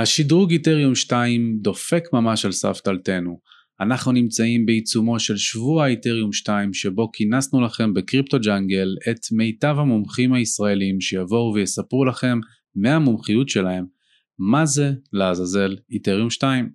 השדרוג 0.00 0.50
את'ריום 0.50 0.94
2 0.94 1.58
דופק 1.60 2.04
ממש 2.12 2.44
על 2.44 2.52
סף 2.52 2.80
דלתנו. 2.86 3.40
אנחנו 3.80 4.12
נמצאים 4.12 4.66
בעיצומו 4.66 5.20
של 5.20 5.36
שבוע 5.36 5.86
איתריום 5.86 6.32
2 6.32 6.74
שבו 6.74 7.10
כינסנו 7.12 7.60
לכם 7.60 7.94
ב-Crypto 7.94 8.38
Jungle 8.40 8.88
את 9.10 9.18
מיטב 9.32 9.74
המומחים 9.78 10.32
הישראלים 10.32 11.00
שיבואו 11.00 11.54
ויספרו 11.54 12.04
לכם 12.04 12.38
מהמומחיות 12.74 13.48
שלהם 13.48 13.84
מה 14.38 14.66
זה 14.66 14.92
לעזאזל 15.12 15.76
איתריום 15.90 16.30
2. 16.30 16.70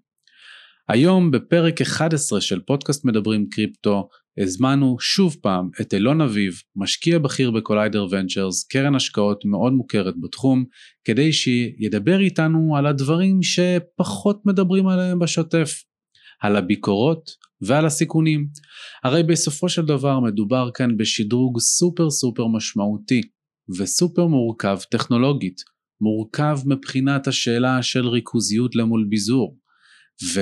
היום 0.89 1.31
בפרק 1.31 1.81
11 1.81 2.41
של 2.41 2.59
פודקאסט 2.59 3.05
מדברים 3.05 3.49
קריפטו 3.49 4.09
הזמנו 4.38 4.97
שוב 5.00 5.36
פעם 5.41 5.70
את 5.81 5.93
אילון 5.93 6.21
אביב, 6.21 6.54
משקיע 6.75 7.20
בכיר 7.20 7.52
ב-Collider 7.51 8.07
Ventures, 8.11 8.63
קרן 8.63 8.95
השקעות 8.95 9.45
מאוד 9.45 9.73
מוכרת 9.73 10.13
בתחום, 10.21 10.66
כדי 11.04 11.34
שידבר 11.34 12.20
איתנו 12.20 12.77
על 12.77 12.85
הדברים 12.85 13.39
שפחות 13.43 14.45
מדברים 14.45 14.88
עליהם 14.88 15.20
בשוטף, 15.20 15.84
על 16.41 16.55
הביקורות 16.55 17.31
ועל 17.62 17.85
הסיכונים. 17.85 18.48
הרי 19.04 19.23
בסופו 19.23 19.70
של 19.70 19.85
דבר 19.85 20.20
מדובר 20.20 20.70
כאן 20.73 20.98
בשדרוג 20.98 21.59
סופר 21.59 22.09
סופר 22.09 22.48
משמעותי 22.48 23.21
וסופר 23.79 24.27
מורכב 24.27 24.77
טכנולוגית, 24.91 25.62
מורכב 26.02 26.57
מבחינת 26.65 27.27
השאלה 27.27 27.84
של 27.84 28.07
ריכוזיות 28.07 28.76
למול 28.76 29.05
ביזור. 29.09 29.57
ו... 30.35 30.40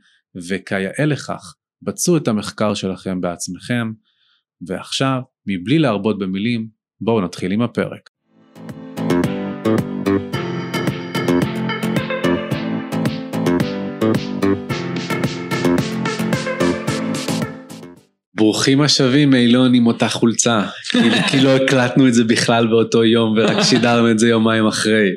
וכיאה 0.48 1.06
לכך, 1.06 1.54
בצעו 1.82 2.16
את 2.16 2.28
המחקר 2.28 2.74
שלכם 2.74 3.20
בעצמכם, 3.20 3.92
ועכשיו, 4.66 5.20
מבלי 5.46 5.78
להרבות 5.78 6.18
במילים, 6.18 6.68
בואו 7.00 7.20
נתחיל 7.20 7.52
עם 7.52 7.62
הפרק. 7.62 8.10
ברוכים 18.38 18.80
השבים 18.80 19.34
אילון 19.34 19.74
עם 19.74 19.86
אותה 19.86 20.08
חולצה, 20.08 20.62
כי 21.30 21.40
לא 21.44 21.56
הקלטנו 21.56 22.08
את 22.08 22.14
זה 22.14 22.24
בכלל 22.24 22.66
באותו 22.66 23.04
יום 23.04 23.34
ורק 23.36 23.62
שידרנו 23.62 24.10
את 24.10 24.18
זה 24.18 24.28
יומיים 24.28 24.66
אחרי. 24.66 25.08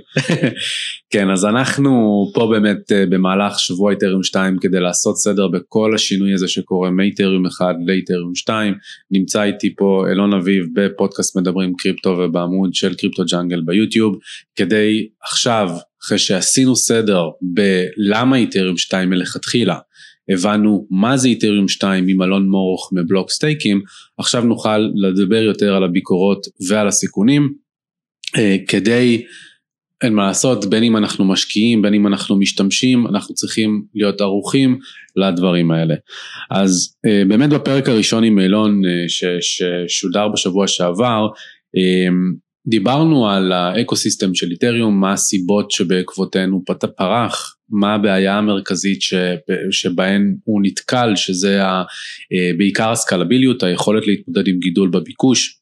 כן, 1.14 1.30
אז 1.30 1.46
אנחנו 1.46 1.92
פה 2.34 2.48
באמת 2.52 2.92
אה, 2.92 3.06
במהלך 3.06 3.60
שבוע 3.60 3.92
איתריום 3.92 4.24
2 4.24 4.58
כדי 4.62 4.80
לעשות 4.80 5.18
סדר 5.18 5.48
בכל 5.48 5.96
השינוי 5.96 6.34
הזה 6.34 6.48
שקורה 6.48 6.90
מאיתריום 6.92 7.46
1 7.46 7.66
לאיתריום 7.86 8.36
2. 8.36 8.74
נמצא 9.12 9.44
איתי 9.44 9.76
פה 9.76 10.06
אילון 10.10 10.34
אביב 10.34 10.66
בפודקאסט 10.74 11.38
מדברים 11.38 11.74
קריפטו 11.78 12.10
ובעמוד 12.10 12.74
של 12.74 12.94
קריפטו 12.94 13.24
ג'אנגל 13.32 13.62
ביוטיוב, 13.66 14.18
כדי 14.56 15.08
עכשיו, 15.24 15.70
אחרי 16.04 16.18
שעשינו 16.18 16.76
סדר 16.76 17.24
בלמה 17.42 18.38
איתריום 18.38 18.78
2 18.78 19.10
מלכתחילה, 19.10 19.78
הבנו 20.30 20.88
מה 20.90 21.18
זה 21.18 21.28
איתריום 21.28 21.68
2 21.68 22.08
עם 22.08 22.22
אלון 22.22 22.50
מורוך 22.50 22.90
מבלוק 22.94 23.32
סטייקים, 23.32 23.82
עכשיו 24.18 24.44
נוכל 24.44 24.78
לדבר 24.78 25.42
יותר 25.42 25.76
על 25.76 25.84
הביקורות 25.84 26.48
ועל 26.70 26.88
הסיכונים, 26.88 27.54
אה, 28.38 28.56
כדי, 28.68 29.24
אין 30.04 30.14
מה 30.14 30.28
לעשות, 30.28 30.66
בין 30.66 30.84
אם 30.84 30.98
אנחנו 30.98 31.26
משקיעים, 31.26 31.82
בין 31.82 31.94
אם 31.94 32.08
אנחנו 32.08 32.36
משתמשים, 32.36 33.08
אנחנו 33.08 33.36
צריכים 33.36 33.84
להיות 33.96 34.22
ערוכים 34.22 34.80
לדברים 35.16 35.72
האלה. 35.72 35.96
אז 36.52 36.96
אה, 37.06 37.24
באמת 37.28 37.50
בפרק 37.50 37.90
הראשון 37.90 38.24
עם 38.24 38.40
אילון 38.40 38.82
אה, 38.86 39.06
ששודר 39.42 40.28
בשבוע 40.28 40.68
שעבר, 40.68 41.28
דיברנו 42.68 43.30
על 43.30 43.52
האקו 43.52 43.96
סיסטם 43.96 44.36
של 44.36 44.52
איתריום, 44.52 45.02
מה 45.02 45.14
הסיבות 45.14 45.72
שבעקבותינו 45.72 46.64
פרח, 46.98 47.56
מה 47.70 47.94
הבעיה 47.94 48.38
המרכזית 48.38 49.00
שבהן 49.72 50.36
הוא 50.44 50.62
נתקל, 50.64 51.14
שזה 51.16 51.64
ה, 51.64 51.84
אה, 52.34 52.52
בעיקר 52.58 52.92
הסקלביליות, 52.92 53.64
היכולת 53.64 54.08
להתמודד 54.08 54.48
עם 54.48 54.60
גידול 54.60 54.90
בביקוש. 54.90 55.58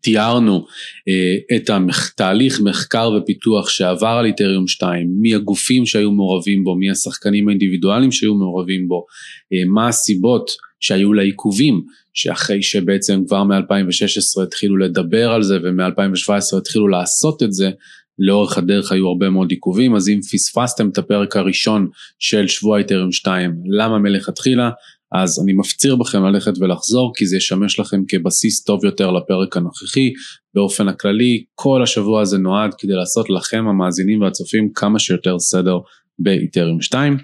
תיארנו 0.00 0.66
אה, 1.08 1.56
את 1.56 1.70
התהליך 1.70 2.60
מחקר 2.60 3.10
ופיתוח 3.10 3.68
שעבר 3.68 4.16
על 4.18 4.26
איתריום 4.26 4.68
2, 4.68 5.08
מי 5.20 5.34
הגופים 5.34 5.86
שהיו 5.86 6.10
מעורבים 6.10 6.64
בו, 6.64 6.74
מי 6.74 6.90
השחקנים 6.90 7.48
האינדיבידואליים 7.48 8.12
שהיו 8.12 8.34
מעורבים 8.34 8.88
בו, 8.88 9.04
אה, 9.52 9.58
מה 9.66 9.88
הסיבות 9.88 10.50
שהיו 10.82 11.12
לעיכובים, 11.12 11.82
שאחרי 12.14 12.62
שבעצם 12.62 13.22
כבר 13.26 13.44
מ-2016 13.44 14.42
התחילו 14.42 14.76
לדבר 14.76 15.32
על 15.32 15.42
זה 15.42 15.58
ומ-2017 15.62 16.58
התחילו 16.58 16.88
לעשות 16.88 17.42
את 17.42 17.52
זה, 17.52 17.70
לאורך 18.18 18.58
הדרך 18.58 18.92
היו 18.92 19.08
הרבה 19.08 19.30
מאוד 19.30 19.50
עיכובים, 19.50 19.94
אז 19.96 20.08
אם 20.08 20.20
פספסתם 20.32 20.88
את 20.88 20.98
הפרק 20.98 21.36
הראשון 21.36 21.88
של 22.18 22.48
שבוע 22.48 22.78
איתריום 22.78 23.12
2, 23.12 23.54
למה 23.66 23.98
מלכתחילה, 23.98 24.70
אז 25.12 25.40
אני 25.44 25.52
מפציר 25.52 25.96
בכם 25.96 26.24
ללכת 26.24 26.52
ולחזור, 26.60 27.12
כי 27.16 27.26
זה 27.26 27.36
ישמש 27.36 27.80
לכם 27.80 28.02
כבסיס 28.08 28.64
טוב 28.64 28.84
יותר 28.84 29.10
לפרק 29.10 29.56
הנוכחי. 29.56 30.12
באופן 30.54 30.88
הכללי, 30.88 31.44
כל 31.54 31.82
השבוע 31.82 32.22
הזה 32.22 32.38
נועד 32.38 32.74
כדי 32.78 32.92
לעשות 32.92 33.30
לכם, 33.30 33.64
המאזינים 33.68 34.20
והצופים, 34.20 34.72
כמה 34.74 34.98
שיותר 34.98 35.38
סדר 35.38 35.78
באיתריום 36.18 36.80
2. 36.80 37.16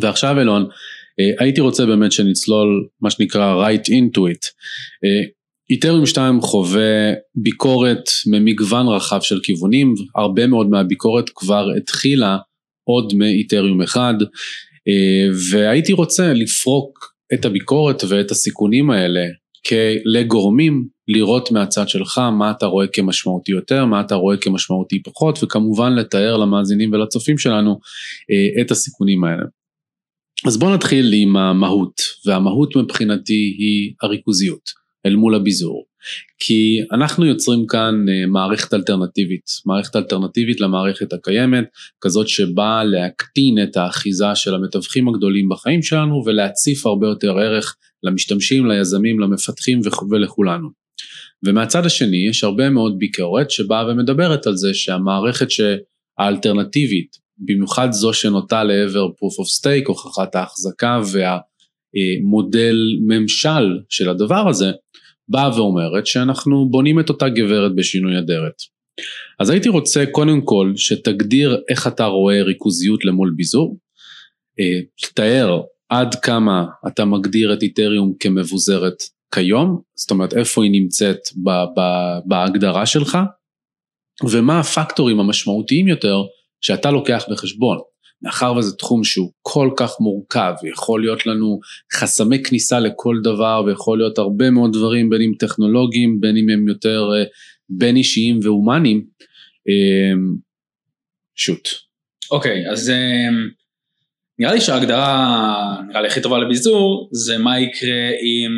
ועכשיו 0.00 0.38
אילון, 0.38 0.62
אה, 0.62 0.68
הייתי 1.38 1.60
רוצה 1.60 1.86
באמת 1.86 2.12
שנצלול 2.12 2.86
מה 3.00 3.10
שנקרא 3.10 3.66
right 3.66 3.84
into 3.84 4.20
it. 4.20 4.46
אה, 5.04 5.28
איתריום 5.70 6.06
2 6.06 6.40
חווה 6.40 7.12
ביקורת 7.34 8.04
ממגוון 8.26 8.88
רחב 8.88 9.20
של 9.20 9.40
כיוונים, 9.42 9.94
הרבה 10.16 10.46
מאוד 10.46 10.68
מהביקורת 10.68 11.30
כבר 11.34 11.68
התחילה 11.76 12.38
עוד 12.84 13.14
מאיתריום 13.14 13.82
1, 13.82 14.14
אה, 14.88 15.28
והייתי 15.50 15.92
רוצה 15.92 16.32
לפרוק 16.32 17.14
את 17.34 17.44
הביקורת 17.44 18.04
ואת 18.08 18.30
הסיכונים 18.30 18.90
האלה 18.90 19.26
לגורמים, 20.04 20.84
לראות 21.08 21.50
מהצד 21.50 21.88
שלך 21.88 22.18
מה 22.18 22.50
אתה 22.50 22.66
רואה 22.66 22.86
כמשמעותי 22.86 23.52
יותר, 23.52 23.84
מה 23.84 24.00
אתה 24.00 24.14
רואה 24.14 24.36
כמשמעותי 24.36 25.02
פחות, 25.02 25.38
וכמובן 25.42 25.94
לתאר 25.94 26.36
למאזינים 26.36 26.92
ולצופים 26.92 27.38
שלנו 27.38 27.70
אה, 28.30 28.62
את 28.62 28.70
הסיכונים 28.70 29.24
האלה. 29.24 29.42
אז 30.44 30.58
בואו 30.58 30.74
נתחיל 30.74 31.12
עם 31.14 31.36
המהות, 31.36 32.00
והמהות 32.26 32.76
מבחינתי 32.76 33.54
היא 33.58 33.92
הריכוזיות. 34.02 34.86
אל 35.06 35.16
מול 35.16 35.34
הביזור. 35.34 35.84
כי 36.38 36.78
אנחנו 36.92 37.24
יוצרים 37.24 37.66
כאן 37.66 37.94
אה, 38.08 38.26
מערכת 38.26 38.74
אלטרנטיבית, 38.74 39.44
מערכת 39.66 39.96
אלטרנטיבית 39.96 40.60
למערכת 40.60 41.12
הקיימת, 41.12 41.64
כזאת 42.00 42.28
שבאה 42.28 42.84
להקטין 42.84 43.62
את 43.62 43.76
האחיזה 43.76 44.34
של 44.34 44.54
המתווכים 44.54 45.08
הגדולים 45.08 45.48
בחיים 45.48 45.82
שלנו 45.82 46.22
ולהציף 46.26 46.86
הרבה 46.86 47.06
יותר 47.06 47.38
ערך 47.38 47.76
למשתמשים, 48.02 48.66
ליזמים, 48.66 49.20
למפתחים 49.20 49.80
ולכולנו. 50.10 50.68
ומהצד 51.46 51.86
השני 51.86 52.28
יש 52.30 52.44
הרבה 52.44 52.70
מאוד 52.70 52.98
ביקורת 52.98 53.50
שבאה 53.50 53.86
ומדברת 53.86 54.46
על 54.46 54.56
זה 54.56 54.74
שהמערכת 54.74 55.46
האלטרנטיבית, 56.18 57.16
במיוחד 57.38 57.88
זו 57.92 58.12
שנוטה 58.12 58.64
לעבר 58.64 59.06
proof 59.06 59.42
of 59.42 59.60
stake, 59.60 59.86
הוכחת 59.86 60.34
ההחזקה 60.34 61.00
והמודל 61.12 62.76
ממשל 63.06 63.78
של 63.88 64.08
הדבר 64.08 64.48
הזה, 64.48 64.70
באה 65.28 65.56
ואומרת 65.56 66.06
שאנחנו 66.06 66.68
בונים 66.70 67.00
את 67.00 67.08
אותה 67.08 67.28
גברת 67.28 67.74
בשינוי 67.74 68.18
אדרת. 68.18 68.54
אז 69.40 69.50
הייתי 69.50 69.68
רוצה 69.68 70.04
קודם 70.12 70.40
כל 70.40 70.72
שתגדיר 70.76 71.60
איך 71.68 71.86
אתה 71.86 72.04
רואה 72.04 72.42
ריכוזיות 72.42 73.04
למול 73.04 73.32
ביזור, 73.36 73.78
אה, 74.60 74.80
תתאר 75.02 75.60
עד 75.88 76.14
כמה 76.14 76.64
אתה 76.86 77.04
מגדיר 77.04 77.52
את 77.52 77.62
איתריום 77.62 78.14
כמבוזרת 78.20 78.96
כיום, 79.34 79.80
זאת 79.94 80.10
אומרת 80.10 80.34
איפה 80.34 80.64
היא 80.64 80.72
נמצאת 80.72 81.18
בהגדרה 82.26 82.86
שלך, 82.86 83.18
ומה 84.30 84.60
הפקטורים 84.60 85.20
המשמעותיים 85.20 85.88
יותר 85.88 86.22
שאתה 86.60 86.90
לוקח 86.90 87.24
בחשבון. 87.30 87.78
מאחר 88.22 88.54
וזה 88.56 88.76
תחום 88.76 89.04
שהוא 89.04 89.32
כל 89.42 89.70
כך 89.76 89.90
מורכב, 90.00 90.52
יכול 90.70 91.00
להיות 91.00 91.26
לנו 91.26 91.60
חסמי 91.92 92.42
כניסה 92.42 92.80
לכל 92.80 93.16
דבר 93.22 93.62
ויכול 93.66 93.98
להיות 93.98 94.18
הרבה 94.18 94.50
מאוד 94.50 94.72
דברים 94.72 95.10
בין 95.10 95.22
אם 95.22 95.32
טכנולוגיים, 95.38 96.20
בין 96.20 96.36
אם 96.36 96.48
הם 96.50 96.68
יותר 96.68 97.02
אה, 97.14 97.24
בין 97.68 97.96
אישיים 97.96 98.40
והומניים, 98.42 99.06
אמ, 99.68 100.36
שוט. 101.36 101.68
אוקיי, 102.30 102.66
okay, 102.66 102.72
אז 102.72 102.90
אמ, 102.90 103.48
נראה 104.38 104.52
לי 104.52 104.60
שההגדרה, 104.60 105.76
נראה 105.88 106.00
לי 106.02 106.08
הכי 106.08 106.20
טובה 106.20 106.38
לביזור, 106.38 107.08
זה 107.12 107.38
מה 107.38 107.60
יקרה 107.60 108.08
אם, 108.08 108.50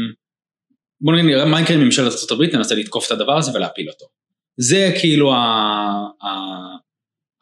בוא 1.01 1.12
נראה 1.12 1.44
מה 1.44 1.61
יקרה 1.61 1.77
אם 1.77 1.85
ממשלת 1.85 2.12
ארה"ב 2.31 2.47
תנסה 2.47 2.75
לתקוף 2.75 3.06
את 3.06 3.12
הדבר 3.12 3.39
הזה 3.39 3.51
ולהפיל 3.55 3.89
אותו. 3.89 4.06
זה 4.56 4.93
כאילו 5.01 5.35
ה... 5.35 5.39
ה 6.23 6.29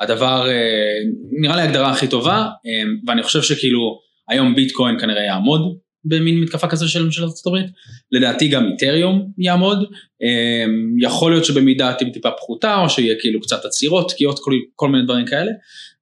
הדבר, 0.00 0.48
אה, 0.48 0.98
נראה 1.40 1.56
לי 1.56 1.62
ההגדרה 1.62 1.90
הכי 1.90 2.08
טובה, 2.08 2.36
אה, 2.36 2.82
ואני 3.06 3.22
חושב 3.22 3.42
שכאילו 3.42 3.98
היום 4.28 4.54
ביטקוין 4.54 5.00
כנראה 5.00 5.22
יעמוד 5.22 5.78
במין 6.04 6.40
מתקפה 6.40 6.68
כזו 6.68 6.88
של 6.88 7.04
ממשלת 7.04 7.24
ארצות 7.24 7.46
הברית, 7.46 7.66
לדעתי 8.12 8.48
גם 8.48 8.66
איתריום 8.72 9.32
יעמוד, 9.38 9.78
אה, 10.22 10.64
יכול 11.00 11.32
להיות 11.32 11.44
שבמידה 11.44 11.92
טיפ 11.92 12.12
טיפה 12.12 12.30
פחותה 12.30 12.80
או 12.80 12.90
שיהיה 12.90 13.14
כאילו 13.20 13.40
קצת 13.40 13.64
עצירות, 13.64 14.10
תקיעות, 14.10 14.38
כל, 14.38 14.52
כל 14.74 14.88
מיני 14.88 15.04
דברים 15.04 15.26
כאלה, 15.26 15.50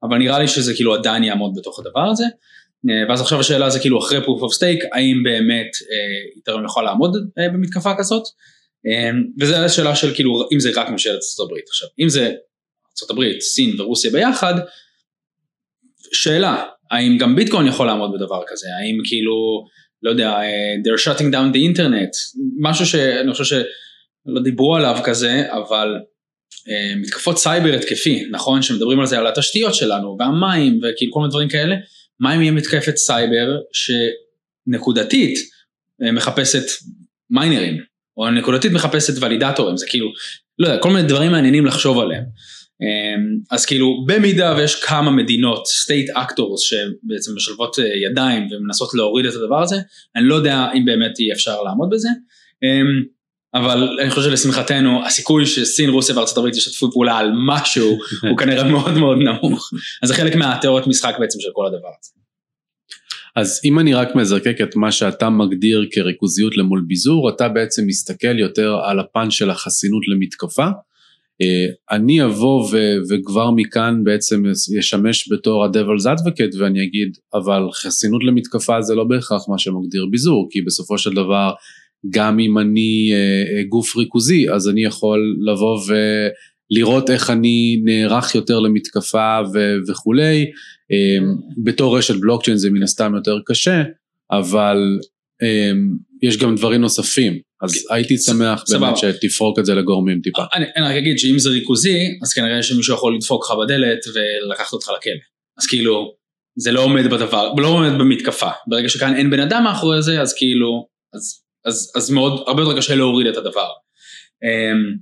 אבל 0.03 0.19
נראה 0.19 0.39
לי 0.39 0.49
שזה 0.49 0.75
כאילו 0.75 0.95
עדיין 0.95 1.25
יעמוד 1.25 1.53
בתוך 1.57 1.79
הדבר 1.79 2.11
הזה. 2.11 2.25
ואז 3.09 3.21
עכשיו 3.21 3.41
השאלה 3.41 3.71
זה 3.71 3.81
כאילו 3.81 3.99
אחרי 3.99 4.19
proof 4.19 4.41
of 4.41 4.57
stake, 4.57 4.87
האם 4.93 5.23
באמת 5.23 5.71
איתריום 6.37 6.65
יכול 6.65 6.85
לעמוד 6.85 7.17
במתקפה 7.37 7.93
כזאת? 7.99 8.23
וזו 9.41 9.55
השאלה 9.57 9.97
של 9.97 10.15
כאילו 10.15 10.49
אם 10.53 10.61
זה 10.61 10.71
רק 10.77 10.91
ממשלת 10.91 11.15
ארצות 11.15 11.47
הברית 11.47 11.65
עכשיו, 11.69 11.89
אם 12.01 12.09
זה 12.09 12.33
ארה"ב, 13.03 13.41
סין 13.41 13.81
ורוסיה 13.81 14.11
ביחד, 14.11 14.55
שאלה, 16.13 16.65
האם 16.91 17.19
גם 17.19 17.37
ביטקוין 17.37 17.67
יכול 17.67 17.87
לעמוד 17.87 18.11
בדבר 18.15 18.43
כזה, 18.49 18.67
האם 18.81 18.99
כאילו, 19.05 19.65
לא 20.03 20.11
יודע, 20.11 20.31
אה, 20.31 20.75
they're 20.85 21.01
shutting 21.01 21.33
down 21.33 21.55
the 21.55 21.77
internet, 21.77 22.41
משהו 22.61 22.87
שאני 22.87 23.33
חושב 23.33 23.45
שלא 23.45 24.43
דיברו 24.43 24.77
עליו 24.77 25.01
כזה, 25.05 25.53
אבל 25.53 25.89
uh, 26.53 26.99
מתקפות 26.99 27.39
סייבר 27.39 27.75
התקפי, 27.75 28.29
נכון, 28.31 28.63
שמדברים 28.63 29.01
על 29.01 29.07
זה, 29.07 29.19
על 29.19 29.27
התשתיות 29.27 29.75
שלנו, 29.75 30.17
והמים, 30.19 30.81
וכאילו 30.83 31.13
כל 31.13 31.21
מיני 31.21 31.31
דברים 31.31 31.49
כאלה, 31.49 31.77
מה 32.21 32.37
אם 32.37 32.41
יהיה 32.41 32.53
מתקפת 32.53 32.97
סייבר 32.97 33.59
שנקודתית 33.73 35.39
uh, 35.39 36.13
מחפשת 36.13 36.65
מיינרים, 37.31 37.83
או 38.17 38.31
נקודתית 38.31 38.73
מחפשת 38.73 39.23
ולידטורים, 39.23 39.77
זה 39.77 39.87
כאילו, 39.89 40.13
לא 40.59 40.67
יודע, 40.69 40.79
כל 40.79 40.91
מיני 40.91 41.09
דברים 41.09 41.33
מעניינים 41.33 41.67
לחשוב 41.67 41.99
עליהם. 41.99 42.25
אמ, 42.85 43.39
אז 43.51 43.67
כאילו 43.67 44.05
במידה 44.07 44.55
ויש 44.57 44.83
כמה 44.83 45.11
מדינות, 45.11 45.67
state 45.67 46.17
actors 46.17 46.59
שבעצם 46.59 47.33
משלבות 47.37 47.79
אה, 47.79 47.85
ידיים 48.11 48.49
ומנסות 48.51 48.95
להוריד 48.95 49.27
את 49.27 49.35
הדבר 49.35 49.63
הזה, 49.63 49.77
אני 50.17 50.25
לא 50.25 50.35
יודע 50.35 50.67
אם 50.75 50.85
באמת 50.85 51.21
יהיה 51.21 51.35
אפשר 51.35 51.63
לעמוד 51.63 51.89
בזה, 51.91 52.09
אמ, 52.63 53.15
אבל 53.55 53.89
אני 54.03 54.11
חושב 54.11 54.31
שלשמחתנו 54.31 55.07
הסיכוי 55.07 55.47
שסין, 55.47 55.91
רוסיה 55.91 56.17
וארצות 56.17 56.39
הברית 56.39 56.57
ישתפו 56.57 56.93
פעולה 56.93 57.19
על 57.19 57.31
משהו 57.47 57.99
הוא 58.31 58.39
כנראה 58.39 58.65
מאוד 58.65 58.93
מאוד 58.99 59.19
נמוך, 59.19 59.71
אז 60.03 60.09
זה 60.09 60.15
חלק 60.15 60.35
מהתיאוריות 60.35 60.87
משחק 60.87 61.15
בעצם 61.19 61.41
של 61.41 61.49
כל 61.53 61.67
הדבר 61.67 61.89
הזה. 62.01 62.11
אז 63.37 63.61
אם 63.65 63.79
אני 63.79 63.95
רק 63.95 64.15
מזרקק 64.15 64.57
את 64.63 64.77
מה 64.77 64.93
שאתה 64.93 65.31
מגדיר 65.31 65.87
כריכוזיות 65.93 66.57
למול 66.57 66.85
ביזור, 66.87 67.31
אתה 67.31 67.49
בעצם 67.49 67.87
מסתכל 67.87 68.39
יותר 68.39 68.77
על 68.85 69.01
הפן 69.01 69.31
של 69.31 69.51
החסינות 69.51 70.03
למתקפה, 70.09 70.67
אני 71.91 72.25
אבוא 72.25 72.69
ו- 72.73 72.97
וכבר 73.11 73.51
מכאן 73.51 74.01
בעצם 74.05 74.43
ישמש 74.79 75.33
בתור 75.33 75.65
ה-Devil's 75.65 76.19
Advocate 76.19 76.59
ואני 76.59 76.85
אגיד 76.85 77.17
אבל 77.35 77.63
חסינות 77.73 78.25
למתקפה 78.25 78.83
זה 78.83 78.95
לא 78.95 79.05
בהכרח 79.05 79.49
מה 79.49 79.59
שמגדיר 79.59 80.07
ביזור 80.11 80.49
כי 80.51 80.63
בסופו 80.63 80.99
של 80.99 81.13
דבר 81.13 81.53
גם 82.11 82.39
אם 82.39 82.59
אני 82.59 83.11
אה, 83.13 83.17
אה, 83.59 83.63
גוף 83.69 83.97
ריכוזי 83.97 84.51
אז 84.51 84.69
אני 84.69 84.85
יכול 84.85 85.37
לבוא 85.53 85.81
ולראות 86.71 87.11
איך 87.11 87.31
אני 87.31 87.81
נערך 87.85 88.35
יותר 88.35 88.61
למתקפה 88.61 89.39
ו- 89.55 89.77
וכולי. 89.89 90.45
בתור 91.65 91.99
רשת 91.99 92.15
בלוקצ'יין 92.21 92.57
זה 92.57 92.71
מן 92.71 92.83
הסתם 92.83 93.13
יותר 93.15 93.39
קשה 93.47 93.83
אבל 94.31 94.99
יש 96.29 96.37
גם 96.37 96.55
דברים 96.55 96.81
נוספים 96.81 97.41
אז 97.65 97.87
הייתי 97.91 98.19
שמח 98.19 98.65
באמת 98.71 98.97
שתפרוק 98.97 99.59
את 99.59 99.67
זה 99.67 99.75
לגורמים 99.75 100.21
טיפה. 100.21 100.43
אני 100.55 100.87
רק 100.87 100.97
אגיד 100.97 101.19
שאם 101.19 101.39
זה 101.39 101.51
ריכוזי, 101.51 101.99
אז 102.23 102.33
כנראה 102.33 102.63
שמישהו 102.63 102.95
יכול 102.95 103.15
לדפוק 103.15 103.45
לך 103.45 103.57
בדלת 103.65 103.99
ולקחת 104.15 104.73
אותך 104.73 104.89
לכלא. 104.89 105.13
אז 105.59 105.67
כאילו, 105.67 106.15
זה 106.59 106.73
לא 106.73 106.81
עומד 106.81 107.07
בדבר, 107.07 107.53
לא 107.59 107.69
עומד 107.69 107.99
במתקפה. 107.99 108.51
ברגע 108.67 108.89
שכאן 108.89 109.17
אין 109.17 109.31
בן 109.31 109.41
אדם 109.41 109.65
מאחורי 109.65 110.03
זה, 110.03 110.21
אז 110.21 110.35
כאילו, 110.35 110.87
אז, 111.15 111.43
אז, 111.65 111.93
אז 111.97 112.11
מאוד, 112.11 112.45
הרבה 112.47 112.63
יותר 112.63 112.77
קשה 112.77 112.95
להוריד 112.95 113.27
את 113.27 113.37
הדבר. 113.37 113.69
אמ, 114.45 114.97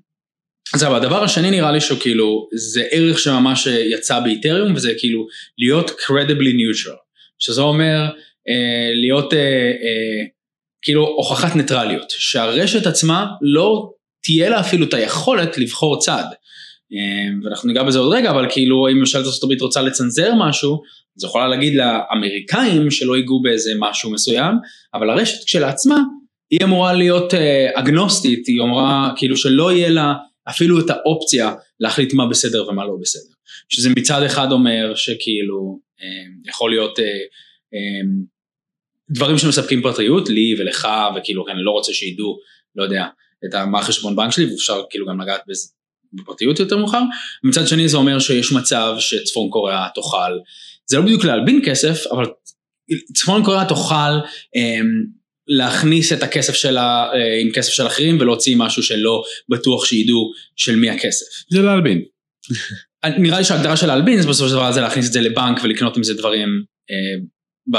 אז 0.74 0.82
הדבר 0.82 1.24
השני 1.24 1.50
נראה 1.50 1.72
לי 1.72 1.80
שהוא 1.80 1.98
כאילו, 1.98 2.48
זה 2.54 2.82
ערך 2.90 3.18
שממש 3.18 3.66
יצא 3.66 4.20
באיתריום, 4.20 4.74
וזה 4.74 4.94
כאילו 4.98 5.26
להיות 5.58 5.90
credibly 5.90 6.52
neutral. 6.52 6.96
שזה 7.38 7.60
אומר, 7.60 8.00
אה, 8.48 8.90
להיות... 8.94 9.34
אה, 9.34 9.38
אה, 9.38 10.31
כאילו 10.82 11.06
הוכחת 11.06 11.56
ניטרליות, 11.56 12.10
שהרשת 12.10 12.86
עצמה 12.86 13.26
לא 13.42 13.90
תהיה 14.22 14.50
לה 14.50 14.60
אפילו 14.60 14.86
את 14.86 14.94
היכולת 14.94 15.58
לבחור 15.58 16.00
צד. 16.00 16.24
אמ, 16.92 17.40
ואנחנו 17.44 17.68
ניגע 17.68 17.82
בזה 17.82 17.98
עוד 17.98 18.14
רגע, 18.14 18.30
אבל 18.30 18.46
כאילו 18.50 18.88
אם 18.88 18.98
ממשלת 18.98 19.24
ארה"ב 19.26 19.62
רוצה 19.62 19.82
לצנזר 19.82 20.32
משהו, 20.38 20.82
אז 21.16 21.24
יכולה 21.24 21.48
להגיד 21.48 21.74
לאמריקאים 21.74 22.90
שלא 22.90 23.16
ייגעו 23.16 23.42
באיזה 23.42 23.70
משהו 23.78 24.10
מסוים, 24.10 24.54
אבל 24.94 25.10
הרשת 25.10 25.44
כשלעצמה, 25.44 25.98
היא 26.50 26.60
אמורה 26.64 26.92
להיות 26.92 27.34
אה, 27.34 27.70
אגנוסטית, 27.74 28.46
היא 28.46 28.62
אמורה 28.62 29.12
כאילו 29.16 29.36
שלא 29.36 29.72
יהיה 29.72 29.88
לה 29.88 30.14
אפילו 30.48 30.80
את 30.80 30.90
האופציה 30.90 31.54
להחליט 31.80 32.14
מה 32.14 32.26
בסדר 32.26 32.68
ומה 32.68 32.84
לא 32.84 32.96
בסדר. 33.00 33.32
שזה 33.68 33.90
מצד 33.90 34.22
אחד 34.22 34.52
אומר 34.52 34.94
שכאילו 34.94 35.78
אה, 36.02 36.48
יכול 36.48 36.70
להיות 36.70 36.98
אה, 36.98 37.04
אה, 37.74 38.08
דברים 39.12 39.38
שמספקים 39.38 39.82
פרטיות 39.82 40.28
לי 40.28 40.54
ולך 40.58 40.88
וכאילו 41.16 41.48
אני 41.48 41.62
לא 41.62 41.70
רוצה 41.70 41.92
שידעו 41.92 42.38
לא 42.76 42.82
יודע 42.82 43.06
את 43.44 43.54
מה 43.54 43.78
החשבון 43.78 44.16
בנק 44.16 44.32
שלי 44.32 44.50
ואפשר 44.50 44.82
כאילו 44.90 45.06
גם 45.06 45.20
לגעת 45.20 45.40
בזה 45.48 45.68
בפרטיות 46.12 46.58
יותר 46.58 46.76
מאוחר. 46.76 47.02
מצד 47.44 47.68
שני 47.68 47.88
זה 47.88 47.96
אומר 47.96 48.18
שיש 48.18 48.52
מצב 48.52 48.94
שצפון 48.98 49.50
קוריאה 49.50 49.88
תאכל, 49.94 50.38
זה 50.86 50.96
לא 50.96 51.02
בדיוק 51.02 51.24
להלבין 51.24 51.60
כסף 51.64 52.06
אבל 52.06 52.24
צפון 53.14 53.44
קוריאה 53.44 53.64
תאכל 53.64 53.94
אמ, 54.56 55.22
להכניס 55.46 56.12
את 56.12 56.22
הכסף 56.22 56.54
שלה 56.54 57.10
אה, 57.14 57.40
עם 57.40 57.50
כסף 57.52 57.72
של 57.72 57.86
אחרים 57.86 58.20
ולהוציא 58.20 58.56
משהו 58.56 58.82
שלא 58.82 59.22
בטוח 59.48 59.84
שידעו 59.84 60.30
של 60.56 60.76
מי 60.76 60.90
הכסף. 60.90 61.26
זה 61.50 61.62
להלבין. 61.62 62.02
נראה 63.18 63.38
לי 63.38 63.44
שההגדרה 63.44 63.76
של 63.76 63.86
להלבין 63.86 64.22
זה 64.22 64.28
בסופו 64.28 64.48
של 64.48 64.54
דבר 64.54 64.72
זה 64.72 64.80
להכניס 64.80 65.08
את 65.08 65.12
זה 65.12 65.20
לבנק 65.20 65.60
ולקנות 65.64 65.96
עם 65.96 66.02
זה 66.02 66.14
דברים 66.14 66.48
אה, 66.90 67.24
ב, 67.70 67.76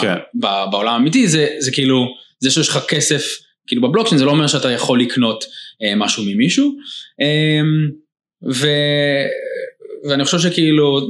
כן. 0.00 0.14
ב, 0.40 0.46
בעולם 0.70 0.92
האמיתי, 0.92 1.28
זה, 1.28 1.46
זה 1.58 1.70
כאילו, 1.70 2.06
זה 2.38 2.50
שיש 2.50 2.68
לך 2.68 2.78
כסף 2.88 3.22
כאילו 3.66 3.82
בבלוקצ'יין 3.82 4.18
זה 4.18 4.24
לא 4.24 4.30
אומר 4.30 4.46
שאתה 4.46 4.70
יכול 4.70 5.00
לקנות 5.00 5.44
אה, 5.82 5.94
משהו 5.96 6.24
ממישהו. 6.26 6.72
אה, 7.20 7.60
ו... 8.52 8.68
ואני 10.08 10.24
חושב 10.24 10.38
שכאילו, 10.38 11.00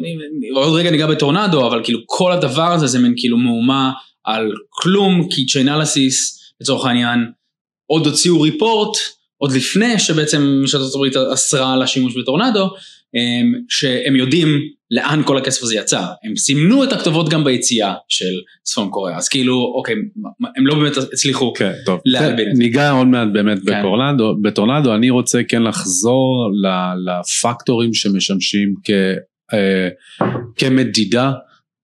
עוד 0.55 0.75
רגע 0.75 0.91
ניגע 0.91 1.07
בטורנדו, 1.07 1.67
אבל 1.67 1.81
כאילו 1.85 2.01
כל 2.07 2.33
הדבר 2.33 2.73
הזה 2.73 2.87
זה 2.87 2.99
מין 2.99 3.15
כאילו 3.17 3.39
מהומה 3.39 3.93
על 4.25 4.53
כלום, 4.71 5.29
כי 5.31 5.47
צ'יינליסיס 5.47 6.41
לצורך 6.61 6.87
העניין 6.87 7.27
עוד 7.87 8.07
הוציאו 8.07 8.41
ריפורט, 8.41 8.99
עוד 9.39 9.53
לפני 9.53 9.99
שבעצם 9.99 10.43
ממשלת 10.43 10.95
הברית 10.95 11.17
אסרה 11.17 11.73
על 11.73 11.83
השימוש 11.83 12.15
בטורנדו, 12.17 12.71
שהם 13.69 14.17
יודעים 14.17 14.49
לאן 14.91 15.23
כל 15.25 15.39
הכסף 15.39 15.63
הזה 15.63 15.77
יצא, 15.77 16.01
הם 16.25 16.37
סימנו 16.37 16.85
את 16.85 16.93
הכתובות 16.93 17.29
גם 17.29 17.45
ביציאה 17.45 17.95
של 18.09 18.35
צפון 18.63 18.91
קוריאה, 18.91 19.17
אז 19.17 19.29
כאילו 19.29 19.73
אוקיי, 19.77 19.95
הם 20.57 20.67
לא 20.67 20.75
באמת 20.75 20.97
הצליחו 20.97 21.53
כן, 21.53 21.73
טוב. 21.85 22.01
להלבין 22.05 22.51
את 22.51 22.57
זה. 22.57 22.63
ניגע 22.63 22.91
עוד 22.91 23.07
מעט 23.07 23.29
באמת 23.33 23.59
כן. 23.67 23.81
בטורנדו, 23.81 24.37
בטורנדו 24.43 24.95
אני 24.95 25.11
רוצה 25.11 25.43
כן 25.49 25.63
לחזור 25.63 26.51
לפקטורים 27.07 27.95
שמשמשים 27.95 28.75
כ, 28.85 28.91
אה, 29.55 29.89
כמדידה 30.57 31.33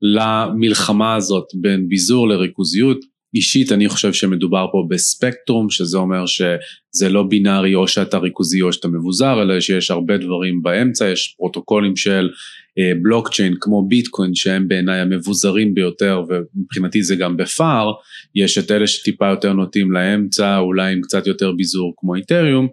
למלחמה 0.03 1.15
הזאת 1.15 1.45
בין 1.55 1.89
ביזור 1.89 2.29
לריכוזיות. 2.29 3.12
אישית 3.35 3.73
אני 3.73 3.89
חושב 3.89 4.13
שמדובר 4.13 4.67
פה 4.73 4.87
בספקטרום, 4.91 5.71
שזה 5.71 5.99
אומר 5.99 6.27
שזה 6.27 7.09
לא 7.09 7.23
בינארי 7.23 7.75
או 7.75 7.89
שאתה 7.89 8.19
ריכוזי 8.19 8.63
או 8.63 8.73
שאתה 8.73 8.89
מבוזר, 8.89 9.43
אלא 9.43 9.61
שיש 9.61 9.91
הרבה 9.91 10.17
דברים 10.19 10.63
באמצע, 10.63 11.09
יש 11.09 11.35
פרוטוקולים 11.39 11.97
של 11.97 12.31
אה, 12.79 12.93
בלוקצ'יין 13.03 13.55
כמו 13.61 13.89
ביטקוין 13.89 14.35
שהם 14.35 14.69
בעיניי 14.69 15.01
המבוזרים 15.01 15.75
ביותר 15.75 16.23
ומבחינתי 16.29 17.03
זה 17.03 17.17
גם 17.17 17.37
בפאר, 17.37 17.93
יש 18.35 18.59
את 18.59 18.71
אלה 18.71 18.87
שטיפה 18.87 19.31
יותר 19.31 19.53
נוטים 19.53 19.93
לאמצע, 19.93 20.59
אולי 20.59 20.93
עם 20.93 21.01
קצת 21.01 21.27
יותר 21.27 21.53
ביזור 21.53 21.95
כמו 21.97 22.15
איתריום, 22.15 22.69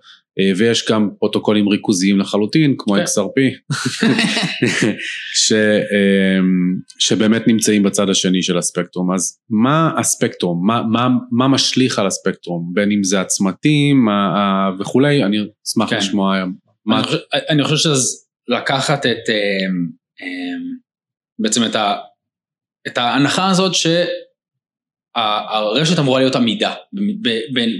ויש 0.57 0.89
גם 0.91 1.09
פרוטוקולים 1.19 1.67
ריכוזיים 1.69 2.19
לחלוטין 2.19 2.75
כמו 2.77 2.93
כן. 2.95 3.03
XRP, 3.03 3.39
ש, 5.47 5.51
אה, 5.53 6.39
שבאמת 6.99 7.47
נמצאים 7.47 7.83
בצד 7.83 8.09
השני 8.09 8.43
של 8.43 8.57
הספקטרום, 8.57 9.13
אז 9.13 9.39
מה 9.49 9.91
הספקטרום, 9.99 10.67
מה, 10.67 10.83
מה, 10.83 11.07
מה 11.31 11.47
משליך 11.47 11.99
על 11.99 12.07
הספקטרום, 12.07 12.71
בין 12.73 12.91
אם 12.91 13.03
זה 13.03 13.21
הצמתים 13.21 14.09
ה- 14.09 14.11
ה- 14.11 14.69
וכולי, 14.79 15.23
אני 15.23 15.37
אשמח 15.67 15.89
כן. 15.89 15.97
לשמוע 15.97 16.43
מה, 16.85 16.97
אני 16.97 17.03
חושב- 17.07 17.17
אני 17.49 17.63
חושב 17.63 17.75
שזה 17.75 18.17
לקחת 18.47 19.05
את, 19.05 19.29
בעצם 21.39 21.61
את, 21.65 21.75
ה, 21.75 21.95
את 22.87 22.97
ההנחה 22.97 23.49
הזאת 23.49 23.73
שהרשת 25.17 25.99
אמורה 25.99 26.19
להיות 26.19 26.35
עמידה 26.35 26.73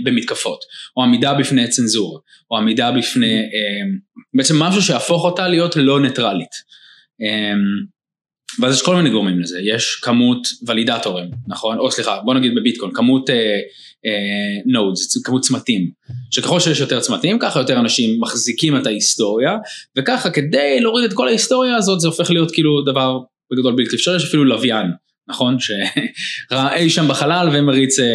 במתקפות, 0.04 0.60
או 0.98 1.04
עמידה 1.04 1.34
בפני 1.34 1.68
צנזורה, 1.68 2.20
או 2.52 2.58
עמידה 2.58 2.92
בפני, 2.92 3.40
אמ, 3.40 3.98
בעצם 4.34 4.60
משהו 4.60 4.82
שיהפוך 4.82 5.24
אותה 5.24 5.48
להיות 5.48 5.76
לא 5.76 6.02
ניטרלית. 6.02 6.52
אמ, 7.22 8.00
ואז 8.60 8.76
יש 8.76 8.82
כל 8.82 8.96
מיני 8.96 9.10
גורמים 9.10 9.40
לזה, 9.40 9.60
יש 9.64 10.00
כמות 10.04 10.48
ולידטורים, 10.68 11.30
נכון? 11.48 11.78
או 11.78 11.92
סליחה, 11.92 12.20
בוא 12.26 12.34
נגיד 12.34 12.52
בביטקוין, 12.56 12.92
כמות 12.94 13.30
נודס, 14.66 15.24
כמות 15.24 15.42
צמתים, 15.42 15.90
שככל 16.32 16.60
שיש 16.60 16.80
יותר 16.80 17.00
צמתים, 17.00 17.40
ככה 17.40 17.60
יותר 17.60 17.80
אנשים 17.80 18.22
מחזיקים 18.22 18.78
את 18.78 18.86
ההיסטוריה, 18.86 19.58
וככה 19.98 20.30
כדי 20.30 20.80
להוריד 20.80 21.06
את 21.06 21.14
כל 21.14 21.28
ההיסטוריה 21.28 21.76
הזאת, 21.76 22.00
זה 22.00 22.08
הופך 22.08 22.30
להיות 22.30 22.52
כאילו 22.52 22.82
דבר 22.82 23.20
בגדול 23.52 23.76
בלתי 23.76 23.96
אפשרי, 23.96 24.16
יש 24.16 24.24
אפילו 24.24 24.46
לוויין, 24.46 24.88
נכון? 25.30 25.58
שראה 25.60 26.76
אי 26.76 26.90
שם 26.90 27.08
בחלל 27.08 27.50
ומריץ 27.54 28.00
אה, 28.00 28.06
אה, 28.06 28.10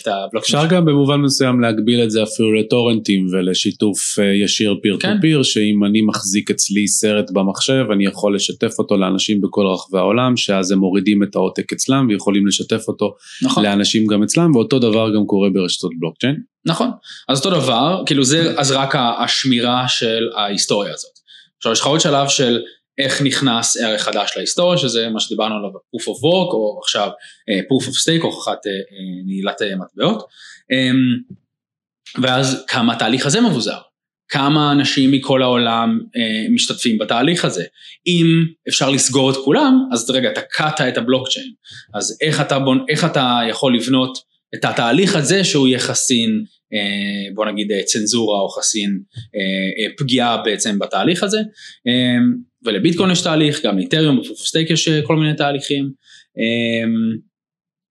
את 0.00 0.06
הבלוקצ'יין. 0.06 0.64
אפשר 0.64 0.76
גם 0.76 0.84
במובן 0.84 1.16
מסוים 1.16 1.60
להגביל 1.60 2.02
את 2.02 2.10
זה 2.10 2.22
אפילו 2.22 2.52
לטורנטים 2.52 3.26
ולשיתוף 3.32 4.18
אה, 4.18 4.24
ישיר 4.24 4.76
פיר 4.82 4.94
טו 4.94 5.00
כן. 5.00 5.20
פיר, 5.20 5.42
שאם 5.42 5.84
אני 5.84 6.02
מחזיק 6.02 6.50
אצלי 6.50 6.88
סרט 6.88 7.30
במחשב, 7.30 7.84
אני 7.92 8.06
יכול 8.06 8.34
לשתף 8.34 8.78
אותו 8.78 8.96
לאנשים 8.96 9.40
בכל 9.40 9.66
רחבי 9.66 9.98
העולם, 9.98 10.36
שאז 10.36 10.70
הם 10.70 10.78
מורידים 10.78 11.22
את 11.22 11.36
העותק 11.36 11.72
אצלם 11.72 12.06
ויכולים 12.08 12.46
לשתף 12.46 12.88
אותו 12.88 13.14
נכון. 13.42 13.64
לאנשים 13.64 14.06
גם 14.06 14.22
אצלם, 14.22 14.54
ואותו 14.54 14.78
דבר 14.78 15.14
גם 15.16 15.26
קורה 15.26 15.50
ברשתות 15.50 15.90
בלוקצ'יין. 16.00 16.36
נכון, 16.66 16.90
אז 17.28 17.38
אותו 17.38 17.60
דבר, 17.60 18.02
כאילו 18.06 18.24
זה 18.24 18.54
אז 18.56 18.70
רק 18.72 18.94
השמירה 18.96 19.84
של 19.88 20.28
ההיסטוריה 20.36 20.92
הזאת. 20.94 21.10
עכשיו 21.56 21.72
יש 21.72 21.80
לך 21.80 21.86
עוד 21.86 22.00
שלב 22.00 22.28
של 22.28 22.60
איך 23.04 23.22
נכנס 23.22 23.76
ערך 23.76 24.02
חדש 24.02 24.32
להיסטוריה, 24.36 24.78
שזה 24.78 25.08
מה 25.08 25.20
שדיברנו 25.20 25.54
עליו 25.54 25.70
proof 25.70 26.02
of 26.02 26.18
work, 26.18 26.52
או 26.52 26.80
עכשיו 26.82 27.10
אה, 27.48 27.60
proof 27.60 27.88
of 27.88 27.92
stake, 27.92 28.22
הוכחת 28.22 28.66
אה, 28.66 28.72
אה, 28.72 29.22
נעילת 29.26 29.62
מטבעות, 29.62 30.26
אמ, 30.70 30.96
ואז 32.22 32.64
כמה 32.68 32.92
התהליך 32.92 33.26
הזה 33.26 33.40
מבוזר, 33.40 33.78
כמה 34.28 34.72
אנשים 34.72 35.10
מכל 35.10 35.42
העולם 35.42 36.00
משתתפים 36.50 36.98
בתהליך 36.98 37.44
הזה. 37.44 37.64
אם 38.06 38.26
אפשר 38.68 38.90
לסגור 38.90 39.30
את 39.30 39.36
כולם, 39.44 39.88
אז 39.92 40.10
רגע, 40.10 40.30
קטע 40.50 40.88
את 40.88 40.98
הבלוקצ'יין, 40.98 41.52
אז 41.94 42.18
איך 42.20 42.40
אתה, 42.40 42.58
בונ... 42.58 42.84
איך 42.88 43.04
אתה 43.04 43.40
יכול 43.48 43.76
לבנות 43.76 44.18
את 44.54 44.64
התהליך 44.64 45.16
הזה 45.16 45.44
שהוא 45.44 45.68
יהיה 45.68 45.78
חסין, 45.78 46.44
בוא 47.34 47.46
נגיד 47.46 47.72
אה, 47.72 47.82
צנזורה 47.82 48.40
או 48.40 48.48
חסין 48.48 49.00
אה, 49.36 49.84
אה, 49.84 49.92
פגיעה 49.96 50.36
בעצם 50.36 50.78
בתהליך 50.78 51.22
הזה, 51.22 51.38
אה, 51.88 52.16
ולביטקוין 52.64 53.10
יש 53.10 53.22
תהליך, 53.22 53.66
גם 53.66 53.78
לאיתריום, 53.78 54.20
בפופסטייק 54.20 54.70
יש 54.70 54.88
אה, 54.88 55.00
כל 55.02 55.16
מיני 55.16 55.34
תהליכים, 55.34 55.90
אה, 56.38 56.88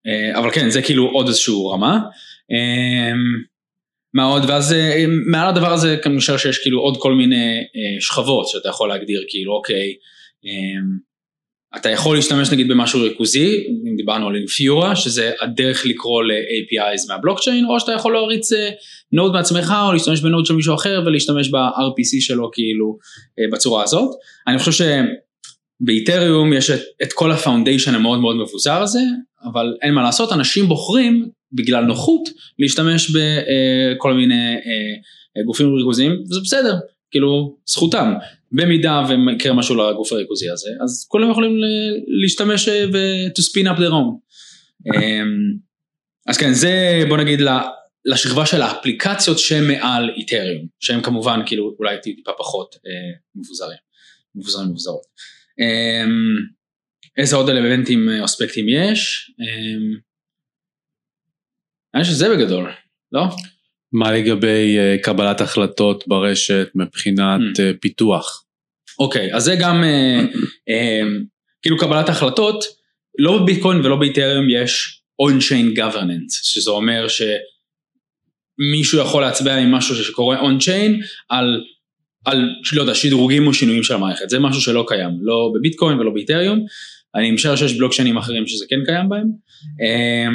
אה, 0.08 0.40
אבל 0.40 0.52
כן, 0.52 0.70
זה 0.70 0.82
כאילו 0.82 1.10
עוד 1.10 1.28
איזשהו 1.28 1.68
רמה. 1.68 2.00
אה, 2.52 3.12
מה 4.14 4.24
עוד, 4.24 4.44
ואז 4.48 4.74
אה, 4.74 5.06
מעל 5.32 5.50
הדבר 5.50 5.74
הזה 5.74 5.98
נשאר 6.10 6.38
שיש 6.38 6.60
כאילו 6.60 6.80
עוד 6.80 6.98
כל 7.00 7.14
מיני 7.14 7.58
אה, 7.58 8.02
שכבות 8.02 8.48
שאתה 8.48 8.70
יכול 8.70 8.90
להגדיר 8.90 9.24
כאילו 9.28 9.54
אוקיי, 9.54 9.94
אה, 10.46 10.82
אתה 11.76 11.90
יכול 11.90 12.16
להשתמש 12.16 12.52
נגיד 12.52 12.68
במשהו 12.68 13.02
ריכוזי, 13.02 13.64
אם 13.88 13.96
דיברנו 13.96 14.28
על 14.28 14.36
אינפיורה, 14.36 14.96
שזה 14.96 15.32
הדרך 15.42 15.86
לקרוא 15.86 16.24
ל-APIs 16.24 17.08
מהבלוקצ'יין, 17.08 17.66
או 17.66 17.80
שאתה 17.80 17.92
יכול 17.92 18.14
להריץ 18.14 18.54
אה, 18.54 18.70
node 19.12 19.34
מעצמך, 19.34 19.74
או 19.88 19.94
להשתמש 19.94 20.22
ב-node 20.22 20.46
של 20.46 20.54
מישהו 20.54 20.76
אחר 20.76 21.02
ולהשתמש 21.06 21.50
ב-RPC 21.50 22.22
שלו 22.22 22.52
כאילו 22.54 22.98
אה, 23.40 23.44
בצורה 23.52 23.84
הזאת. 23.84 24.10
אני 24.48 24.60
חושב 24.60 24.86
שבאיתריום 25.82 26.54
יש 26.54 26.70
את, 26.70 26.80
את 27.04 27.14
כל 27.14 27.32
ה-foundation 27.32 27.96
המאוד 27.96 28.20
מאוד 28.20 28.36
מבוזר 28.36 28.82
הזה, 28.82 29.02
אבל 29.44 29.74
אין 29.82 29.94
מה 29.94 30.04
לעשות, 30.04 30.32
אנשים 30.32 30.68
בוחרים 30.68 31.30
בגלל 31.54 31.84
נוחות 31.84 32.30
להשתמש 32.60 33.12
בכל 33.12 34.14
מיני 34.14 34.54
אה, 34.54 35.44
גופים 35.46 35.76
ריכוזיים, 35.76 36.12
וזה 36.12 36.40
בסדר, 36.44 36.76
כאילו 37.12 37.58
זכותם. 37.66 38.14
במידה 38.52 39.04
ויקרה 39.28 39.54
משהו 39.54 39.76
לגוף 39.76 40.12
הריכוזי 40.12 40.50
הזה, 40.50 40.70
אז 40.84 41.06
כולם 41.10 41.32
יכולים 41.32 41.52
להשתמש 42.24 42.68
אה, 42.68 42.86
ו- 42.94 43.28
to 43.28 43.42
spin 43.42 43.76
up 43.76 43.80
their 43.80 43.92
own. 43.92 44.30
אמ, 44.88 45.54
אז 46.28 46.38
כן, 46.38 46.54
זה 46.54 47.04
בוא 47.10 47.18
נגיד 47.18 47.40
לשכבה 48.06 48.46
של 48.46 48.62
האפליקציות 48.62 49.40
שמעל 49.40 50.10
איתריום, 50.16 50.68
שהם 50.80 51.02
כמובן 51.02 51.40
כאילו 51.46 51.76
אולי 51.80 51.98
טיפה 52.02 52.32
פחות 52.38 52.76
אה, 52.76 53.18
מבוזרים, 53.36 53.78
מבוזרים 54.36 54.68
מבוזרות. 54.70 55.02
אמ, 55.60 56.60
איזה 57.18 57.36
עוד 57.36 57.50
אלמנטים 57.50 58.10
אה, 58.10 58.20
או 58.20 58.26
אספקטים 58.26 58.66
יש? 58.70 59.32
אמ, 59.40 60.00
אני 61.96 62.04
חושב 62.04 62.16
שזה 62.16 62.30
בגדול, 62.30 62.72
לא? 63.12 63.22
מה 63.94 64.12
לגבי 64.12 64.78
אה, 64.78 64.96
קבלת 65.04 65.42
החלטות 65.42 66.04
ברשת 66.08 66.68
מבחינת 66.76 67.40
Mm. 67.40 67.62
אה, 67.62 67.72
פיתוח? 67.82 68.44
אוקיי, 69.00 69.36
אז 69.36 69.44
זה 69.44 69.56
גם, 69.60 69.84
אה, 69.84 70.20
אה, 70.70 71.02
כאילו 71.62 71.78
קבלת 71.78 72.10
החלטות, 72.10 72.64
לא 73.20 73.38
בביטקוין 73.38 73.86
ולא 73.86 73.96
באיתריום 73.96 74.50
יש 74.50 75.02
on-chain 75.22 75.78
governance, 75.78 76.34
שזה 76.44 76.72
אומר 76.72 77.06
שמישהו 77.08 79.00
יכול 79.00 79.22
להצביע 79.22 79.56
עם 79.58 79.72
משהו 79.72 79.96
שקורה 79.96 80.40
on-chain 80.42 80.92
על, 81.30 81.64
על, 82.26 82.50
לא 82.74 82.82
יודע, 82.82 82.96
שדרוגים 82.96 83.48
או 83.48 83.54
שינויים 83.54 83.84
של 83.84 83.94
המערכת, 83.94 84.30
זה 84.30 84.40
משהו 84.40 84.62
שלא 84.62 84.86
קיים, 84.88 85.10
לא 85.22 85.52
בביטקוין 85.56 86.00
ולא 86.00 86.12
באיתריום, 86.12 86.66
אני 87.16 87.32
משער 87.32 87.56
שיש 87.56 87.74
בלוקשיינים 87.74 88.18
אחרים 88.18 88.48
שזה 88.48 88.66
כן 88.70 88.80
קיים 88.86 89.10
בהם, 89.10 89.28
אה, 89.82 90.28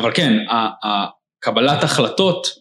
אבל 0.00 0.10
כן, 0.14 0.38
ה- 0.48 0.86
ה- 0.86 1.06
קבלת 1.40 1.84
החלטות 1.84 2.59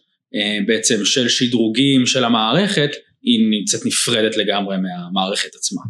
בעצם 0.67 1.05
של 1.05 1.29
שדרוגים 1.29 2.05
של 2.05 2.23
המערכת, 2.23 2.89
היא 3.21 3.49
נמצאת 3.49 3.85
נפרדת 3.85 4.37
לגמרי 4.37 4.75
מהמערכת 4.77 5.55
עצמה. 5.55 5.81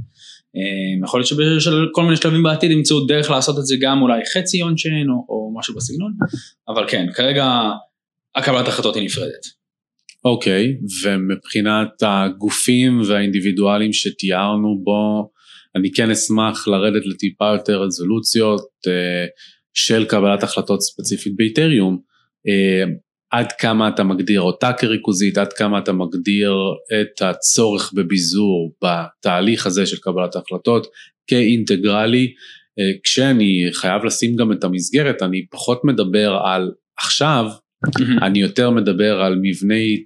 אה, 0.55 1.05
יכול 1.05 1.19
להיות 1.19 1.61
שבכל 1.61 2.03
מיני 2.03 2.15
שלבים 2.15 2.43
בעתיד 2.43 2.71
ימצאו 2.71 3.05
דרך 3.05 3.29
לעשות 3.29 3.59
את 3.59 3.65
זה 3.65 3.75
גם 3.81 4.01
אולי 4.01 4.21
חצי 4.33 4.61
און 4.61 4.75
צ'יין 4.75 5.09
או, 5.09 5.25
או 5.29 5.53
משהו 5.59 5.75
בסגנון, 5.75 6.13
אבל 6.67 6.85
כן, 6.87 7.07
כרגע 7.13 7.45
הקבלת 8.35 8.67
החלטות 8.67 8.95
היא 8.95 9.03
נפרדת. 9.03 9.59
אוקיי, 10.25 10.65
okay, 10.65 11.07
ומבחינת 11.07 11.89
הגופים 12.01 13.01
והאינדיבידואלים 13.07 13.93
שתיארנו 13.93 14.79
בו, 14.83 15.31
אני 15.75 15.91
כן 15.91 16.11
אשמח 16.11 16.67
לרדת 16.67 17.05
לטיפה 17.05 17.51
יותר 17.53 17.81
רזולוציות 17.81 18.67
אה, 18.87 19.25
של 19.73 20.05
קבלת 20.05 20.43
החלטות 20.43 20.81
ספציפית 20.81 21.35
באיתריום. 21.35 21.99
עד 23.31 23.51
כמה 23.51 23.87
אתה 23.87 24.03
מגדיר 24.03 24.41
אותה 24.41 24.73
כריכוזית, 24.73 25.37
עד 25.37 25.53
כמה 25.53 25.79
אתה 25.79 25.93
מגדיר 25.93 26.53
את 27.01 27.21
הצורך 27.21 27.91
בביזור 27.95 28.71
בתהליך 28.83 29.65
הזה 29.65 29.85
של 29.85 29.97
קבלת 29.97 30.35
ההחלטות 30.35 30.87
כאינטגרלי, 31.27 32.33
אה, 32.79 32.99
כשאני 33.03 33.69
חייב 33.73 34.05
לשים 34.05 34.35
גם 34.35 34.51
את 34.51 34.63
המסגרת, 34.63 35.21
אני 35.21 35.45
פחות 35.51 35.85
מדבר 35.85 36.37
על 36.45 36.71
עכשיו, 36.97 37.45
אני 38.25 38.39
יותר 38.39 38.69
מדבר 38.69 39.21
על 39.21 39.39
מבני 39.41 40.03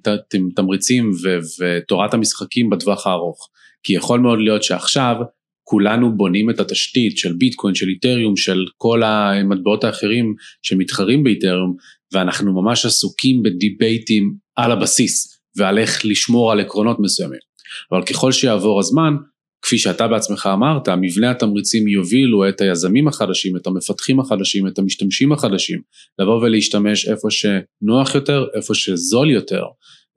תמריצים 0.56 1.12
ותורת 1.60 2.13
המשחקים 2.13 2.70
בטווח 2.70 3.08
הארוך. 3.08 3.50
כי 3.84 3.94
יכול 3.94 4.20
מאוד 4.20 4.39
להיות 4.39 4.63
שעכשיו 4.63 5.15
כולנו 5.63 6.18
בונים 6.18 6.50
את 6.50 6.60
התשתית 6.60 7.18
של 7.18 7.34
ביטקוין, 7.34 7.75
של 7.75 7.89
איתריום, 7.89 8.38
של 8.38 8.65
כל 8.77 9.03
המטבעות 9.03 9.84
האחרים 9.84 10.34
שמתחרים 10.62 11.24
באיתריום, 11.24 11.75
ואנחנו 12.13 12.62
ממש 12.62 12.86
עסוקים 12.86 13.43
בדיבייטים 13.43 14.34
על 14.55 14.72
הבסיס 14.72 15.41
ועל 15.58 15.77
איך 15.77 16.05
לשמור 16.05 16.51
על 16.51 16.60
עקרונות 16.60 17.00
מסוימים. 17.00 17.39
אבל 17.91 18.03
ככל 18.05 18.32
שיעבור 18.32 18.79
הזמן, 18.79 19.13
כפי 19.62 19.77
שאתה 19.77 20.08
בעצמך 20.08 20.50
אמרת, 20.53 20.89
מבנה 20.89 21.32
התמריצים 21.32 21.88
יובילו 21.88 22.50
את 22.50 22.62
היזמים 22.62 23.08
החדשים, 23.08 23.58
את 23.58 23.67
המפתחים 23.67 24.20
החדשים, 24.20 24.67
את 24.67 24.79
המשתמשים 24.79 25.32
החדשים, 25.32 25.82
לבוא 26.20 26.41
ולהשתמש 26.41 27.08
איפה 27.08 27.27
שנוח 27.32 28.15
יותר, 28.15 28.46
איפה 28.55 28.74
שזול 28.75 29.32
יותר, 29.32 29.63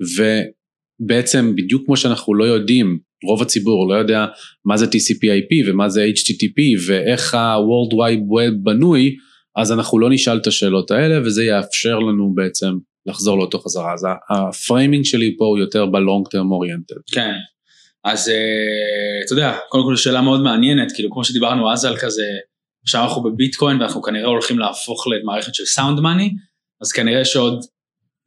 ובעצם 0.00 1.56
בדיוק 1.56 1.86
כמו 1.86 1.96
שאנחנו 1.96 2.34
לא 2.34 2.44
יודעים, 2.44 2.98
רוב 3.24 3.42
הציבור 3.42 3.88
לא 3.88 3.94
יודע 3.94 4.26
מה 4.64 4.76
זה 4.76 4.86
TCP/IP 4.86 5.66
ומה 5.66 5.88
זה 5.88 6.06
HTTP 6.16 6.86
ואיך 6.86 7.34
ה-World 7.34 7.92
Wide 7.92 8.22
Web 8.22 8.54
בנוי, 8.62 9.16
אז 9.56 9.72
אנחנו 9.72 9.98
לא 9.98 10.10
נשאל 10.10 10.36
את 10.36 10.46
השאלות 10.46 10.90
האלה 10.90 11.20
וזה 11.26 11.44
יאפשר 11.44 11.98
לנו 11.98 12.32
בעצם 12.34 12.78
לחזור 13.06 13.38
לאותו 13.38 13.58
חזרה. 13.58 13.94
אז 13.94 14.06
ה-framing 14.30 15.04
שלי 15.04 15.36
פה 15.38 15.44
הוא 15.44 15.58
יותר 15.58 15.86
ב-long 15.86 16.28
term 16.28 16.48
oriented. 16.50 17.14
כן, 17.14 17.32
אז 18.04 18.28
אה, 18.28 18.34
אתה 19.24 19.32
יודע, 19.32 19.56
קודם 19.68 19.84
כל 19.84 19.96
שאלה 19.96 20.20
מאוד 20.20 20.42
מעניינת, 20.42 20.92
כאילו 20.92 21.10
כמו 21.10 21.24
שדיברנו 21.24 21.72
אז 21.72 21.84
על 21.84 21.96
כזה, 21.96 22.22
עכשיו 22.82 23.02
אנחנו 23.04 23.22
בביטקוין 23.22 23.80
ואנחנו 23.80 24.02
כנראה 24.02 24.26
הולכים 24.26 24.58
להפוך 24.58 25.06
למערכת 25.08 25.54
של 25.54 25.64
sound 25.64 26.00
money, 26.00 26.34
אז 26.82 26.92
כנראה 26.92 27.24
שעוד 27.24 27.64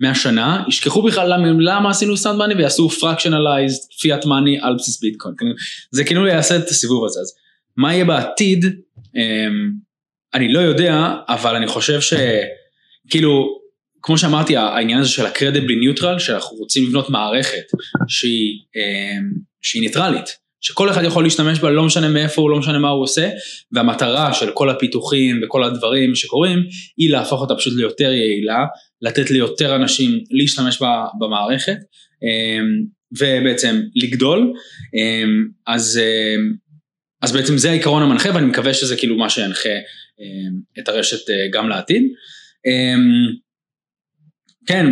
100 0.02 0.16
שנה 0.16 0.64
ישכחו 0.68 1.02
בכלל 1.02 1.34
למה, 1.34 1.48
למה 1.60 1.90
עשינו 1.90 2.18
sound 2.18 2.38
money 2.38 2.56
ויעשו 2.56 2.90
fractionalized 2.89 3.80
fiat 4.01 4.25
money 4.25 4.60
על 4.62 4.76
בסיס 4.76 5.02
ביטקוין. 5.02 5.36
זה 5.92 6.04
כאילו 6.04 6.28
יעשה 6.28 6.58
את 6.58 6.68
הסיבוב 6.68 7.06
הזה. 7.06 7.20
אז 7.20 7.34
מה 7.78 7.94
יהיה 7.94 8.06
בעתיד? 8.06 8.66
אני 10.34 10.54
לא 10.54 10.60
יודע, 10.60 11.14
אבל 11.30 11.56
אני 11.56 11.68
חושב 11.68 12.00
שכאילו, 12.02 13.60
כמו 14.02 14.18
שאמרתי, 14.18 14.58
העניין 14.58 15.00
הזה 15.00 15.10
של 15.10 15.26
הקרדיבלי 15.26 15.76
ניוטרל, 15.76 16.20
שאנחנו 16.20 16.58
רוצים 16.58 16.84
לבנות 16.88 17.10
מערכת 17.10 17.64
שהיא, 18.08 18.60
אמ, 18.76 19.30
שהיא 19.62 19.82
ניטרלית. 19.82 20.40
שכל 20.62 20.90
אחד 20.90 21.04
יכול 21.04 21.24
להשתמש 21.24 21.60
בה, 21.60 21.70
לא 21.70 21.84
משנה 21.84 22.08
מאיפה 22.08 22.42
הוא, 22.42 22.50
לא 22.50 22.60
משנה 22.60 22.80
מה 22.80 22.90
הוא 22.90 23.04
עושה, 23.04 23.30
והמטרה 23.72 24.34
של 24.34 24.52
כל 24.54 24.70
הפיתוחים 24.70 25.42
וכל 25.44 25.64
הדברים 25.64 26.16
שקורים, 26.16 26.60
היא 26.98 27.12
להפוך 27.12 27.42
אותה 27.42 27.56
פשוט 27.56 27.74
ליותר 27.78 28.12
יעילה, 28.12 28.66
לתת 29.02 29.32
ליותר 29.32 29.76
אנשים 29.76 30.20
להשתמש 30.32 30.82
בה 30.82 31.06
במערכת, 31.20 31.78
אמ, 32.24 33.00
ובעצם 33.20 33.82
לגדול, 33.96 34.54
אז, 35.68 36.02
אז 37.22 37.32
בעצם 37.32 37.58
זה 37.58 37.70
העיקרון 37.70 38.04
המנחה, 38.04 38.30
ואני 38.34 38.46
מקווה 38.46 38.74
שזה 38.74 38.96
כאילו 38.96 39.18
מה 39.18 39.30
שינחה 39.30 39.70
את 40.79 40.88
הרשת 40.88 41.29
אה, 41.29 41.36
גם 41.53 41.69
לעתיד. 41.69 42.03
אמ, 42.65 43.36
כן, 44.65 44.86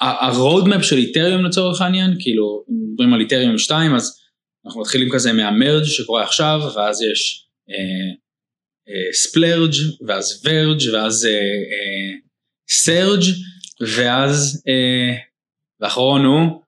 ה-roadmap 0.00 0.82
של 0.82 0.96
איתריום 0.96 1.44
לצורך 1.44 1.80
העניין, 1.80 2.10
כאילו, 2.18 2.64
מדברים 2.68 3.14
על 3.14 3.20
איתריום 3.20 3.58
2, 3.58 3.94
אז 3.94 4.20
אנחנו 4.66 4.80
מתחילים 4.80 5.08
כזה 5.12 5.32
מה-Merge 5.32 5.84
שקורה 5.84 6.24
עכשיו, 6.24 6.60
ואז 6.76 7.02
יש 7.02 7.48
Splurge, 9.12 9.72
אה, 9.72 10.02
אה, 10.02 10.04
ואז 10.08 10.46
Verge, 10.46 10.94
ואז 10.94 11.28
Surge, 12.68 13.24
ואז, 13.80 14.62
ואחרון 15.80 16.24
הוא, 16.24 16.62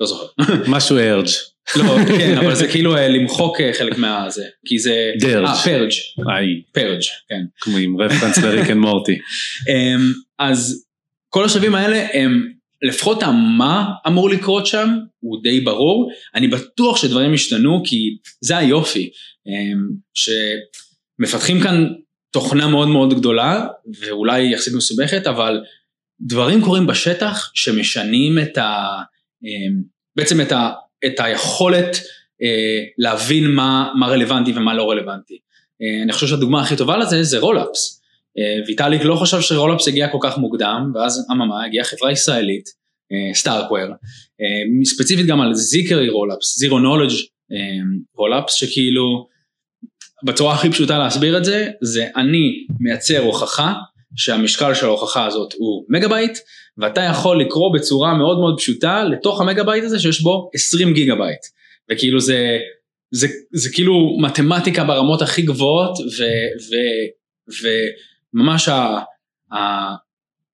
לא 0.00 0.06
זוכר. 0.06 0.26
משהו 0.74 0.98
urge. 0.98 1.51
לא, 1.76 1.96
כן, 2.18 2.38
אבל 2.38 2.54
זה 2.54 2.68
כאילו 2.68 2.96
אה, 2.96 3.08
למחוק 3.08 3.60
אה, 3.60 3.72
חלק 3.72 3.98
מהזה, 3.98 4.44
כי 4.66 4.78
זה... 4.78 5.10
Durge. 5.18 5.46
אה, 5.46 5.62
Purge. 5.64 5.90
איי. 6.28 6.62
Purge, 6.72 7.02
כן. 7.28 7.42
כמו 7.60 7.76
עם 7.76 8.00
reference 8.00 8.38
ל-Rick 8.38 8.70
and 8.70 8.78
Morty. 8.78 9.18
אמ, 9.68 10.12
אז 10.38 10.86
כל 11.28 11.44
השלבים 11.44 11.74
האלה 11.74 12.06
הם, 12.12 12.52
לפחות 12.82 13.22
המה 13.22 13.88
אמור 14.06 14.30
לקרות 14.30 14.66
שם, 14.66 14.88
הוא 15.20 15.42
די 15.42 15.60
ברור. 15.60 16.10
אני 16.34 16.48
בטוח 16.48 16.96
שדברים 16.96 17.34
ישתנו, 17.34 17.82
כי 17.84 18.16
זה 18.40 18.56
היופי, 18.56 19.10
אמ, 19.46 19.88
שמפתחים 20.14 21.60
כאן 21.60 21.86
תוכנה 22.30 22.68
מאוד 22.68 22.88
מאוד 22.88 23.14
גדולה, 23.14 23.66
ואולי 24.00 24.52
יחסית 24.52 24.74
מסובכת, 24.74 25.26
אבל 25.26 25.60
דברים 26.20 26.62
קורים 26.62 26.86
בשטח 26.86 27.50
שמשנים 27.54 28.38
את 28.38 28.58
ה... 28.58 28.86
אמ, 29.44 29.82
בעצם 30.16 30.40
את 30.40 30.52
ה... 30.52 30.70
את 31.06 31.20
היכולת 31.20 31.96
אה, 32.42 32.84
להבין 32.98 33.50
מה, 33.50 33.92
מה 33.98 34.06
רלוונטי 34.06 34.52
ומה 34.52 34.74
לא 34.74 34.90
רלוונטי. 34.90 35.38
אה, 35.82 36.02
אני 36.02 36.12
חושב 36.12 36.26
שהדוגמה 36.26 36.62
הכי 36.62 36.76
טובה 36.76 36.96
לזה 36.96 37.22
זה 37.22 37.38
rollups. 37.38 38.02
אה, 38.38 38.64
ויטאליק 38.66 39.02
לא 39.04 39.16
חשב 39.16 39.40
ש-rollups 39.40 39.88
הגיע 39.88 40.08
כל 40.08 40.18
כך 40.20 40.38
מוקדם, 40.38 40.92
ואז 40.94 41.26
אממה 41.32 41.64
הגיעה 41.64 41.84
חברה 41.84 42.12
ישראלית, 42.12 42.64
אה, 43.12 43.34
StarkWare, 43.34 43.90
אה, 44.40 44.84
ספציפית 44.84 45.26
גם 45.26 45.40
על 45.40 45.54
ZK 45.54 46.08
rollups, 46.08 46.58
zero 46.58 46.78
knowledge 46.78 47.14
rollups, 48.16 48.54
שכאילו 48.54 49.28
בצורה 50.24 50.54
הכי 50.54 50.70
פשוטה 50.70 50.98
להסביר 50.98 51.38
את 51.38 51.44
זה, 51.44 51.68
זה 51.82 52.06
אני 52.16 52.66
מייצר 52.80 53.18
הוכחה 53.18 53.74
שהמשקל 54.16 54.74
של 54.74 54.86
ההוכחה 54.86 55.26
הזאת 55.26 55.52
הוא 55.56 55.84
מגה 55.88 56.08
בייט, 56.08 56.38
ואתה 56.78 57.00
יכול 57.00 57.40
לקרוא 57.40 57.74
בצורה 57.74 58.14
מאוד 58.14 58.38
מאוד 58.38 58.58
פשוטה 58.58 59.04
לתוך 59.04 59.40
המגה 59.40 59.64
בייט 59.64 59.84
הזה 59.84 59.98
שיש 59.98 60.22
בו 60.22 60.50
20 60.54 60.94
גיגה 60.94 61.14
בייט. 61.14 61.40
וכאילו 61.90 62.20
זה, 62.20 62.58
זה, 63.10 63.26
זה 63.52 63.70
כאילו 63.72 64.16
מתמטיקה 64.20 64.84
ברמות 64.84 65.22
הכי 65.22 65.42
גבוהות, 65.42 65.98
ו, 65.98 66.22
ו, 66.70 66.76
וממש 68.34 68.68
ה, 68.68 68.98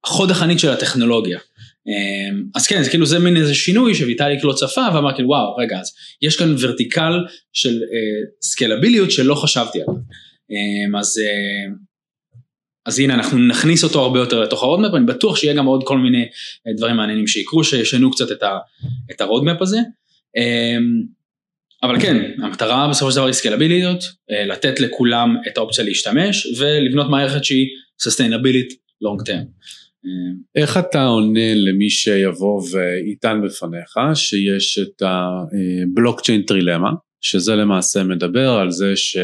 החוד 0.04 0.30
החנית 0.30 0.58
של 0.58 0.70
הטכנולוגיה. 0.70 1.38
אמ, 1.88 2.44
אז 2.54 2.66
כן, 2.66 2.82
זה 2.82 2.90
כאילו 2.90 3.06
זה 3.06 3.18
מין 3.18 3.36
איזה 3.36 3.54
שינוי 3.54 3.94
שוויטאליק 3.94 4.44
לא 4.44 4.52
צפה 4.52 4.86
ואמר 4.94 5.14
כאילו 5.14 5.28
וואו 5.28 5.56
רגע 5.56 5.78
אז 5.78 5.92
יש 6.22 6.36
כאן 6.36 6.54
ורטיקל 6.58 7.12
של 7.52 7.68
אה, 7.68 8.46
סקלביליות 8.46 9.10
שלא 9.10 9.34
חשבתי 9.34 9.78
עליו. 9.82 9.94
אמ, 9.94 10.98
אז 10.98 11.20
אה, 11.20 11.87
אז 12.88 12.98
הנה 12.98 13.14
אנחנו 13.14 13.38
נכניס 13.38 13.84
אותו 13.84 14.02
הרבה 14.02 14.18
יותר 14.18 14.40
לתוך 14.40 14.62
ה-roadmap, 14.62 14.94
אני 14.94 15.06
בטוח 15.06 15.36
שיהיה 15.36 15.54
גם 15.54 15.66
עוד 15.66 15.82
כל 15.84 15.98
מיני 15.98 16.22
אה, 16.66 16.72
דברים 16.76 16.96
מעניינים 16.96 17.26
שיקרו, 17.26 17.64
שישנו 17.64 18.10
קצת 18.10 18.32
את, 18.32 18.42
ה, 18.42 18.58
את 19.10 19.20
ה-roadmap 19.20 19.62
הזה. 19.62 19.78
אמ, 20.36 21.02
אבל 21.82 22.00
כן, 22.00 22.30
המטרה 22.42 22.88
בסופו 22.88 23.10
של 23.10 23.16
דבר 23.16 23.26
היא 23.26 23.32
סקלביליות, 23.32 24.04
אה, 24.30 24.46
לתת 24.46 24.80
לכולם 24.80 25.36
את 25.46 25.58
האופציה 25.58 25.84
להשתמש 25.84 26.46
ולבנות 26.58 27.10
מערכת 27.10 27.44
שהיא 27.44 27.66
long 29.04 29.28
term. 29.28 29.44
אמ, 30.04 30.36
איך 30.54 30.76
אתה 30.76 31.04
עונה 31.04 31.54
למי 31.54 31.90
שיבוא 31.90 32.62
ויטען 32.72 33.42
בפניך 33.42 33.94
שיש 34.14 34.78
את 34.78 35.02
ה-blockchain 35.02 36.42
trilemma, 36.42 36.90
שזה 37.20 37.56
למעשה 37.56 38.04
מדבר 38.04 38.50
על 38.50 38.70
זה 38.70 38.96
ש... 38.96 39.16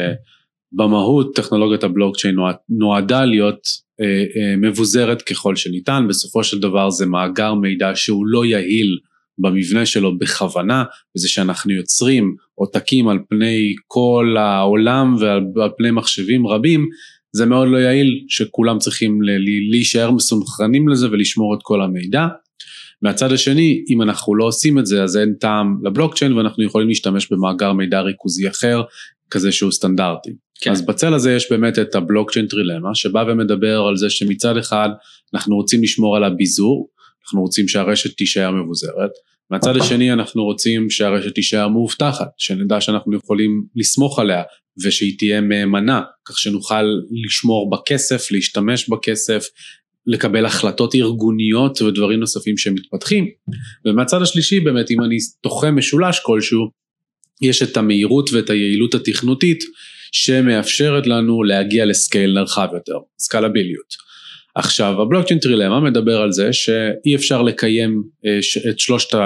במהות 0.75 1.35
טכנולוגיית 1.35 1.83
הבלוקצ'יין 1.83 2.35
נועדה 2.69 3.25
להיות 3.25 3.59
אה, 4.01 4.05
אה, 4.05 4.55
מבוזרת 4.57 5.21
ככל 5.21 5.55
שניתן, 5.55 6.05
בסופו 6.09 6.43
של 6.43 6.59
דבר 6.59 6.89
זה 6.89 7.05
מאגר 7.05 7.53
מידע 7.53 7.91
שהוא 7.95 8.27
לא 8.27 8.45
יעיל 8.45 8.99
במבנה 9.37 9.85
שלו 9.85 10.17
בכוונה, 10.17 10.83
וזה 11.17 11.29
שאנחנו 11.29 11.73
יוצרים 11.73 12.35
עותקים 12.55 13.07
על 13.07 13.19
פני 13.29 13.75
כל 13.87 14.35
העולם 14.39 15.15
ועל 15.55 15.69
פני 15.77 15.91
מחשבים 15.91 16.47
רבים, 16.47 16.89
זה 17.35 17.45
מאוד 17.45 17.67
לא 17.67 17.77
יעיל 17.77 18.25
שכולם 18.27 18.77
צריכים 18.77 19.19
להישאר 19.71 20.11
מסונכרנים 20.11 20.87
לזה 20.87 21.11
ולשמור 21.11 21.55
את 21.55 21.59
כל 21.61 21.81
המידע. 21.81 22.27
מהצד 23.01 23.31
השני, 23.31 23.83
אם 23.89 24.01
אנחנו 24.01 24.35
לא 24.35 24.45
עושים 24.45 24.79
את 24.79 24.85
זה, 24.85 25.03
אז 25.03 25.17
אין 25.17 25.33
טעם 25.39 25.77
לבלוקצ'יין 25.83 26.33
ואנחנו 26.33 26.63
יכולים 26.63 26.87
להשתמש 26.87 27.31
במאגר 27.31 27.73
מידע 27.73 28.01
ריכוזי 28.01 28.49
אחר, 28.49 28.81
כזה 29.31 29.51
שהוא 29.51 29.71
סטנדרטי. 29.71 30.44
כן. 30.61 30.71
אז 30.71 30.85
בצל 30.85 31.13
הזה 31.13 31.35
יש 31.35 31.51
באמת 31.51 31.79
את 31.79 31.95
הבלוקצ'יין 31.95 32.47
טרילמה, 32.47 32.95
שבא 32.95 33.25
ומדבר 33.27 33.81
על 33.89 33.97
זה 33.97 34.09
שמצד 34.09 34.57
אחד 34.57 34.89
אנחנו 35.33 35.55
רוצים 35.55 35.83
לשמור 35.83 36.15
על 36.15 36.23
הביזור, 36.23 36.89
אנחנו 37.23 37.41
רוצים 37.41 37.67
שהרשת 37.67 38.17
תישאר 38.17 38.51
מבוזרת, 38.51 39.11
מהצד 39.51 39.77
השני 39.77 40.13
אנחנו 40.13 40.43
רוצים 40.43 40.89
שהרשת 40.89 41.35
תישאר 41.35 41.67
מאובטחת, 41.67 42.27
שנדע 42.37 42.81
שאנחנו 42.81 43.15
יכולים 43.15 43.63
לסמוך 43.75 44.19
עליה 44.19 44.43
ושהיא 44.83 45.17
תהיה 45.17 45.41
מהימנה, 45.41 46.01
כך 46.25 46.39
שנוכל 46.39 46.83
לשמור 47.25 47.69
בכסף, 47.69 48.31
להשתמש 48.31 48.89
בכסף, 48.89 49.45
לקבל 50.07 50.45
החלטות 50.45 50.95
ארגוניות 50.95 51.81
ודברים 51.81 52.19
נוספים 52.19 52.57
שמתפתחים. 52.57 53.25
ומהצד 53.85 54.21
השלישי 54.21 54.59
באמת 54.59 54.91
אם 54.91 55.03
אני 55.03 55.17
תוחם 55.41 55.75
משולש 55.75 56.19
כלשהו, 56.19 56.69
יש 57.41 57.63
את 57.63 57.77
המהירות 57.77 58.29
ואת 58.33 58.49
היעילות 58.49 58.95
התכנותית 58.95 59.63
שמאפשרת 60.11 61.07
לנו 61.07 61.43
להגיע 61.43 61.85
לסקייל 61.85 62.33
נרחב 62.33 62.67
יותר, 62.73 62.97
סקלביליות. 63.19 64.05
עכשיו 64.55 65.01
הבלוקצ'יין 65.01 65.39
טרילמה 65.39 65.79
מדבר 65.79 66.21
על 66.21 66.31
זה 66.31 66.53
שאי 66.53 67.15
אפשר 67.15 67.41
לקיים 67.41 68.03
אה, 68.25 68.39
את 68.69 68.79
שלושת 68.79 69.17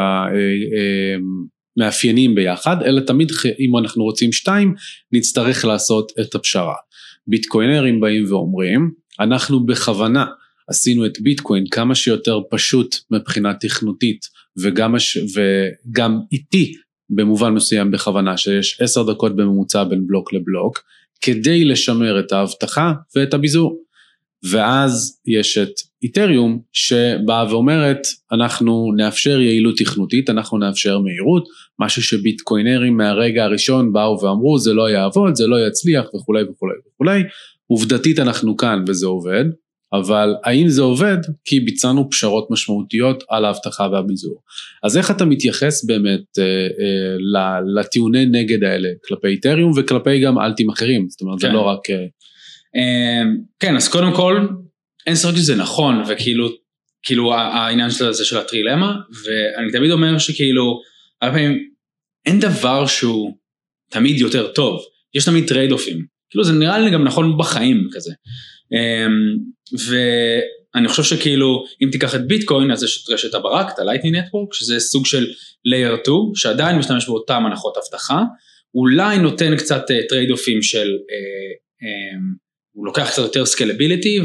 המאפיינים 1.77 2.31
אה, 2.31 2.35
ביחד, 2.35 2.83
אלא 2.83 3.01
תמיד 3.01 3.31
אם 3.59 3.77
אנחנו 3.77 4.03
רוצים 4.03 4.31
שתיים 4.31 4.73
נצטרך 5.11 5.65
לעשות 5.65 6.11
את 6.21 6.35
הפשרה. 6.35 6.75
ביטקוינרים 7.27 7.99
באים 7.99 8.25
ואומרים, 8.31 8.91
אנחנו 9.19 9.65
בכוונה 9.65 10.25
עשינו 10.69 11.05
את 11.05 11.21
ביטקוין 11.21 11.63
כמה 11.71 11.95
שיותר 11.95 12.39
פשוט 12.51 12.95
מבחינה 13.11 13.53
תכנותית 13.53 14.25
וגם, 14.61 14.95
וגם 15.35 16.19
איטי 16.31 16.73
במובן 17.09 17.53
מסוים 17.53 17.91
בכוונה 17.91 18.37
שיש 18.37 18.81
עשר 18.81 19.03
דקות 19.03 19.35
בממוצע 19.35 19.83
בין 19.83 20.07
בלוק 20.07 20.33
לבלוק 20.33 20.83
כדי 21.21 21.65
לשמר 21.65 22.19
את 22.19 22.31
האבטחה 22.31 22.93
ואת 23.15 23.33
הביזור. 23.33 23.79
ואז 24.43 25.19
יש 25.25 25.57
את 25.57 25.71
איתריום 26.03 26.61
שבאה 26.73 27.45
ואומרת 27.49 28.01
אנחנו 28.31 28.91
נאפשר 28.95 29.39
יעילות 29.39 29.75
תכנותית, 29.77 30.29
אנחנו 30.29 30.57
נאפשר 30.57 30.99
מהירות, 30.99 31.47
משהו 31.79 32.03
שביטקוינרים 32.03 32.97
מהרגע 32.97 33.43
הראשון 33.43 33.93
באו 33.93 34.21
ואמרו 34.21 34.59
זה 34.59 34.73
לא 34.73 34.89
יעבוד, 34.89 35.35
זה 35.35 35.47
לא 35.47 35.67
יצליח 35.67 36.05
וכולי 36.15 36.43
וכולי 36.43 36.73
וכולי, 36.87 37.23
עובדתית 37.67 38.19
אנחנו 38.19 38.57
כאן 38.57 38.83
וזה 38.87 39.07
עובד, 39.07 39.45
אבל 39.93 40.35
האם 40.43 40.69
זה 40.69 40.81
עובד? 40.81 41.17
כי 41.45 41.59
ביצענו 41.59 42.09
פשרות 42.09 42.47
משמעותיות 42.51 43.23
על 43.29 43.45
האבטחה 43.45 43.87
והביזור. 43.91 44.41
אז 44.83 44.97
איך 44.97 45.11
אתה 45.11 45.25
מתייחס 45.25 45.85
באמת 45.85 46.39
אה, 46.39 46.43
אה, 46.43 47.59
לטיעוני 47.75 48.25
נגד 48.25 48.63
האלה 48.63 48.89
כלפי 49.05 49.27
איתריום 49.27 49.71
וכלפי 49.77 50.19
גם 50.19 50.39
אלטים 50.39 50.69
אחרים, 50.69 51.07
זאת 51.09 51.21
אומרת 51.21 51.41
כן. 51.41 51.47
זה 51.47 51.53
לא 51.53 51.61
רק... 51.61 51.89
אה, 51.89 52.05
אמ, 52.75 53.37
כן, 53.59 53.75
אז 53.75 53.87
קודם 53.87 54.15
כל, 54.15 54.47
אין 55.07 55.15
ספק 55.15 55.35
שזה 55.35 55.55
נכון, 55.55 56.03
וכאילו, 56.07 56.49
כאילו 57.03 57.33
העניין 57.33 57.89
של 57.89 58.11
זה 58.11 58.25
של 58.25 58.37
הטרילמה, 58.37 58.95
ואני 59.25 59.71
תמיד 59.71 59.91
אומר 59.91 60.17
שכאילו, 60.17 60.81
הרבה 61.21 61.35
פעמים 61.35 61.69
אין 62.25 62.39
דבר 62.39 62.85
שהוא 62.85 63.37
תמיד 63.91 64.19
יותר 64.19 64.47
טוב, 64.47 64.81
יש 65.13 65.25
תמיד 65.25 65.47
trade-off-ים, 65.47 66.05
כאילו 66.29 66.43
זה 66.43 66.53
נראה 66.53 66.79
לי 66.79 66.91
גם 66.91 67.03
נכון 67.03 67.37
בחיים 67.37 67.87
כזה. 67.93 68.13
אמ, 68.73 69.37
ואני 69.73 70.87
חושב 70.87 71.03
שכאילו, 71.03 71.65
אם 71.83 71.89
תיקח 71.91 72.15
את 72.15 72.27
ביטקוין, 72.27 72.71
אז 72.71 72.83
יש 72.83 73.03
את 73.03 73.09
רשת 73.09 73.33
הברק, 73.33 73.73
את 73.73 73.79
ה-Lightning 73.79 74.15
Network, 74.15 74.53
שזה 74.53 74.79
סוג 74.79 75.05
של 75.05 75.27
Layer 75.67 76.03
2, 76.03 76.15
שעדיין 76.35 76.77
משתמש 76.77 77.07
באותן 77.07 77.45
הנחות 77.45 77.77
אבטחה, 77.77 78.23
אולי 78.75 79.17
נותן 79.17 79.57
קצת 79.57 79.85
trade-off-ים 80.09 80.61
של 80.61 80.87
אה, 81.11 81.51
אה, 81.83 82.19
הוא 82.79 82.85
לוקח 82.85 83.09
קצת 83.09 83.21
יותר 83.21 83.45
scalability 83.45 84.19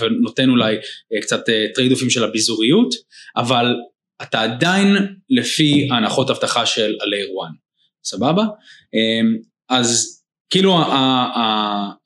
ונותן 0.00 0.50
אולי 0.50 0.76
אה, 1.14 1.20
קצת 1.22 1.44
trade 1.74 1.90
אה, 1.90 1.94
off-ים 1.94 2.10
של 2.10 2.24
הביזוריות, 2.24 2.94
אבל 3.36 3.74
אתה 4.22 4.40
עדיין 4.40 4.96
לפי 5.30 5.88
ההנחות 5.90 6.30
אבטחה 6.30 6.66
של 6.66 6.96
ה-Layer 7.00 7.46
1, 7.46 7.54
סבבה? 8.04 8.42
אמ, 8.94 9.36
אז 9.68 10.17
כאילו 10.50 10.78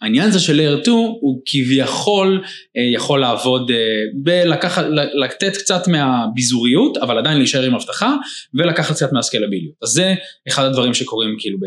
העניין 0.00 0.28
הזה 0.28 0.40
של 0.40 0.60
Layer 0.60 0.82
2 0.82 0.96
הוא 0.96 1.42
כביכול 1.46 2.42
אה, 2.76 2.82
יכול 2.94 3.20
לעבוד 3.20 3.70
בלקחת, 4.14 4.84
לתת 5.14 5.56
קצת 5.56 5.88
מהביזוריות 5.88 6.96
אבל 6.96 7.18
עדיין 7.18 7.38
להישאר 7.38 7.62
עם 7.62 7.74
אבטחה 7.74 8.16
ולקחת 8.54 8.94
קצת 8.94 9.12
מהסקלביליות. 9.12 9.74
אז 9.82 9.88
זה 9.88 10.14
אחד 10.48 10.64
הדברים 10.64 10.94
שקורים 10.94 11.36
כאילו 11.38 11.58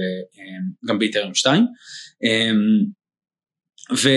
גם 0.88 1.00
באיתריום 1.00 1.36
2. 1.36 1.66
ו, 3.94 4.10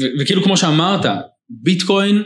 ו, 0.00 0.06
וכאילו 0.20 0.42
כמו 0.42 0.56
שאמרת, 0.56 1.06
ביטקוין, 1.50 2.22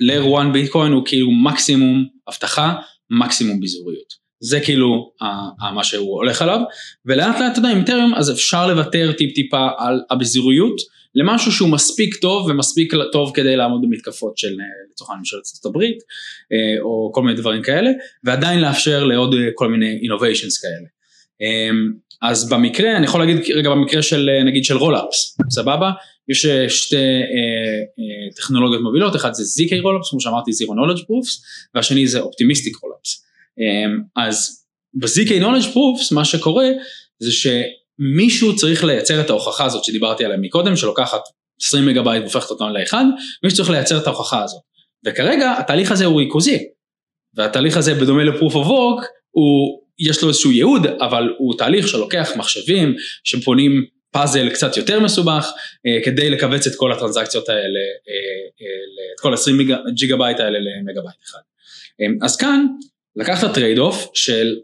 לר 0.00 0.40
1 0.40 0.46
ביטקוין 0.52 0.92
הוא 0.92 1.02
כאילו 1.06 1.32
מקסימום 1.32 2.06
אבטחה, 2.28 2.74
מקסימום 3.10 3.60
ביזוריות. 3.60 4.25
זה 4.40 4.60
כאילו 4.60 5.12
מה 5.74 5.84
שהוא 5.84 6.16
הולך 6.16 6.42
עליו, 6.42 6.60
ולאט 7.06 7.40
לאט 7.40 7.52
אתה 7.52 7.58
יודע 7.58 7.68
עם 7.68 7.78
איתריום 7.78 8.14
אז 8.14 8.30
אפשר 8.30 8.66
לוותר 8.66 9.12
טיפ 9.12 9.34
טיפה 9.34 9.68
על 9.78 10.00
הביזוריות 10.10 10.76
למשהו 11.14 11.52
שהוא 11.52 11.68
מספיק 11.68 12.14
טוב 12.14 12.46
ומספיק 12.46 12.92
טוב 13.12 13.30
כדי 13.34 13.56
לעמוד 13.56 13.82
במתקפות 13.82 14.38
של 14.38 14.56
לצורך 14.92 15.10
העניין 15.10 15.24
של 15.24 15.36
ארצות 15.36 15.66
הברית 15.66 15.98
אה, 16.52 16.82
או 16.82 17.10
כל 17.14 17.22
מיני 17.22 17.36
דברים 17.36 17.62
כאלה 17.62 17.90
ועדיין 18.24 18.60
לאפשר 18.60 19.04
לעוד 19.04 19.34
כל 19.54 19.68
מיני 19.68 20.00
innovations 20.02 20.62
כאלה. 20.62 20.86
אמ, 21.40 21.92
אז 22.22 22.48
במקרה, 22.48 22.96
אני 22.96 23.04
יכול 23.04 23.20
להגיד 23.20 23.36
רגע 23.54 23.70
במקרה 23.70 24.02
של 24.02 24.30
נגיד 24.44 24.64
של 24.64 24.76
רולאפס, 24.76 25.38
סבבה? 25.50 25.90
יש 26.28 26.46
אה, 26.46 26.68
שתי 26.68 26.96
אה, 26.96 27.02
אה, 27.02 28.34
טכנולוגיות 28.36 28.82
מובילות, 28.82 29.16
אחד 29.16 29.34
זה 29.34 29.62
ZK 29.62 29.82
rollups, 29.82 30.10
כמו 30.10 30.20
שאמרתי 30.20 30.50
Zero 30.50 30.70
Knowledge 30.70 31.00
Proofs, 31.00 31.42
והשני 31.74 32.06
זה 32.06 32.20
Optimistic 32.20 32.78
rollups. 32.82 33.25
אה, 33.60 34.24
אז 34.24 34.64
ב-ZK 34.94 35.28
Knowledge 35.28 35.66
Proofs 35.74 36.14
מה 36.14 36.24
שקורה 36.24 36.68
זה 37.18 37.30
שמישהו 37.32 38.56
צריך 38.56 38.84
לייצר 38.84 39.20
את 39.20 39.30
ההוכחה 39.30 39.64
הזאת 39.64 39.84
שדיברתי 39.84 40.24
עליה 40.24 40.36
מקודם, 40.36 40.76
שלוקחת 40.76 41.20
20 41.62 41.86
מגה 41.86 42.02
בייט 42.02 42.22
והופכת 42.22 42.50
אותם 42.50 42.68
לאחד, 42.68 43.04
מישהו 43.42 43.56
צריך 43.56 43.70
לייצר 43.70 43.98
את 43.98 44.06
ההוכחה 44.06 44.44
הזאת. 44.44 44.60
וכרגע 45.06 45.54
התהליך 45.58 45.92
הזה 45.92 46.04
הוא 46.04 46.20
ריכוזי, 46.20 46.58
והתהליך 47.34 47.76
הזה 47.76 47.94
בדומה 47.94 48.24
ל-Proof 48.24 48.52
of 48.52 48.66
Work 48.66 49.04
הוא 49.30 49.80
יש 49.98 50.22
לו 50.22 50.28
איזשהו 50.28 50.52
ייעוד, 50.52 50.86
אבל 50.86 51.34
הוא 51.38 51.58
תהליך 51.58 51.88
שלוקח 51.88 52.30
מחשבים 52.36 52.94
שפותרים 53.24 53.84
פאזל 54.10 54.50
קצת 54.50 54.76
יותר 54.76 55.00
מסובך, 55.00 55.46
אה, 55.86 56.04
כדי 56.04 56.30
לכווץ 56.30 56.66
את 56.66 56.72
כל 56.76 56.92
הטרנזקציות 56.92 57.48
האלה, 57.48 57.84
אה, 58.08 58.14
אה, 58.60 59.14
את 59.14 59.20
כל 59.20 59.34
20 59.34 59.58
ג'יגה 59.94 60.16
בייט 60.16 60.40
האלה 60.40 60.58
למגה 60.58 61.00
בייט 61.02 61.22
אחד. 61.24 61.38
אז 62.22 62.36
כאן 62.36 62.66
לקחת 63.16 63.54
trade-off 63.54 64.10
של 64.14 64.54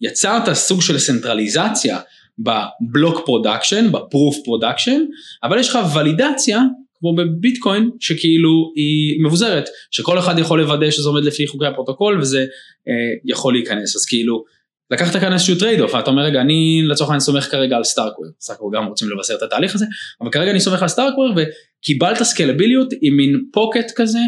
יצרת 0.00 0.52
סוג 0.52 0.82
של 0.82 0.98
סנטרליזציה 0.98 1.98
ב 2.38 2.52
block 2.52 3.22
production, 3.24 3.92
ב 3.92 3.99
proof 3.99 4.36
production, 4.44 5.00
אבל 5.42 5.58
יש 5.58 5.68
לך 5.68 5.78
ולידציה 5.94 6.62
כמו 6.98 7.16
בביטקוין 7.16 7.90
שכאילו 8.00 8.72
היא 8.76 9.24
מבוזרת, 9.24 9.68
שכל 9.90 10.18
אחד 10.18 10.38
יכול 10.38 10.60
לוודא 10.60 10.90
שזה 10.90 11.08
עומד 11.08 11.24
לפי 11.24 11.46
חוקי 11.46 11.66
הפרוטוקול 11.66 12.20
וזה 12.20 12.40
אה, 12.88 12.94
יכול 13.24 13.54
להיכנס, 13.54 13.96
אז 13.96 14.06
כאילו 14.06 14.44
לקחת 14.90 15.20
כאן 15.20 15.32
איזשהו 15.32 15.58
trade-off, 15.58 15.94
אתה 15.94 16.10
אומר 16.10 16.22
רגע 16.22 16.40
אני 16.40 16.82
לצורך 16.84 17.10
העניין 17.10 17.20
סומך 17.20 17.50
כרגע 17.50 17.76
על 17.76 17.84
סטארקוור, 17.84 18.28
סטארקוור 18.40 18.72
גם 18.72 18.86
רוצים 18.86 19.08
לבזר 19.10 19.34
את 19.34 19.42
התהליך 19.42 19.74
הזה, 19.74 19.86
אבל 20.20 20.30
כרגע 20.30 20.50
אני 20.50 20.60
סומך 20.60 20.82
על 20.82 20.88
סטארקוור 20.88 21.32
וקיבלת 21.36 22.22
סקלביליות 22.22 22.88
עם 23.02 23.16
מין 23.16 23.44
pocket 23.52 23.90
כזה 23.96 24.18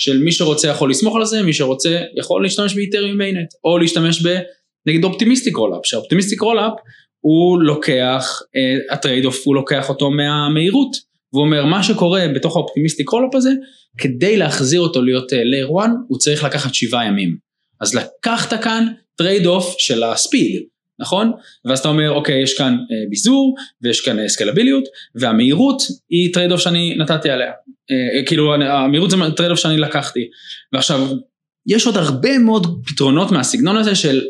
של 0.00 0.18
מי 0.18 0.32
שרוצה 0.32 0.68
יכול 0.68 0.90
לסמוך 0.90 1.16
על 1.16 1.24
זה, 1.24 1.42
מי 1.42 1.52
שרוצה 1.52 2.00
יכול 2.16 2.42
להשתמש 2.42 2.74
באיתריום 2.74 3.18
mainnet, 3.18 3.48
או 3.64 3.78
להשתמש 3.78 4.22
בנגיד 4.22 5.04
optimistic 5.04 5.56
rollup, 5.56 5.86
ש 5.86 5.95
optimistic 5.95 6.40
rollup 6.40 6.72
הוא 7.20 7.62
לוקח, 7.62 8.42
אה, 8.56 8.94
ה 8.94 9.24
trade-off 9.24 9.42
הוא 9.44 9.54
לוקח 9.54 9.88
אותו 9.88 10.10
מהמהירות. 10.10 11.10
והוא 11.32 11.44
אומר 11.44 11.64
מה 11.64 11.82
שקורה 11.82 12.26
בתוך 12.34 12.56
ה 12.56 12.60
optimistic 12.60 13.04
rollup 13.04 13.34
הזה, 13.34 13.50
כדי 13.98 14.36
להחזיר 14.36 14.80
אותו 14.80 15.02
להיות 15.02 15.32
layer 15.32 15.68
אה, 15.78 15.84
1 15.84 15.90
הוא 16.08 16.18
צריך 16.18 16.44
לקחת 16.44 16.74
שבעה 16.74 17.06
ימים. 17.06 17.36
אז 17.80 17.94
לקחת 17.94 18.62
כאן 18.62 18.86
trade-off 19.16 19.74
של 19.78 20.02
ה 20.02 20.11
speed, 20.11 20.62
נכון? 21.00 21.32
ואז 21.64 21.78
אתה 21.78 21.88
אומר 21.88 22.10
אוקיי 22.10 22.42
יש 22.42 22.58
כאן 22.58 22.72
אה, 22.72 23.10
ביזור 23.10 23.54
ויש 23.82 24.00
כאן 24.00 24.28
סקלביליות 24.28 24.84
והמהירות 25.14 25.82
היא 26.08 26.34
trade-off 26.34 26.60
שאני 26.60 26.96
נתתי 26.98 27.30
עליה. 27.30 27.52
אה, 27.90 28.26
כאילו 28.26 28.54
המהירות 28.54 29.10
זה 29.10 29.16
trade-off 29.36 29.60
שאני 29.60 29.76
לקחתי. 29.76 30.28
ועכשיו 30.72 31.08
יש 31.66 31.86
עוד 31.86 31.96
הרבה 31.96 32.38
מאוד 32.38 32.80
פתרונות 32.86 33.30
מהסגנון 33.30 33.76
הזה 33.76 33.94
של 33.94 34.20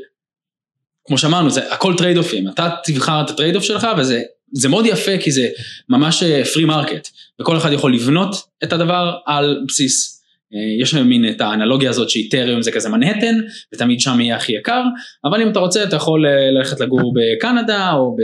כמו 1.06 1.18
שאמרנו 1.18 1.50
זה 1.50 1.72
הכל 1.72 1.94
טרייד 1.98 2.16
אופים 2.16 2.48
אתה 2.48 2.70
תבחר 2.84 3.20
את 3.24 3.30
ה 3.30 3.56
trade-off 3.56 3.64
שלך 3.64 3.86
וזה 3.98 4.22
זה 4.52 4.68
מאוד 4.68 4.86
יפה 4.86 5.18
כי 5.18 5.30
זה 5.30 5.48
ממש 5.88 6.22
free 6.54 6.62
אה, 6.62 6.68
market 6.68 7.08
וכל 7.40 7.56
אחד 7.56 7.72
יכול 7.72 7.94
לבנות 7.94 8.36
את 8.64 8.72
הדבר 8.72 9.16
על 9.26 9.64
בסיס 9.68 10.19
אה, 10.54 10.82
יש 10.82 10.94
מין 10.94 11.28
את 11.28 11.40
האנלוגיה 11.40 11.90
הזאת 11.90 12.10
שאיתריום 12.10 12.62
זה 12.62 12.72
כזה 12.72 12.88
מנהטן 12.88 13.34
ותמיד 13.74 14.00
שם 14.00 14.20
יהיה 14.20 14.36
הכי 14.36 14.52
יקר 14.52 14.82
אבל 15.24 15.42
אם 15.42 15.48
אתה 15.48 15.58
רוצה 15.58 15.84
אתה 15.84 15.96
יכול 15.96 16.26
אה, 16.26 16.50
ללכת 16.50 16.80
לגור 16.80 17.12
בקנדה 17.16 17.92
או, 17.92 18.16
ב, 18.16 18.20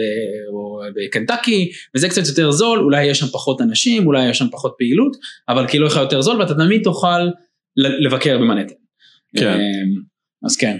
או 0.52 0.80
בקנטקי 0.96 1.70
וזה 1.94 2.08
קצת 2.08 2.28
יותר 2.28 2.50
זול 2.50 2.78
אולי 2.78 3.04
יש 3.04 3.18
שם 3.18 3.26
פחות 3.26 3.60
אנשים 3.60 4.06
אולי 4.06 4.30
יש 4.30 4.38
שם 4.38 4.46
פחות 4.52 4.74
פעילות 4.78 5.16
אבל 5.48 5.66
כאילו 5.68 5.86
לך 5.86 5.96
יותר 5.96 6.20
זול 6.20 6.40
ואתה 6.40 6.54
תמיד 6.54 6.82
תוכל 6.84 7.20
לבקר 7.76 8.38
במנהטן. 8.38 8.74
כן. 9.36 9.58
אז 10.44 10.56
כן. 10.56 10.76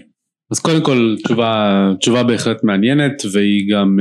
אז 0.50 0.60
קודם 0.60 0.82
כל 0.82 1.16
תשובה, 1.24 1.92
תשובה 2.00 2.22
בהחלט 2.22 2.64
מעניינת 2.64 3.22
והיא 3.32 3.70
גם 3.72 3.98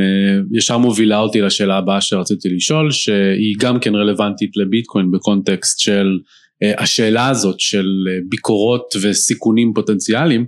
ישר 0.53 0.77
מובילה 0.77 1.19
אותי 1.19 1.41
לשאלה 1.41 1.77
הבאה 1.77 2.01
שרציתי 2.01 2.49
לשאול 2.49 2.91
שהיא 2.91 3.55
גם 3.59 3.79
כן 3.79 3.95
רלוונטית 3.95 4.57
לביטקוין 4.57 5.11
בקונטקסט 5.11 5.79
של 5.79 6.07
אה, 6.07 6.19
השאלה 6.77 7.29
הזאת 7.29 7.59
של 7.59 7.85
אה, 8.09 8.19
ביקורות 8.29 8.93
וסיכונים 9.01 9.71
פוטנציאליים 9.75 10.45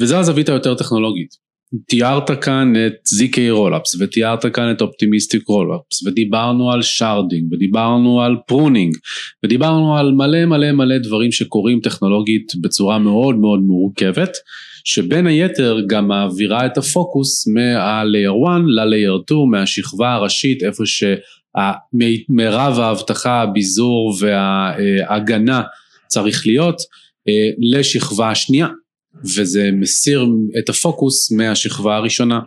וזה 0.00 0.18
הזווית 0.18 0.48
היותר 0.48 0.74
טכנולוגית. 0.74 1.48
תיארת 1.86 2.30
כאן 2.44 2.72
את 2.86 2.94
ZK 3.20 3.40
rollups 3.50 3.96
ותיארת 4.00 4.46
כאן 4.46 4.70
את 4.70 4.80
optimistic 4.80 5.48
rollups 5.48 6.06
ודיברנו 6.06 6.72
על 6.72 6.82
sharding 6.82 7.52
ודיברנו 7.52 8.22
על 8.22 8.36
pruning 8.46 8.96
ודיברנו 9.44 9.96
על 9.96 10.12
מלא 10.12 10.44
מלא 10.46 10.72
מלא 10.72 10.98
דברים 10.98 11.32
שקורים 11.32 11.80
טכנולוגית 11.80 12.52
בצורה 12.60 12.98
מאוד 12.98 13.36
מאוד 13.36 13.60
מורכבת 13.60 14.30
שבין 14.84 15.26
היתר 15.26 15.78
גם 15.86 16.08
מעבירה 16.08 16.66
את 16.66 16.78
הפוקוס 16.78 17.48
מה-layer 17.48 18.48
1 18.48 18.60
ל-layer 18.66 19.22
2 19.24 19.50
מהשכבה 19.50 20.14
הראשית 20.14 20.62
איפה 20.62 20.86
ש... 20.86 21.04
מירב 22.28 22.78
האבטחה, 22.78 23.42
הביזור 23.42 24.16
וההגנה 24.20 25.62
צריך 26.08 26.46
להיות 26.46 26.80
אה, 27.28 27.50
לשכבה 27.58 28.30
השנייה 28.30 28.68
וזה 29.24 29.70
מסיר 29.72 30.26
את 30.58 30.68
הפוקוס 30.68 31.32
מהשכבה 31.32 31.96
הראשונה. 31.96 32.40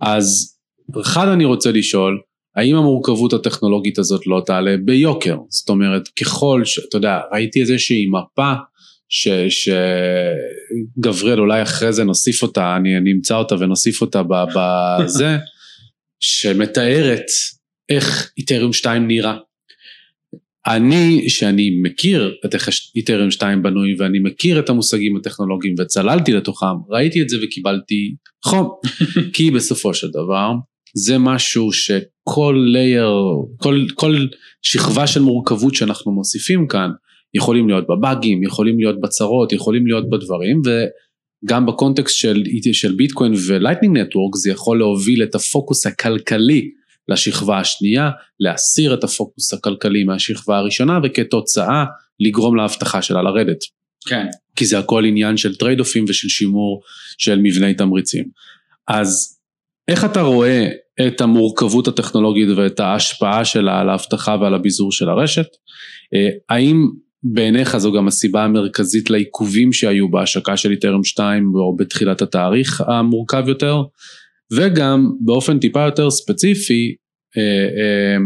אז 0.00 0.56
אחד 1.00 1.28
אני 1.28 1.44
רוצה 1.44 1.72
לשאול, 1.72 2.20
האם 2.56 2.76
המורכבות 2.76 3.32
הטכנולוגית 3.32 3.98
הזאת 3.98 4.26
לא 4.26 4.42
תעלה 4.46 4.76
ביוקר? 4.84 5.36
זאת 5.48 5.68
אומרת, 5.68 6.08
ככל 6.08 6.62
שאתה 6.64 6.96
יודע, 6.96 7.20
ראיתי 7.32 7.60
איזושהי 7.60 8.06
מפה 8.08 8.52
שגבריאל 10.98 11.40
אולי 11.40 11.62
אחרי 11.62 11.92
זה 11.92 12.04
נוסיף 12.04 12.42
אותה, 12.42 12.76
אני, 12.76 12.96
אני 12.98 13.12
אמצא 13.12 13.36
אותה 13.36 13.54
ונוסיף 13.54 14.00
אותה 14.00 14.22
בזה, 14.56 15.36
שמתארת 16.20 17.26
איך 17.88 18.32
איתריום 18.38 18.72
2 18.72 19.08
נראה. 19.08 19.36
אני, 20.66 21.28
שאני 21.28 21.70
מכיר 21.82 22.34
את 22.44 22.54
איך 22.54 22.68
איתריום 22.96 23.30
2 23.30 23.62
בנוי 23.62 23.96
ואני 23.98 24.18
מכיר 24.18 24.58
את 24.58 24.68
המושגים 24.68 25.16
הטכנולוגיים 25.16 25.74
וצללתי 25.78 26.32
לתוכם, 26.32 26.76
ראיתי 26.88 27.22
את 27.22 27.28
זה 27.28 27.36
וקיבלתי 27.42 28.14
חום. 28.44 28.68
כי 29.34 29.50
בסופו 29.50 29.94
של 29.94 30.08
דבר 30.10 30.52
זה 30.94 31.18
משהו 31.18 31.72
שכל 31.72 32.56
לייר, 32.72 33.10
כל, 33.56 33.86
כל 33.94 34.16
שכבה 34.62 35.06
של 35.06 35.20
מורכבות 35.20 35.74
שאנחנו 35.74 36.12
מוסיפים 36.12 36.68
כאן, 36.68 36.90
יכולים 37.34 37.68
להיות 37.68 37.84
בבאגים, 37.88 38.42
יכולים 38.42 38.78
להיות 38.78 39.00
בצרות, 39.00 39.52
יכולים 39.52 39.86
להיות 39.86 40.10
בדברים, 40.10 40.62
וגם 40.64 41.66
בקונטקסט 41.66 42.16
של, 42.16 42.42
של 42.72 42.94
ביטקוין 42.94 43.32
ו 43.48 43.53
Lightning 43.53 43.98
Network 43.98 44.36
זה 44.36 44.50
יכול 44.50 44.78
להוביל 44.78 45.22
את 45.22 45.34
הפוקוס 45.34 45.86
הכלכלי 45.86 46.70
לשכבה 47.08 47.58
השנייה, 47.58 48.10
להסיר 48.40 48.94
את 48.94 49.04
הפוקוס 49.04 49.52
הכלכלי 49.52 50.04
מהשכבה 50.04 50.58
הראשונה 50.58 50.98
וכתוצאה 51.04 51.84
לגרום 52.20 52.56
לאבטחה 52.56 53.02
שלה 53.02 53.22
לרדת. 53.22 53.58
כן. 54.08 54.26
כי 54.56 54.66
זה 54.66 54.78
הכל 54.78 55.04
עניין 55.04 55.36
של 55.36 55.54
טרייד 55.54 55.80
אופים 55.80 56.04
ושל 56.08 56.28
שימור 56.28 56.82
של 57.18 57.38
מבני 57.42 57.74
תמריצים. 57.74 58.24
אז 58.88 59.38
איך 59.88 60.04
אתה 60.04 60.20
רואה 60.20 60.68
את 61.06 61.20
המורכבות 61.20 61.88
הטכנולוגית 61.88 62.48
ואת 62.56 62.80
ההשפעה 62.80 63.44
שלה 63.44 63.80
על 63.80 63.90
האבטחה 63.90 64.36
ועל 64.40 64.54
הביזור 64.54 64.92
של 64.92 65.08
הרשת? 65.08 65.46
אה, 66.14 66.28
האם 66.48 66.86
בעיניך 67.22 67.76
זו 67.76 67.92
גם 67.92 68.08
הסיבה 68.08 68.44
המרכזית 68.44 69.10
לעיכובים 69.10 69.72
שהיו 69.72 70.10
בהשקה 70.10 70.56
של 70.56 70.70
איתריום 70.70 71.04
2 71.04 71.52
או 71.54 71.76
בתחילת 71.76 72.22
התהליך 72.22 72.80
המורכב 72.86 73.44
יותר? 73.48 73.82
וגם 74.56 75.10
באופן 75.20 75.58
טיפה 75.58 75.84
יותר 75.84 76.10
ספציפי 76.10 76.94
אה, 77.36 77.42
אה, 77.42 78.16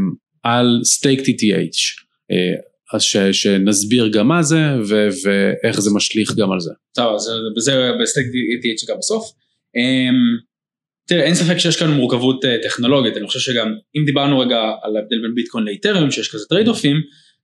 על 0.42 0.80
staked 0.84 1.20
ETH, 1.20 2.04
אה, 2.30 2.54
אז 2.94 3.02
ש, 3.02 3.16
שנסביר 3.16 4.08
גם 4.08 4.28
מה 4.28 4.42
זה 4.42 4.60
ו, 4.88 5.08
ואיך 5.24 5.80
זה 5.80 5.90
משליך 5.94 6.34
גם 6.36 6.52
על 6.52 6.60
זה. 6.60 6.70
טוב, 6.94 7.14
אז 7.14 7.30
בזה 7.56 7.90
ב 8.02 8.06
staked 8.06 8.26
ETH 8.26 8.90
גם 8.90 8.96
בסוף. 8.98 9.32
תראה, 11.08 11.24
אין 11.24 11.34
ספק 11.34 11.58
שיש 11.58 11.76
כאן 11.76 11.90
מורכבות 11.90 12.44
טכנולוגית, 12.62 13.16
אני 13.16 13.26
חושב 13.26 13.52
שגם 13.52 13.74
אם 13.96 14.04
דיברנו 14.04 14.38
רגע 14.38 14.58
על 14.82 14.96
ההבדל 14.96 15.22
בין 15.22 15.34
ביטקוין 15.34 15.64
לאיתריום, 15.64 16.10
שיש 16.10 16.28
כזה 16.28 16.44
טרייד 16.48 16.68
אופים, 16.68 16.96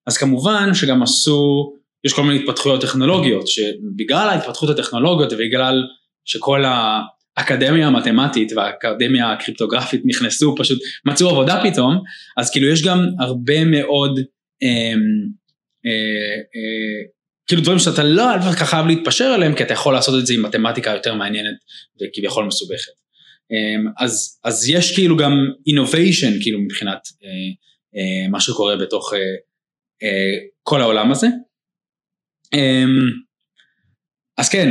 אז 0.07 0.17
כמובן 0.17 0.75
שגם 0.75 1.03
עשו, 1.03 1.73
יש 2.05 2.13
כל 2.13 2.23
מיני 2.23 2.41
התפתחויות 2.41 2.81
טכנולוגיות, 2.81 3.49
שבגלל 3.49 4.29
ההתפתחות 4.29 4.71
הטכנולוגיות 4.71 5.33
ובגלל 5.33 5.83
שכל 6.25 6.65
ה... 6.65 7.01
האקדמיה 7.37 7.87
המתמטית 7.87 8.53
והאקדמיה 8.57 9.33
הקריפטוגרפית 9.33 10.03
נכנסו 10.05 10.55
פשוט 10.59 10.79
מצאו 11.05 11.31
עבודה 11.31 11.61
פתאום 11.71 12.03
אז 12.37 12.51
כאילו 12.51 12.69
יש 12.69 12.83
גם 12.83 13.07
הרבה 13.21 13.65
מאוד 13.65 14.19
אה, 14.63 14.95
אה, 15.87 16.41
אה, 16.57 17.15
כאילו 17.47 17.63
דברים 17.63 17.79
שאתה 17.79 18.05
לא 18.05 18.25
ככה 18.57 18.65
חייב 18.65 18.87
להתפשר 18.87 19.25
עליהם 19.25 19.55
כי 19.55 19.63
אתה 19.63 19.73
יכול 19.73 19.95
לעשות 19.95 20.21
את 20.21 20.27
זה 20.27 20.35
עם 20.35 20.43
מתמטיקה 20.43 20.91
יותר 20.91 21.15
מעניינת 21.15 21.55
וכביכול 22.03 22.47
מסובכת. 22.47 22.93
אה, 23.53 24.05
אז, 24.05 24.41
אז 24.45 24.69
יש 24.69 24.95
כאילו 24.95 25.17
גם 25.17 25.33
innovation 25.71 26.43
כאילו 26.43 26.61
מבחינת 26.61 27.09
אה, 27.25 27.29
אה, 27.97 28.29
מה 28.29 28.41
שקורה 28.41 28.77
בתוך 28.77 29.13
אה, 29.15 29.19
אה, 30.03 30.37
כל 30.63 30.81
העולם 30.81 31.11
הזה. 31.11 31.27
אה, 32.55 32.85
אז 34.39 34.49
כן 34.49 34.69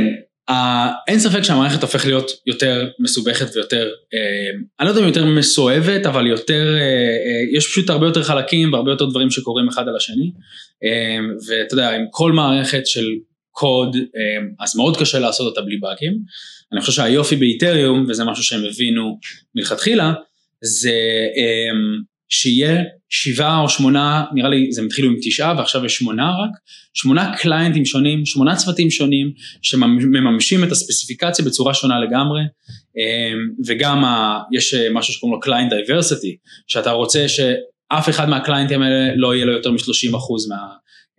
אין 1.08 1.18
ספק 1.18 1.42
שהמערכת 1.42 1.82
הופכת 1.82 2.06
להיות 2.06 2.30
יותר 2.46 2.88
מסובכת 2.98 3.56
ויותר, 3.56 3.90
אה, 4.14 4.60
אני 4.80 4.86
לא 4.86 4.90
יודע 4.90 5.00
אם 5.00 5.06
יותר 5.06 5.24
מסואבת, 5.24 6.06
אבל 6.06 6.26
יותר, 6.26 6.74
אה, 6.76 6.80
אה, 6.80 7.56
יש 7.56 7.66
פשוט 7.66 7.90
הרבה 7.90 8.06
יותר 8.06 8.22
חלקים 8.22 8.72
והרבה 8.72 8.90
יותר 8.90 9.04
דברים 9.04 9.30
שקורים 9.30 9.68
אחד 9.68 9.88
על 9.88 9.96
השני. 9.96 10.32
ואתה 11.48 11.74
יודע, 11.74 11.90
עם 11.90 12.04
כל 12.10 12.32
מערכת 12.32 12.86
של 12.86 13.06
קוד, 13.50 13.96
אז 14.60 14.76
מאוד 14.76 14.96
קשה 14.96 15.18
לעשות 15.18 15.46
אותה 15.46 15.60
בלי 15.60 15.76
באגים. 15.76 16.18
אני 16.72 16.80
חושב 16.80 16.92
שהיופי 16.92 17.36
באיתריום, 17.36 18.06
וזה 18.08 18.24
משהו 18.24 18.44
שהם 18.44 18.64
הבינו 18.64 19.18
מלכתחילה, 19.54 20.12
זה 20.60 20.92
שיהיה 22.28 22.82
שבעה 23.16 23.60
או 23.60 23.68
שמונה, 23.68 24.24
נראה 24.34 24.48
לי 24.48 24.72
זה 24.72 24.82
התחילו 24.82 25.08
עם 25.08 25.16
תשעה 25.22 25.54
ועכשיו 25.58 25.84
יש 25.84 25.96
שמונה 25.96 26.30
רק, 26.30 26.50
שמונה 26.94 27.36
קליינטים 27.36 27.84
שונים, 27.84 28.26
שמונה 28.26 28.56
צוותים 28.56 28.90
שונים 28.90 29.32
שמממשים 29.62 30.64
את 30.64 30.72
הספציפיקציה 30.72 31.44
בצורה 31.44 31.74
שונה 31.74 32.00
לגמרי. 32.00 32.40
אמ, 32.96 33.38
וגם 33.66 34.04
ה, 34.04 34.40
יש 34.52 34.74
משהו 34.74 35.14
שקוראים 35.14 35.34
לו 35.34 35.40
client 35.40 35.72
diversity, 35.72 36.36
שאתה 36.66 36.90
רוצה 36.90 37.28
שאף 37.28 38.08
אחד 38.08 38.28
מהקליינטים 38.28 38.82
האלה 38.82 39.16
לא 39.16 39.34
יהיה 39.34 39.44
לו 39.44 39.52
יותר 39.52 39.70
מ-30% 39.70 40.48
מה, 40.48 40.56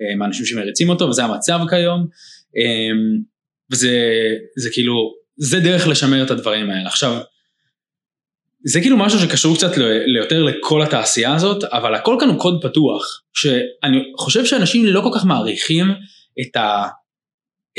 אה, 0.01 0.15
מהאנשים 0.15 0.45
שמריצים 0.45 0.89
אותו 0.89 1.09
וזה 1.09 1.23
המצב 1.23 1.59
כיום. 1.69 2.07
אמ, 2.57 3.19
וזה 3.71 4.69
כאילו, 4.73 5.13
זה 5.37 5.59
דרך 5.59 5.87
לשמר 5.87 6.23
את 6.23 6.31
הדברים 6.31 6.69
האלה. 6.69 6.87
עכשיו 6.87 7.21
זה 8.67 8.81
כאילו 8.81 8.97
משהו 8.97 9.19
שקשור 9.19 9.55
קצת 9.55 9.71
ליותר 10.05 10.43
לכל 10.43 10.81
התעשייה 10.81 11.35
הזאת, 11.35 11.63
אבל 11.63 11.95
הכל 11.95 12.17
כאן 12.19 12.29
הוא 12.29 12.39
קוד 12.39 12.59
פתוח, 12.61 13.21
שאני 13.33 13.97
חושב 14.17 14.45
שאנשים 14.45 14.85
לא 14.85 15.01
כל 15.01 15.09
כך 15.15 15.25
מעריכים 15.25 15.85
את, 16.41 16.55
ה, 16.55 16.87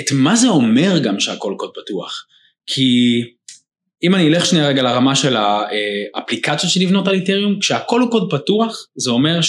את 0.00 0.12
מה 0.12 0.36
זה 0.36 0.48
אומר 0.48 0.98
גם 0.98 1.20
שהכל 1.20 1.54
קוד 1.58 1.70
פתוח. 1.74 2.26
כי 2.66 3.22
אם 4.02 4.14
אני 4.14 4.28
אלך 4.28 4.46
שנייה 4.46 4.68
רגע 4.68 4.82
לרמה 4.82 5.16
של 5.16 5.36
האפליקציות 5.36 6.72
שנבנות 6.72 7.08
על 7.08 7.14
איתריום, 7.14 7.58
כשהכל 7.60 8.00
הוא 8.00 8.10
קוד 8.10 8.30
פתוח, 8.30 8.86
זה 8.96 9.10
אומר 9.10 9.40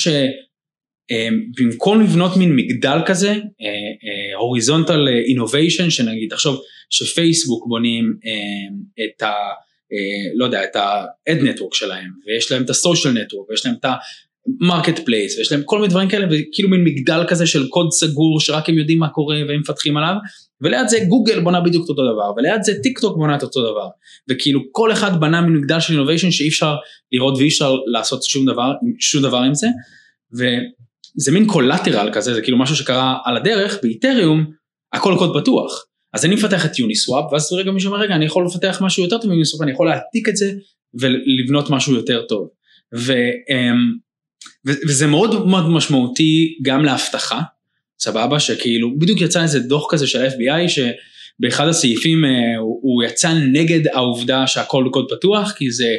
שבמקום 1.12 2.02
לבנות 2.02 2.38
מין 2.38 2.56
מגדל 2.56 2.97
כזה, 3.06 3.36
horizontal 4.38 5.08
innovation, 5.28 5.89
שנגיד, 5.89 6.30
תחשוב 6.30 6.62
שפייסבוק 6.89 7.67
בונים 7.67 8.13
את 9.04 9.21
ה... 9.21 9.34
אה, 9.93 10.32
לא 10.36 10.45
יודע, 10.45 10.63
את 10.63 10.76
ה-ad 10.76 11.41
network 11.41 11.73
שלהם, 11.73 12.10
ויש 12.26 12.52
להם 12.52 12.63
את 12.63 12.69
ה-social 12.69 13.13
network, 13.13 13.50
ויש 13.50 13.65
להם 13.65 13.76
את 13.80 13.86
ה-market 13.86 15.00
place, 15.00 15.38
ויש 15.38 15.52
להם 15.52 15.62
כל 15.65 15.80
מיני 15.80 15.89
דברים 15.89 16.10
כאלה, 16.10 16.26
וכאילו 16.26 16.69
מין 16.69 16.84
מגדל 16.84 17.23
כזה 17.28 17.47
של 17.47 17.67
קוד 17.67 17.91
סגור, 17.91 18.39
שרק 18.39 18.69
הם 18.69 18.78
יודעים 18.78 19.00
מה 19.00 19.10
קורה 19.10 19.36
והם 19.47 19.60
מפתחים 19.60 19.97
עליו, 19.97 20.15
וליד 20.62 20.88
זה 20.88 21.00
גוגל 21.08 21.39
בונה 21.39 21.62
בדיוק 21.62 21.89
אותו 21.89 22.13
דבר, 22.13 22.32
וליד 22.38 22.63
זה 22.63 22.73
טיק 22.84 23.00
טוק 23.00 23.17
בונה 23.17 23.36
את 23.36 23.43
אותו 23.43 23.71
דבר, 23.71 23.88
וכאילו 24.30 24.62
כל 24.71 24.91
אחד 24.91 25.19
בנה 25.19 25.41
מין 25.41 25.54
מגדל 25.54 25.80
של 25.80 25.93
innovation 25.93 26.32
שאי 26.32 26.47
אפשר 26.47 26.76
לראות 27.12 27.38
ואי 27.38 27.47
אפשר 27.47 27.76
לעשות 27.86 28.23
שום 28.23 28.45
דבר, 28.45 28.71
שום 29.00 29.21
דבר 29.21 29.38
עם 29.38 29.54
זה, 29.54 29.67
זה 31.15 31.32
מין 31.32 31.47
קולטרל 31.47 32.10
כזה, 32.13 32.34
זה 32.34 32.41
כאילו 32.41 32.58
משהו 32.58 32.76
שקרה 32.76 33.17
על 33.26 33.38
הדרך, 33.38 33.80
באיתריום 33.84 34.52
הכל 34.93 35.15
קוד 35.17 35.41
פתוח. 35.41 35.86
אז 36.13 36.26
אני 36.26 36.36
מפתח 36.36 36.65
את 36.65 36.80
יוניסוואפ, 36.80 37.34
ואז 37.34 37.54
רגע 37.54 37.72
מישהו 37.72 37.91
אומר, 37.91 38.04
רגע, 38.04 38.15
אני 38.15 38.26
יכול 38.26 38.46
לפתח 38.46 38.82
משהו 38.82 39.04
יותר 39.04 39.17
טוב 39.17 39.30
מיוניסוואפ, 39.30 39.63
אני 39.63 39.72
יכול 39.72 39.88
להעתיק 39.88 40.30
את 40.30 40.38
זה 40.38 40.52
ולבנות 40.93 41.70
משהו 41.70 41.96
יותר 41.96 42.22
טוב. 42.30 42.50
ו, 42.96 43.13
אמ, 43.50 44.08
וזה 44.65 45.08
מאוד 45.08 45.48
מאוד 45.48 45.70
משמעותי 45.70 46.58
גם 46.62 46.86
להבטחה, 46.86 47.41
סבבה? 48.00 48.39
שכאילו, 48.39 49.00
בדיוק 49.00 49.22
יצא 49.22 49.43
איזה 49.43 49.60
דוח 49.60 49.88
כזה 49.91 50.08
של 50.08 50.22
ה-FBI, 50.22 50.70
שבאחד 50.70 51.67
הסעיפים 51.67 52.26
אה, 52.26 52.58
הוא, 52.58 52.80
הוא 52.82 53.04
יצא 53.04 53.34
נגד 53.34 53.88
העובדה 53.88 54.48
שהכל 54.48 54.89
קוד 54.91 55.06
פתוח, 55.10 55.52
כי 55.58 55.72
זה 55.72 55.96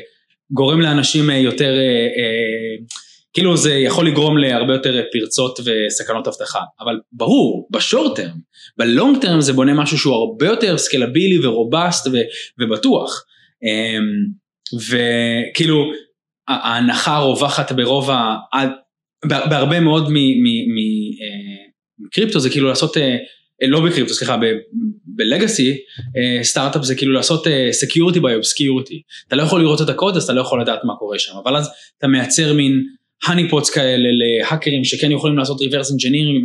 גורם 0.51 0.81
לאנשים 0.81 1.31
אה, 1.31 1.37
יותר... 1.37 1.79
אה, 1.79 2.85
כאילו 3.33 3.57
זה 3.57 3.75
יכול 3.75 4.07
לגרום 4.07 4.39
להרבה 4.39 4.73
יותר 4.73 5.03
פרצות 5.13 5.59
וסכנות 5.65 6.29
אבטחה, 6.29 6.61
אבל 6.81 7.01
ברור, 7.13 7.69
בשורט 7.71 8.17
טרם, 8.17 8.37
בלונג 8.79 9.21
טרם 9.21 9.41
זה 9.41 9.53
בונה 9.53 9.75
משהו 9.75 9.99
שהוא 9.99 10.15
הרבה 10.15 10.47
יותר 10.47 10.79
סקלבילי 10.79 11.47
ורובסט 11.47 12.07
ו- 12.07 12.29
ובטוח. 12.59 13.25
אמ, 13.63 14.39
וכאילו 14.89 15.93
ההנחה 16.49 17.17
הרווחת 17.17 17.73
ברוב 17.73 18.11
ה... 18.11 18.37
בהרבה 19.25 19.81
מאוד 19.81 20.09
מקריפטו 21.99 22.39
אה, 22.39 22.43
זה 22.43 22.51
כאילו 22.51 22.69
לעשות, 22.69 22.97
אה, 22.97 23.17
לא 23.69 23.81
בקריפטו 23.81 24.15
סליחה, 24.15 24.37
בלגאסי 25.05 25.79
סטארט-אפ 26.43 26.83
זה 26.83 26.95
כאילו 26.95 27.13
לעשות 27.13 27.47
security 27.71 28.21
by 28.21 28.35
obscurity. 28.35 29.03
אתה 29.29 29.37
לא 29.37 29.43
יכול 29.43 29.61
לראות 29.61 29.83
את 29.83 29.89
הקוד 29.89 30.17
אז 30.17 30.25
אתה 30.25 30.33
לא 30.33 30.41
יכול 30.41 30.61
לדעת 30.61 30.85
מה 30.85 30.97
קורה 30.97 31.19
שם, 31.19 31.33
אבל 31.43 31.57
אז 31.57 31.71
אתה 31.99 32.07
מייצר 32.07 32.53
מין 32.53 32.85
honey 33.25 33.49
pots 33.49 33.71
כאלה 33.71 34.09
להאקרים 34.13 34.85
שכן 34.85 35.13
יכולים 35.13 35.39
לעשות 35.39 35.61
reverse 35.61 35.93
engineering 35.93 36.45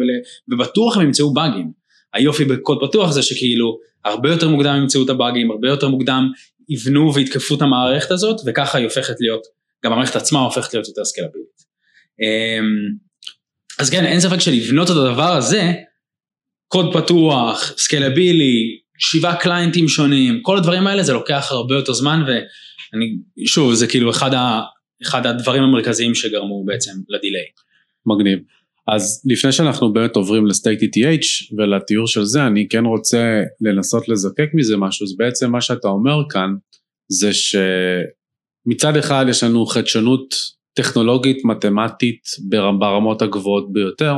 ובטוח 0.51 0.97
הם 0.97 1.03
ימצאו 1.03 1.33
באגים. 1.33 1.71
היופי 2.13 2.45
בקוד 2.45 2.77
פתוח 2.81 3.11
זה 3.11 3.21
שכאילו 3.21 3.77
הרבה 4.05 4.31
יותר 4.31 4.49
מוקדם 4.49 4.75
ימצאו 4.81 5.05
את 5.05 5.09
הבאגים, 5.09 5.51
הרבה 5.51 5.67
יותר 5.67 5.89
מוקדם 5.89 6.31
יבנו 6.69 7.13
ויתקפו 7.13 7.55
את 7.55 7.61
המערכת 7.61 8.11
הזאת 8.11 8.41
וככה 8.45 8.77
היא 8.77 8.85
הופכת 8.85 9.15
להיות, 9.19 9.41
גם 9.85 9.93
המערכת 9.93 10.15
עצמה 10.15 10.39
הופכת 10.39 10.73
להיות 10.73 10.87
יותר 10.87 11.05
סקלבילית. 11.05 11.63
אמ, 12.21 12.65
אז 13.79 13.89
כן, 13.89 14.05
אין 14.05 14.19
ספק 14.19 14.39
שלבנות 14.39 14.91
את 14.91 14.95
הדבר 14.95 15.31
הזה, 15.33 15.73
קוד 16.67 16.93
פתוח, 16.93 17.73
סקלבילי, 17.77 18.77
שבעה 18.97 19.35
קליינטים 19.35 19.87
שונים, 19.87 20.41
כל 20.41 20.57
הדברים 20.57 20.87
האלה 20.87 21.03
זה 21.03 21.13
לוקח 21.13 21.47
הרבה 21.51 21.75
יותר 21.75 21.93
זמן 21.93 22.23
ואני, 22.27 23.15
שוב, 23.45 23.73
זה 23.73 23.87
כאילו 23.87 24.09
אחד. 24.09 24.31
אחד 25.01 25.25
הדברים 25.25 25.63
המרכזיים 25.63 26.15
שגרמו 26.15 26.63
בעצם 26.65 26.91
לדיליי. 27.09 27.45
מגניב. 28.05 28.39
אז 28.87 29.23
לפני 29.25 29.51
שאנחנו 29.51 29.93
באמת 29.93 30.15
עוברים 30.15 30.47
ל-State 30.47 30.83
ETH 30.83 31.55
ולתיאור 31.57 32.07
של 32.07 32.23
זה, 32.23 32.47
אני 32.47 32.67
כן 32.69 32.85
רוצה 32.85 33.41
לנסות 33.61 34.09
לזקק 34.09 34.49
מזה 34.53 34.77
משהו, 34.77 35.03
אז 35.03 35.17
בעצם 35.17 35.51
מה 35.51 35.61
שאתה 35.61 35.87
אומר 35.87 36.17
כאן, 36.29 36.49
זה 37.11 37.29
שמצד 37.33 38.97
אחד 38.97 39.25
יש 39.29 39.43
לנו 39.43 39.65
חדשנות 39.65 40.35
טכנולוגית, 40.73 41.45
מתמטית, 41.45 42.23
ברמות 42.79 43.21
הגבוהות 43.21 43.73
ביותר, 43.73 44.13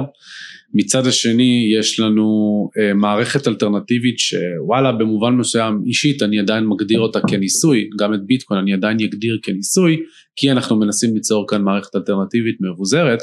מצד 0.77 1.07
השני 1.07 1.69
יש 1.79 1.99
לנו 1.99 2.69
אה, 2.77 2.93
מערכת 2.93 3.47
אלטרנטיבית 3.47 4.19
שוואלה 4.19 4.91
במובן 4.91 5.33
מסוים 5.33 5.83
אישית 5.85 6.23
אני 6.23 6.39
עדיין 6.39 6.65
מגדיר 6.65 6.99
אותה 6.99 7.19
כניסוי, 7.29 7.89
גם 7.99 8.13
את 8.13 8.25
ביטקוין 8.25 8.59
אני 8.59 8.73
עדיין 8.73 8.97
אגדיר 8.99 9.39
כניסוי, 9.43 9.97
כי 10.35 10.51
אנחנו 10.51 10.75
מנסים 10.75 11.15
ליצור 11.15 11.45
כאן 11.49 11.61
מערכת 11.61 11.95
אלטרנטיבית 11.95 12.57
מבוזרת, 12.61 13.19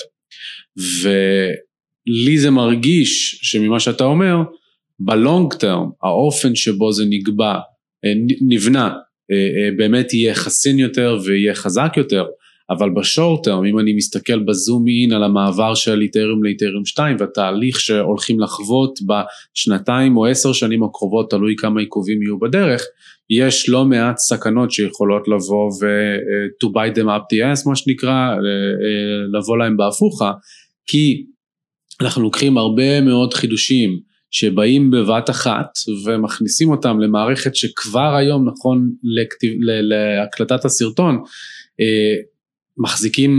ולי 0.77 2.39
זה 2.39 2.51
מרגיש 2.51 3.39
שממה 3.43 3.81
שאתה 3.81 4.05
אומר, 4.05 4.37
בלונג 5.01 5.55
טרם 5.55 5.91
האופן 6.03 6.55
שבו 6.55 6.93
זה 6.93 7.05
נקבע, 7.09 7.55
אה, 8.05 8.11
נבנה, 8.49 8.91
אה, 9.31 9.69
באמת 9.77 10.15
יהיה 10.15 10.35
חסין 10.35 10.79
יותר 10.79 11.19
ויהיה 11.25 11.55
חזק 11.55 11.93
יותר. 11.97 12.25
אבל 12.71 12.91
בשורט 12.91 13.45
טרם, 13.45 13.65
אם 13.65 13.79
אני 13.79 13.95
מסתכל 13.95 14.39
בזום 14.39 14.85
אין 14.89 15.13
על 15.13 15.25
המעבר 15.25 15.75
של 15.75 16.01
איתריום 16.01 16.45
לאיתריום 16.45 16.85
2 16.85 17.17
והתהליך 17.21 17.81
שהולכים 17.81 18.41
לחוות 18.41 18.99
בשנתיים 19.07 20.17
או 20.17 20.27
עשר 20.27 20.53
שנים 20.53 20.83
הקרובות, 20.83 21.31
תלוי 21.31 21.55
כמה 21.59 21.81
עיכובים 21.81 22.23
יהיו 22.23 22.39
בדרך, 22.39 22.83
יש 23.31 23.69
לא 23.69 23.85
מעט 23.85 24.17
סכנות 24.19 24.71
שיכולות 24.71 25.29
לבוא 25.29 25.73
ו- 25.83 26.17
uh, 26.17 26.65
to 26.65 26.71
buy 26.71 26.99
them 26.99 27.07
up 27.07 27.23
the 27.35 27.61
ass 27.61 27.69
מה 27.69 27.77
שנקרא, 27.77 28.35
uh, 28.35 28.39
uh, 28.39 29.39
לבוא 29.39 29.59
להם 29.59 29.77
בהפוכה, 29.77 30.33
כי 30.87 31.25
אנחנו 32.01 32.23
לוקחים 32.23 32.59
הרבה 32.59 33.01
מאוד 33.01 33.35
חידושים 33.35 34.01
שבאים 34.31 34.91
בבת 34.91 35.31
אחת 35.31 35.69
ומכניסים 36.07 36.71
אותם 36.71 37.01
למערכת 37.01 37.57
שכבר 37.57 38.15
היום 38.17 38.49
נכון 38.49 38.91
להקלטת 39.89 40.65
הסרטון 40.65 41.23
מחזיקים 42.79 43.31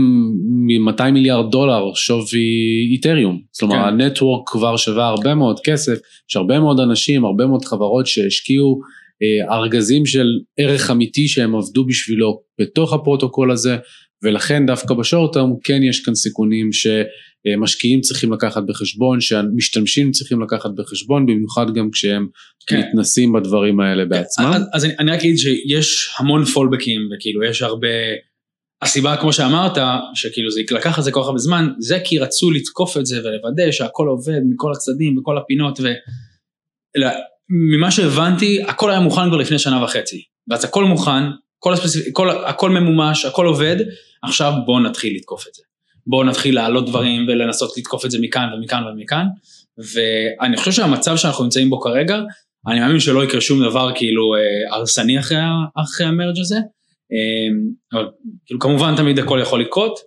מ-200 0.66 1.10
מיליארד 1.10 1.50
דולר 1.50 1.94
שווי 1.94 2.88
איתריום, 2.92 3.40
כלומר 3.58 3.74
כן. 3.74 3.82
הנטוורק 3.82 4.48
כבר 4.48 4.76
שווה 4.76 5.06
הרבה 5.06 5.34
מאוד 5.34 5.60
כסף, 5.64 5.98
יש 6.30 6.36
הרבה 6.36 6.60
מאוד 6.60 6.80
אנשים, 6.80 7.24
הרבה 7.24 7.46
מאוד 7.46 7.64
חברות 7.64 8.06
שהשקיעו 8.06 8.80
אה, 9.22 9.56
ארגזים 9.56 10.06
של 10.06 10.26
ערך 10.58 10.90
אמיתי 10.90 11.28
שהם 11.28 11.56
עבדו 11.56 11.86
בשבילו 11.86 12.40
בתוך 12.60 12.92
הפרוטוקול 12.92 13.50
הזה, 13.50 13.76
ולכן 14.22 14.66
דווקא 14.66 14.94
בשורט 14.94 15.32
טרם 15.32 15.50
כן 15.64 15.82
יש 15.82 16.00
כאן 16.00 16.14
סיכונים 16.14 16.70
שמשקיעים 16.72 18.00
צריכים 18.00 18.32
לקחת 18.32 18.62
בחשבון, 18.66 19.20
שהמשתמשים 19.20 20.10
צריכים 20.10 20.42
לקחת 20.42 20.70
בחשבון, 20.76 21.26
במיוחד 21.26 21.74
גם 21.74 21.90
כשהם 21.90 22.26
כן. 22.66 22.80
מתנסים 22.80 23.32
בדברים 23.32 23.80
האלה. 23.80 24.04
בעצמם. 24.04 24.44
אז, 24.54 24.62
אז 24.72 24.84
אני, 24.84 24.92
אני 24.98 25.10
רק 25.10 25.20
אגיד 25.20 25.38
שיש 25.38 26.14
המון 26.18 26.44
פולבקים 26.44 27.00
וכאילו 27.12 27.44
יש 27.44 27.62
הרבה 27.62 27.88
הסיבה 28.84 29.16
כמו 29.16 29.32
שאמרת, 29.32 29.78
שכאילו 30.14 30.50
זה 30.50 30.60
לקח 30.70 30.98
את 30.98 31.04
זה 31.04 31.12
כל 31.12 31.20
כך 31.20 31.26
הרבה 31.26 31.38
זמן, 31.38 31.68
זה 31.78 31.98
כי 32.04 32.18
רצו 32.18 32.50
לתקוף 32.50 32.96
את 32.96 33.06
זה 33.06 33.20
ולוודא 33.20 33.70
שהכל 33.70 34.08
עובד 34.08 34.40
מכל 34.50 34.72
הצדדים, 34.72 35.16
בכל 35.16 35.38
הפינות, 35.38 35.80
וממה 35.80 37.90
שהבנתי, 37.90 38.62
הכל 38.62 38.90
היה 38.90 39.00
מוכן 39.00 39.28
כבר 39.28 39.36
לפני 39.36 39.58
שנה 39.58 39.84
וחצי. 39.84 40.22
ואז 40.48 40.64
הכל 40.64 40.84
מוכן, 40.84 41.22
כל 41.58 41.72
הספציפ... 41.72 42.12
כל... 42.12 42.30
הכל 42.30 42.70
ממומש, 42.70 43.24
הכל 43.24 43.46
עובד, 43.46 43.76
עכשיו 44.22 44.52
בואו 44.66 44.80
נתחיל 44.80 45.16
לתקוף 45.16 45.48
את 45.48 45.54
זה. 45.54 45.62
בואו 46.06 46.24
נתחיל 46.24 46.54
להעלות 46.54 46.86
דברים 46.86 47.26
ולנסות 47.28 47.78
לתקוף 47.78 48.04
את 48.04 48.10
זה 48.10 48.18
מכאן 48.20 48.48
ומכאן 48.54 48.82
ומכאן, 48.84 49.26
ואני 49.78 50.56
חושב 50.56 50.72
שהמצב 50.72 51.16
שאנחנו 51.16 51.44
נמצאים 51.44 51.70
בו 51.70 51.80
כרגע, 51.80 52.20
אני 52.66 52.80
מאמין 52.80 53.00
שלא 53.00 53.24
יקרה 53.24 53.40
שום 53.40 53.64
דבר 53.64 53.92
כאילו 53.94 54.34
אה, 54.34 54.76
הרסני 54.76 55.18
אחרי, 55.18 55.38
אחרי 55.76 56.06
ה 56.06 56.11
merge 56.11 56.38
הזה, 56.40 56.58
אבל 57.92 58.08
כאילו 58.46 58.60
כמובן 58.60 58.96
תמיד 58.96 59.18
הכל 59.18 59.38
יכול 59.42 59.60
לקרות. 59.60 59.98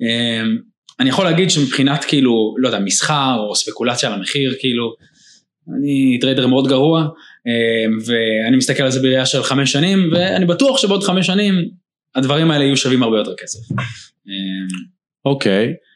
אמ, 0.00 0.58
אני 1.00 1.08
יכול 1.08 1.24
להגיד 1.24 1.50
שמבחינת 1.50 2.04
כאילו, 2.04 2.54
לא 2.58 2.68
יודע, 2.68 2.80
מסחר 2.80 3.36
או 3.38 3.54
ספקולציה 3.54 4.08
על 4.08 4.14
המחיר, 4.14 4.54
כאילו, 4.60 4.94
אני 5.78 6.18
טריידר 6.20 6.46
מאוד 6.46 6.68
גרוע, 6.68 7.00
אמ, 7.46 7.98
ואני 8.06 8.56
מסתכל 8.56 8.82
על 8.82 8.90
זה 8.90 9.00
בראייה 9.00 9.26
של 9.26 9.42
חמש 9.42 9.72
שנים, 9.72 10.10
ואני 10.12 10.46
בטוח 10.46 10.78
שבעוד 10.78 11.02
חמש 11.02 11.26
שנים 11.26 11.54
הדברים 12.14 12.50
האלה 12.50 12.64
יהיו 12.64 12.76
שווים 12.76 13.02
הרבה 13.02 13.18
יותר 13.18 13.34
כסף. 13.42 13.58
אוקיי. 15.24 15.66
Okay. 15.66 15.92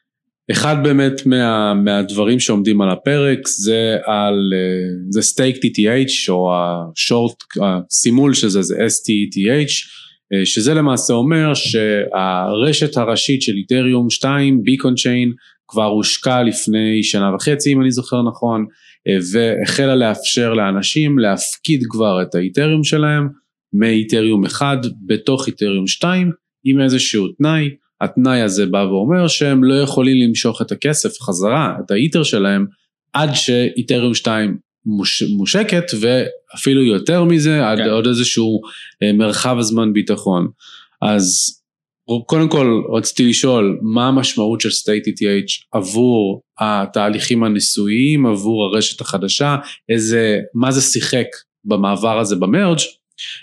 אחד 0.51 0.77
באמת 0.83 1.27
מה, 1.27 1.75
מהדברים 1.75 2.41
שעומדים 2.41 2.81
על 2.81 2.91
הפרק 2.91 3.49
זה 3.49 3.97
על, 4.05 4.53
אה, 4.55 4.89
זה 5.11 5.23
סטייק 5.23 5.57
TTH 5.57 6.29
או 6.29 6.53
השורט, 6.55 7.35
הסימול 7.63 8.35
של 8.35 8.49
זה 8.49 8.63
זה 8.63 8.75
STETH 8.77 9.51
אה, 9.51 9.65
שזה 10.45 10.75
למעשה 10.75 11.15
אומר 11.15 11.55
שהרשת 11.55 12.97
הראשית 12.97 13.43
של 13.43 13.53
איתריום 13.53 14.11
2 14.11 14.63
ביקון 14.63 14.95
צ'יין 14.95 15.33
כבר 15.69 15.85
הושקע 15.85 16.43
לפני 16.43 17.03
שנה 17.03 17.35
וחצי 17.35 17.73
אם 17.73 17.81
אני 17.81 17.91
זוכר 17.91 18.23
נכון 18.23 18.67
אה, 19.09 19.17
והחלה 19.33 19.95
לאפשר 19.95 20.55
לאנשים 20.55 21.19
להפקיד 21.19 21.81
כבר 21.91 22.23
את 22.23 22.35
האיתריום 22.35 22.85
שלהם 22.85 23.29
מאיתריום 23.73 24.45
1 24.45 24.79
בתוך 25.07 25.47
איתריום 25.47 25.87
2 25.87 26.31
עם 26.65 26.81
איזשהו 26.81 27.29
תנאי, 27.29 27.71
התנאי 28.01 28.41
הזה 28.41 28.67
בא 28.67 28.79
ואומר 28.79 29.29
שהם 29.29 29.65
לא 29.65 29.75
יכולים 29.75 30.29
למשוך 30.29 30.63
את 30.63 30.73
הכסף 30.73 31.21
חזרה, 31.21 31.77
את 31.85 31.91
האיתר 31.91 32.23
שלהם 32.23 32.67
עד 33.13 33.31
שאיתריום 33.35 34.15
2 34.15 34.57
מוש, 34.87 35.23
מושקת 35.23 35.85
ואפילו 36.01 36.83
יותר 36.83 37.25
מזה 37.25 37.51
כן. 37.51 37.65
עד 37.65 37.89
עוד 37.89 38.07
איזשהו 38.07 38.61
אה, 39.03 39.13
מרחב 39.13 39.57
זמן 39.61 39.93
ביטחון. 39.93 40.49
אז 41.03 41.57
קודם 42.27 42.49
כל 42.49 42.83
רציתי 42.97 43.25
לשאול 43.29 43.79
מה 43.83 44.09
המשמעות 44.09 44.61
של 44.61 44.69
state 44.69 45.09
ETH 45.09 45.53
עבור 45.73 46.43
התהליכים 46.61 47.45
הניסויים, 47.45 48.27
עבור 48.27 48.65
הרשת 48.65 49.01
החדשה, 49.01 49.57
איזה, 49.89 50.39
מה 50.55 50.73
זה 50.73 50.81
שיחק 50.81 51.27
במעבר 51.65 52.19
הזה 52.19 52.37
במרג' 52.37 52.79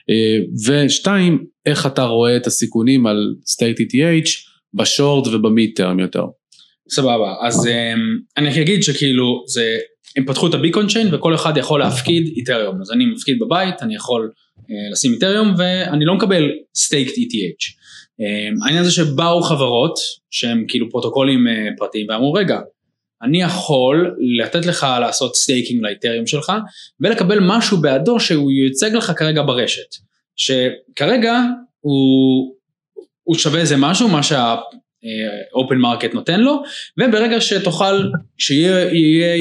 אה, 0.10 0.40
ושתיים, 0.86 1.46
איך 1.66 1.86
אתה 1.86 2.04
רואה 2.04 2.38
את 2.38 2.48
הסיכונים 2.48 3.08
על 3.08 3.36
state 3.46 3.80
ETH 3.80 4.30
בשורט 4.74 5.28
ובמיד 5.28 5.72
טרם 5.76 6.00
יותר. 6.00 6.26
סבבה, 6.90 7.34
אז 7.42 7.70
אני 8.38 8.62
אגיד 8.62 8.84
שכאילו 8.84 9.44
זה, 9.48 9.78
הם 10.18 10.26
פתחו 10.26 10.48
את 10.48 10.54
הביקון 10.54 10.88
צ'יין 10.88 11.16
וכל 11.16 11.36
אחד 11.36 11.58
יכול 11.58 11.80
להפקיד 11.80 12.34
איתריום, 12.36 12.82
אז 12.82 12.92
אני 12.92 13.06
מפקיד 13.06 13.40
בבית, 13.40 13.82
אני 13.82 13.96
יכול 13.96 14.32
לשים 14.92 15.14
איתריום 15.14 15.54
ואני 15.58 16.06
לא 16.06 16.16
מקבל 16.16 16.52
סטייקט 16.76 17.14
ETH. 17.14 17.74
העניין 18.66 18.84
זה 18.84 18.92
שבאו 18.92 19.42
חברות 19.42 19.94
שהם 20.32 20.66
כאילו 20.68 20.90
פרוטוקולים 20.90 21.48
פרטיים 21.78 22.06
ואמרו 22.10 22.34
רגע, 22.34 22.60
אני 23.22 23.42
יכול 23.42 24.16
לתת 24.40 24.66
לך 24.66 24.88
לעשות 25.00 25.36
staking 25.36 25.84
ל 25.84 25.89
Ethereum 25.89 26.28
שלך 26.28 26.52
ולקבל 27.00 27.40
משהו 27.42 27.78
בעדו 27.78 28.20
שהוא 28.20 28.52
ייצג 28.52 28.96
לך 28.96 29.12
כרגע 29.18 29.42
ברשת. 29.42 29.96
שכרגע 30.36 31.40
הוא, 31.80 32.56
הוא 33.24 33.36
שווה 33.36 33.60
איזה 33.60 33.76
משהו, 33.78 34.08
מה 34.08 34.24
שה 35.04 35.35
open 35.35 35.76
market 35.76 36.14
נותן 36.14 36.40
לו, 36.40 36.64
וברגע 37.00 37.42
שתוכל, 37.42 38.04
שיהיה 38.38 39.36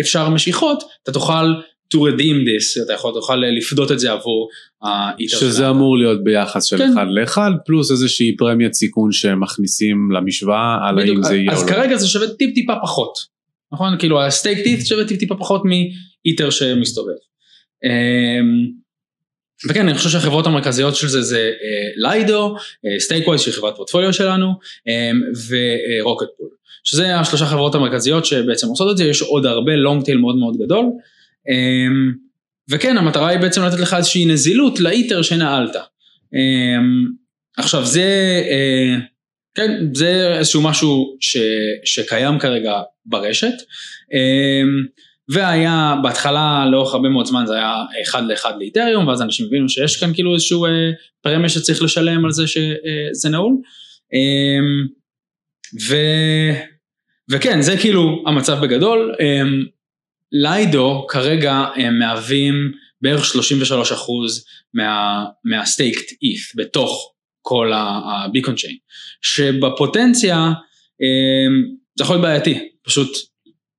אפשר 0.00 0.28
משיכות, 0.28 0.82
אתה 1.02 1.12
תוכל 1.12 1.54
to 1.94 1.98
redeem 1.98 2.46
this, 2.46 2.84
אתה 2.84 2.92
יכול, 2.92 3.14
תוכל 3.14 3.36
לפדות 3.36 3.92
את 3.92 3.98
זה 3.98 4.12
עבור 4.12 4.48
ה 4.82 4.91
Ether 4.91 5.36
שלנו. 5.36 5.52
שזה 5.52 5.70
אמור 5.70 5.98
להיות 5.98 6.24
ביחס 6.24 6.64
של 6.64 6.78
כן. 6.78 6.92
אחד 6.92 7.06
לאחד, 7.10 7.50
פלוס 7.66 7.90
איזושהי 7.90 8.36
פרמיית 8.36 8.74
סיכון 8.74 9.12
שהם 9.12 9.40
מכניסים 9.40 10.10
למשוואה, 10.12 10.88
על 10.88 10.98
האם 10.98 11.22
זה 11.22 11.36
יהיה 11.36 11.52
או 11.52 11.56
לא. 11.56 11.60
אז 11.60 11.66
כרגע 11.68 11.96
זה 11.96 12.08
שווה 12.08 12.28
טיפ 12.28 12.54
טיפה 12.54 12.72
פחות, 12.82 13.12
נכון? 13.72 13.98
כאילו 13.98 14.22
ה 14.22 14.27
staked 14.27 14.58
ETH 14.58 14.86
שווה 14.86 15.04
טיפ 15.04 15.18
טיפה 15.18 15.34
פחות 15.34 15.62
מ 15.64 15.78
Ether 15.78 16.50
שמסתובב. 16.50 17.12
וכן, 19.64 19.88
אני 19.88 19.98
חושב 19.98 20.10
שהחברות 20.10 20.46
המרכזיות 20.46 20.96
של 20.96 21.08
זה 21.08 21.22
זה 21.22 21.52
Lido, 21.96 22.56
StakeWise 22.98 23.40
שהיא 23.40 23.54
חברת 23.54 23.76
פורטפוליו 23.76 24.12
שלנו, 24.12 24.52
ו 25.48 25.59
Rocket 25.59 26.26
Pool. 26.38 26.48
שזה 26.84 27.16
השלושה 27.16 27.46
חברות 27.46 27.74
המרכזיות 27.74 28.26
שבעצם 28.26 28.66
עושות 28.66 28.92
את 28.92 28.96
זה, 28.96 29.04
יש 29.04 29.22
עוד 29.22 29.46
הרבה 29.46 29.76
long 29.76 30.04
tail 30.04 30.18
מאוד 30.18 30.36
מאוד 30.36 30.56
גדול. 30.56 30.84
וכן, 32.70 32.98
המטרה 32.98 33.28
היא 33.28 33.38
בעצם 33.38 33.62
לתת 33.62 33.80
לך 33.80 33.94
איזושהי 33.94 34.24
נזילות 34.24 34.80
ל 34.80 34.87
Ether 34.87 35.22
שנעלת. 35.22 35.76
עכשיו 37.56 37.86
זה, 37.86 38.42
אה, 38.50 38.96
כן, 39.54 39.70
זה 39.94 40.38
איזשהו 40.38 40.62
משהו 40.62 41.16
ש, 41.20 41.36
שקיים 41.84 42.38
כרגע 42.38 42.80
ברשת. 43.06 43.54
והיה 45.28 45.94
בהתחלה 46.02 46.66
לאורך 46.72 46.94
הרבה 46.94 47.08
מאוד 47.08 47.26
זמן 47.26 47.46
זה 47.46 47.54
היה 47.54 47.74
אחד 48.02 48.22
לאחד 48.26 48.52
לאיתריום 48.58 49.06
ואז 49.06 49.22
אנשים 49.22 49.46
הבינו 49.46 49.68
שיש 49.68 49.96
כאן 49.96 50.14
כאילו 50.14 50.34
איזשהו 50.34 50.66
אה, 50.66 50.70
פרמיה 51.22 51.48
שצריך 51.48 51.82
לשלם 51.82 52.24
על 52.24 52.30
זה 52.30 52.46
שזה 52.46 53.30
נעול. 53.30 53.52
אה, 54.14 54.58
ו... 55.88 55.96
וכן 57.30 57.60
זה 57.60 57.76
כאילו 57.80 58.24
המצב 58.26 58.58
בגדול. 58.62 59.14
אה, 59.20 59.42
ליידו 60.32 61.06
כרגע 61.08 61.64
הם 61.76 61.98
מהווים 61.98 62.72
בערך 63.02 63.24
33 63.24 63.92
אחוז 63.92 64.44
מה, 64.74 65.24
מה 65.44 65.61
staked 65.61 66.12
ETH 66.22 66.52
בתוך 66.56 67.12
כל 67.42 67.72
ה 67.74 67.85
Beacon 67.85 68.54
Chain 68.54 68.76
שבפוטנציה 69.22 70.36
אה, 71.02 71.46
זה 71.98 72.04
יכול 72.04 72.16
להיות 72.16 72.22
בעייתי 72.22 72.68
פשוט 72.82 73.08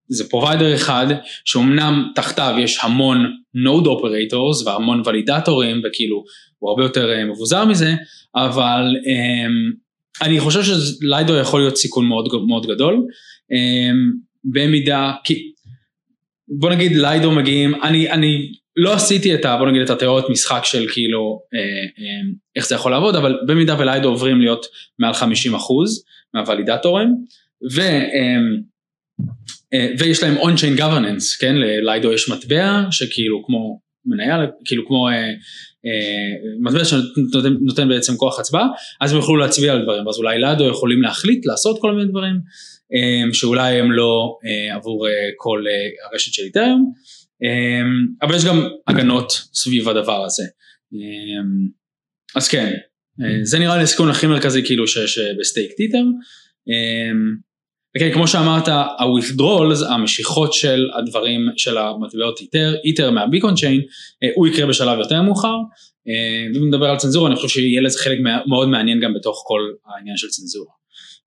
זה 0.09 0.29
provider 0.29 0.75
אחד 0.75 1.07
שאומנם 1.45 2.11
תחתיו 2.15 2.55
יש 2.59 2.79
המון 2.83 3.25
node 3.53 3.87
operators 3.87 4.67
והמון 4.67 5.01
ולידטורים 5.05 5.81
וכאילו 5.83 6.23
הוא 6.59 6.69
הרבה 6.69 6.83
יותר 6.83 7.11
אה, 7.11 7.25
מבוזר 7.25 7.65
מזה 7.65 7.93
אבל 8.35 8.95
um, 8.95 9.75
אני 10.25 10.39
חושב 10.39 10.61
ש 10.63 10.88
Lido 10.88 11.37
יכול 11.37 11.59
להיות 11.59 11.77
סיכון 11.77 12.07
מאוד, 12.07 12.29
מאוד 12.47 12.65
גדול 12.65 12.95
um, 12.95 14.17
במידה 14.43 15.13
כי 15.23 15.51
בוא 16.47 16.69
נגיד 16.69 16.95
ליידו 16.95 17.31
מגיעים 17.31 17.83
אני 17.83 18.11
אני 18.11 18.51
לא 18.75 18.93
עשיתי 18.93 19.35
את 19.35 19.45
ה... 19.45 19.57
בוא 19.57 19.67
נגיד 19.67 19.81
את 19.81 19.89
התיאוריות 19.89 20.29
משחק 20.29 20.61
של 20.63 20.87
כאילו 20.93 21.41
אה, 21.53 21.59
אה, 21.59 22.29
איך 22.55 22.67
זה 22.67 22.75
יכול 22.75 22.91
לעבוד 22.91 23.15
אבל 23.15 23.39
במידה 23.47 23.79
וליידו 23.79 24.09
עוברים 24.09 24.41
להיות 24.41 24.65
מעל 24.99 25.13
50% 25.13 25.17
מהוולידטורים 26.33 27.15
ו... 27.75 27.81
אה, 27.81 28.37
ויש 29.99 30.23
להם 30.23 30.37
on-chain 30.37 30.79
governance, 30.79 31.39
כן, 31.39 31.55
לליידו 31.55 32.13
יש 32.13 32.29
מטבע 32.29 32.83
שכאילו 32.91 33.43
כמו 33.45 33.79
מניה, 34.05 34.45
כאילו 34.65 34.87
כמו 34.87 35.09
אה, 35.09 35.13
אה, 35.85 36.33
מטבע 36.61 36.85
שנותן 36.85 37.89
בעצם 37.89 38.17
כוח 38.17 38.39
הצבעה, 38.39 38.67
אז 39.01 39.11
הם 39.11 39.17
יוכלו 39.17 39.35
להצביע 39.37 39.73
על 39.73 39.83
דברים, 39.83 40.07
אז 40.07 40.17
אולי 40.17 40.39
ליידו 40.39 40.69
יכולים 40.69 41.01
להחליט 41.01 41.45
לעשות 41.45 41.81
כל 41.81 41.93
מיני 41.93 42.09
דברים, 42.09 42.35
אה, 42.93 43.33
שאולי 43.33 43.79
הם 43.79 43.91
לא 43.91 44.37
אה, 44.45 44.75
עבור 44.75 45.07
אה, 45.07 45.13
כל 45.37 45.63
אה, 45.67 46.09
הרשת 46.11 46.33
של 46.33 46.43
Ethereum, 46.43 46.93
אה, 47.43 47.81
אבל 48.21 48.35
יש 48.35 48.45
גם 48.45 48.67
הגנות 48.87 49.31
סביב 49.53 49.89
הדבר 49.89 50.25
הזה. 50.25 50.43
אה, 50.93 51.43
אז 52.35 52.47
כן, 52.47 52.73
אה, 53.21 53.39
זה 53.43 53.59
נראה 53.59 53.77
לי 53.77 53.83
הסיכון 53.83 54.09
הכי 54.09 54.27
מרכזי 54.27 54.63
כאילו 54.65 54.87
שיש 54.87 55.17
אה, 55.17 55.31
ב 55.39 55.44
staked 55.44 55.71
Ether. 55.71 56.03
וכן, 57.97 58.13
כמו 58.13 58.27
שאמרת, 58.27 58.67
ה-withdrawals, 58.67 59.85
המשיכות 59.89 60.53
של 60.53 60.89
הדברים, 60.99 61.41
של 61.57 61.77
המטבעות 61.77 62.39
Ether, 62.39 62.75
Ether 62.83 63.11
מה 63.11 63.22
Beacon 63.22 63.55
Chain, 63.55 63.81
אה, 64.23 64.29
הוא 64.35 64.47
יקרה 64.47 64.65
בשלב 64.67 64.99
יותר 64.99 65.21
מאוחר. 65.21 65.55
אה, 66.07 66.47
ואם 66.53 66.67
נדבר 66.67 66.85
על 66.85 66.97
צנזורה, 66.97 67.27
אני 67.27 67.35
חושב 67.35 67.47
שיהיה 67.47 67.81
לזה 67.81 67.99
חלק 67.99 68.17
מאוד 68.47 68.69
מעניין 68.69 68.99
גם 68.99 69.13
בתוך 69.13 69.43
כל 69.47 69.61
העניין 69.85 70.17
של 70.17 70.27
צנזורה. 70.27 70.71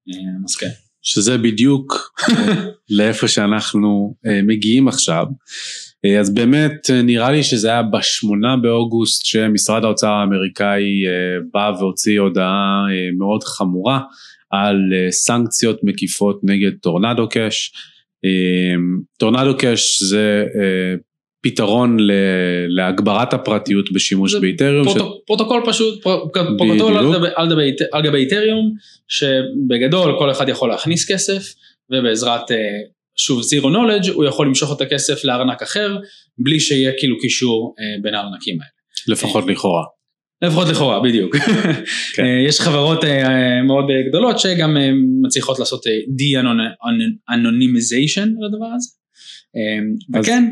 אה, 0.09 0.15
אז 0.45 0.57
כן. 0.57 0.69
שזה 1.03 1.39
בדיוק 1.39 2.13
לאיפה 2.99 3.29
שאנחנו 3.29 4.15
מגיעים 4.43 4.89
עכשיו. 4.89 5.27
אז 6.21 6.35
באמת 6.35 6.91
נראה 7.05 7.31
לי 7.31 7.43
שזה 7.43 7.69
היה 7.69 7.83
בשמונה 7.83 8.57
באוגוסט 8.57 9.25
שמשרד 9.25 9.85
האוצר 9.85 10.09
האמריקאי 10.09 10.85
בא 11.53 11.73
והוציא 11.79 12.21
הודעה 12.21 12.85
מאוד 13.19 13.45
חמורה 13.45 14.01
על 14.51 14.77
אה, 14.95 15.13
סנקציות 15.13 15.81
מקיפות 15.83 16.41
נגד 16.43 16.71
טורנדו 16.83 17.29
קאש. 17.29 17.73
אמ, 18.25 19.01
טורנדו 19.19 19.57
קאש 19.57 20.03
זה 20.03 20.45
אה, 20.61 20.95
פתרון 21.43 21.97
להגברת 22.69 23.35
הפרטיות 23.35 23.93
בשימוש 23.93 24.35
ב 24.35 24.40
Ethereum. 24.40 24.85
פרוט, 24.85 24.99
ש... 24.99 25.03
פרוטוקול 25.27 25.63
פשוט, 25.67 26.03
פרוטוקול 26.59 26.97
על, 27.37 27.53
על 27.93 28.07
גבי 28.07 28.19
Ethereum, 28.19 28.75
שבגדול 29.09 30.19
כל 30.19 30.31
אחד 30.31 30.49
יכול 30.49 30.69
להכניס 30.69 31.13
כסף, 31.13 31.55
ובעזרת 31.91 32.51
אה, 32.51 32.57
שוב 33.17 33.43
zero 33.43 33.71
knowledge 33.71 34.11
הוא 34.11 34.25
יכול 34.25 34.47
למשוך 34.47 34.77
את 34.77 34.81
הכסף 34.81 35.25
לארנק 35.25 35.63
אחר, 35.63 35.97
בלי 36.39 36.61
שיהיה 36.61 36.93
כאילו 36.99 37.19
קישור 37.19 37.75
בין 38.03 38.15
הארנקים 38.15 38.59
האלה. 38.61 38.71
לפחות 39.15 39.45
לכאורה. 39.47 39.85
לפחות 40.43 40.69
לכאורה, 40.69 41.01
בדיוק. 41.01 41.37
כן. 42.17 42.25
אה, 42.25 42.45
יש 42.49 42.61
חברות 42.61 43.05
אה, 43.05 43.63
מאוד 43.63 43.85
גדולות 44.09 44.39
שגם 44.39 44.77
אה, 44.77 44.91
מצליחות 45.23 45.59
לעשות 45.59 45.83
de-anonymization 45.87 48.27
לדבר 48.27 48.67
הזה. 48.77 48.91
וכן. 50.15 50.45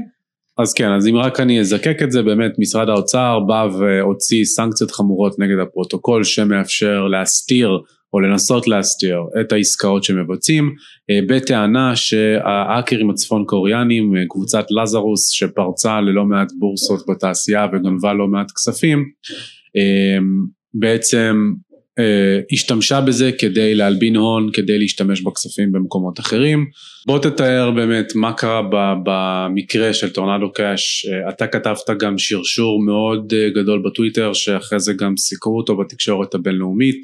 אז 0.59 0.75
כן, 0.75 0.93
אז 0.93 1.09
אם 1.09 1.17
רק 1.17 1.41
אני 1.41 1.61
אזקק 1.61 2.03
את 2.03 2.13
זה, 2.13 2.23
באמת 2.23 2.53
משרד 2.59 2.89
האוצר 2.89 3.39
בא 3.47 3.69
והוציא 3.79 4.45
סנקציות 4.45 4.91
חמורות 4.91 5.39
נגד 5.39 5.59
הפרוטוקול 5.63 6.25
שמאפשר 6.25 7.07
להסתיר 7.07 7.79
או 8.13 8.21
לנסות 8.21 8.69
להסתיר 8.69 9.19
את 9.41 9.53
העסקאות 9.53 10.05
שמבצעים, 10.05 10.75
בטענה 11.29 11.97
שהאקרים 11.97 13.11
הצפון 13.11 13.45
קוריאנים, 13.47 14.15
קבוצת 14.29 14.67
לזרוס 14.71 15.31
שפרצה 15.31 16.01
ללא 16.01 16.25
מעט 16.25 16.53
בורסות 16.59 17.01
בתעשייה 17.09 17.67
וגנבה 17.73 18.13
לא 18.13 18.27
מעט 18.27 18.51
כספים, 18.51 19.05
בעצם 20.75 21.53
אה, 21.99 22.41
השתמשה 22.53 23.01
בזה 23.01 23.31
כדי 23.39 23.75
להלבין 23.75 24.17
הון, 24.17 24.51
כדי 24.53 24.79
להשתמש 24.79 25.21
בכספים 25.21 25.73
במקומות 25.73 26.21
אחרים. 26.21 26.67
בוא 27.07 27.19
תתאר 27.19 27.71
באמת 27.71 28.13
מה 28.15 28.33
קרה 28.33 28.63
במקרה 29.05 29.93
של 29.93 30.11
Tornado 30.13 30.53
Cash, 30.53 31.07
אה, 31.07 31.29
אתה 31.29 31.47
כתבת 31.47 31.91
גם 32.01 32.19
שרשור 32.19 32.83
מאוד 32.83 33.33
אה, 33.37 33.49
גדול 33.51 33.83
בטוויטר 33.87 34.33
שאחרי 34.33 34.81
זה 34.81 34.93
גם 34.93 35.17
סיקרו 35.17 35.59
אותו 35.59 35.77
בתקשורת 35.77 36.35
הבינלאומית, 36.35 37.01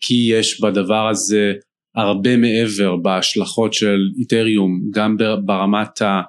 כי 0.00 0.28
יש 0.30 0.60
בדבר 0.60 1.08
הזה 1.08 1.52
הרבה 1.94 2.36
מעבר 2.36 2.96
בהשלכות 2.96 3.74
של 3.74 3.98
Ethereum, 4.18 4.80
גם 4.90 5.16
ברמת 5.44 6.02
ה... 6.02 6.20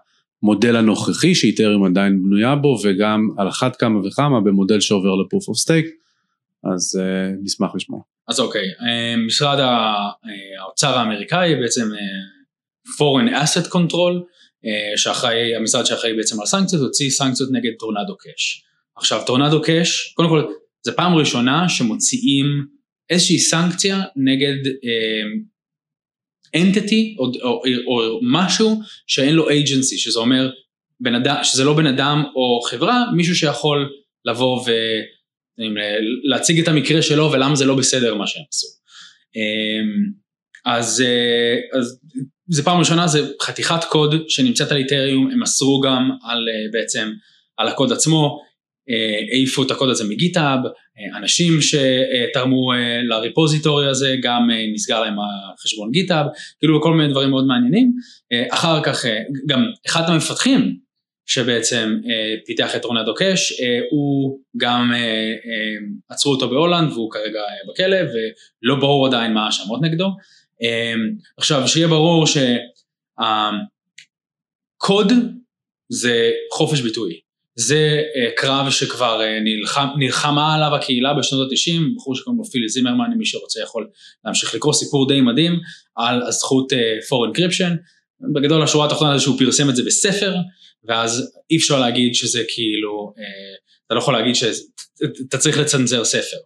המודל 0.44 0.76
הנוכחי 0.76 1.36
ש 1.36 1.46
Ethereum 1.46 1.86
עדיין 1.86 2.24
בנויה 2.24 2.56
בו 2.56 2.78
וגם 2.84 3.30
על 3.38 3.48
אחת 3.48 3.76
כמה 3.76 4.08
וכמה 4.08 4.42
במודל 4.42 4.80
שעובר 4.80 5.16
ל 5.16 5.21
proof 5.21 5.48
of 5.48 5.58
stake 5.58 5.86
אז 6.74 7.00
uh, 7.02 7.44
נשמח 7.44 7.76
לשמוע. 7.76 8.02
אז 8.28 8.40
אוקיי, 8.40 8.62
אה, 8.62 9.18
משרד 9.18 9.60
האוצר 9.60 10.98
האמריקאי 10.98 11.56
בעצם 11.56 11.90
אה, 11.94 11.98
foreign 12.98 13.44
asset 13.44 13.68
control 13.68 14.36
שאחראי, 14.96 15.56
המשרד 15.56 15.86
שאחראי 15.86 16.14
בעצם 16.14 16.40
על 16.40 16.46
סנקציות 16.46 16.82
הוציא 16.82 17.10
סנקציות 17.10 17.50
נגד 17.52 17.72
טורנדו 17.80 18.18
קאש. 18.18 18.64
עכשיו 18.96 19.22
טורנדו 19.26 19.62
קאש, 19.62 20.14
קודם 20.16 20.30
כל 20.30 20.44
זה 20.84 20.92
פעם 20.92 21.16
ראשונה 21.16 21.70
שמוציאים 21.70 22.46
איזושהי 23.10 23.40
סנקציה 23.40 24.02
נגד 24.16 24.72
entity 26.56 27.20
או, 27.20 27.32
או, 27.42 27.62
או 27.88 28.20
משהו 28.24 28.80
שאין 29.08 29.34
לו 29.36 29.50
agency, 29.50 29.98
שזה 29.98 30.20
אומר 30.20 30.50
בן 31.00 31.16
אדם, 31.16 31.36
שזה 31.44 31.64
לא 31.64 31.74
בן 31.74 31.88
אדם 31.88 32.24
או 32.36 32.62
חברה, 32.62 33.04
מישהו 33.16 33.36
שיכול 33.36 33.90
לבוא 34.26 34.66
ולהציג 35.58 36.60
את 36.60 36.68
המקרה 36.68 37.02
שלו 37.02 37.32
ולמה 37.32 37.56
זה 37.56 37.66
לא 37.66 37.76
בסדר 37.76 38.16
מה 38.16 38.28
שהם 38.28 38.44
עשו. 38.50 38.68
אמ, 39.36 40.26
אז, 40.66 41.02
אה, 41.02 41.80
אז 41.80 42.00
זה 42.48 42.64
פעם 42.64 42.80
ראשונה, 42.80 43.08
זה 43.08 43.32
חתיכת 43.42 43.84
קוד 43.90 44.16
שנמצאת 44.30 44.72
על 44.72 44.78
איתריום, 44.78 45.32
הם 45.32 45.44
אסרו 45.44 45.80
גם 45.80 46.12
על 46.24 46.38
אה, 46.38 46.72
בעצם 46.72 47.12
על 47.58 47.68
הקוד 47.68 47.92
עצמו, 47.92 48.42
העיפו 49.32 49.64
את 49.64 49.72
הקוד 49.72 49.90
הזה 49.90 50.04
מגיטאב, 50.10 50.60
אנשים 51.18 51.54
שתרמו 51.62 52.72
לריפוזיטורי 53.10 53.88
הזה, 53.88 54.16
גם 54.24 54.50
נסגר 54.74 55.02
להם 55.02 55.16
החשבון 55.54 55.92
גיטאב, 55.92 56.26
כאילו 56.60 56.82
כל 56.82 56.94
מיני 56.94 57.12
דברים 57.12 57.30
מאוד 57.30 57.46
מעניינים. 57.46 57.94
אחר 58.52 58.84
כך 58.84 59.06
גם 59.46 59.66
אחד 59.88 60.10
המפתחים 60.10 60.86
שבעצם 61.28 62.00
פיתח 62.46 62.76
את 62.76 62.86
רונדו 62.86 63.16
קאש, 63.16 63.54
הוא 63.92 64.40
גם 64.58 64.94
עצרו 66.10 66.32
אותו 66.34 66.50
בהולנד 66.50 66.92
והוא 66.92 67.12
כרגע 67.12 67.42
בכלא 67.70 67.98
ולא 67.98 68.76
ברור 68.76 69.08
עדיין 69.08 69.34
מה 69.34 69.46
האשמות 69.46 69.82
נגדו. 69.82 70.08
עכשיו 71.38 71.68
שיהיה 71.68 71.88
ברור 71.88 72.26
שהקוד 74.78 75.14
זה 75.92 76.32
חופש 76.54 76.82
ביטוי, 76.82 77.20
זה 77.56 78.02
קרב 78.38 78.70
שכבר 78.70 79.22
נלחם, 79.44 79.88
נלחמה 79.98 80.56
עליו 80.56 80.76
הקהילה 80.76 81.14
בשנות 81.14 81.52
ה-90, 81.52 81.96
בחור 81.96 82.16
שקוראים 82.16 82.40
לו 82.40 82.46
פילי 82.46 82.70
זימרמן, 82.70 83.12
אם 83.14 83.18
מי 83.18 83.26
שרוצה 83.26 83.60
יכול 83.60 83.88
להמשיך 84.26 84.56
לקרוא 84.56 84.74
סיפור 84.74 85.08
די 85.08 85.22
מדהים 85.22 85.60
על 85.96 86.22
הזכות 86.22 86.74
for 86.74 87.38
encryption, 87.38 87.72
בגדול 88.36 88.64
השורה 88.64 88.86
התחתונה 88.88 89.18
זה 89.18 89.24
שהוא 89.24 89.40
פרסם 89.40 89.70
את 89.70 89.76
זה 89.76 89.84
בספר, 89.84 90.36
ואז 90.84 91.40
אי 91.52 91.58
אפשר 91.58 91.80
להגיד 91.80 92.16
שזה 92.16 92.44
כאילו, 92.48 93.14
אתה 93.86 93.96
לא 93.96 94.00
יכול 94.00 94.14
להגיד 94.14 94.36
שאתה 94.36 95.38
צריך 95.38 95.58
לצנזר 95.58 96.06
ספר. 96.06 96.38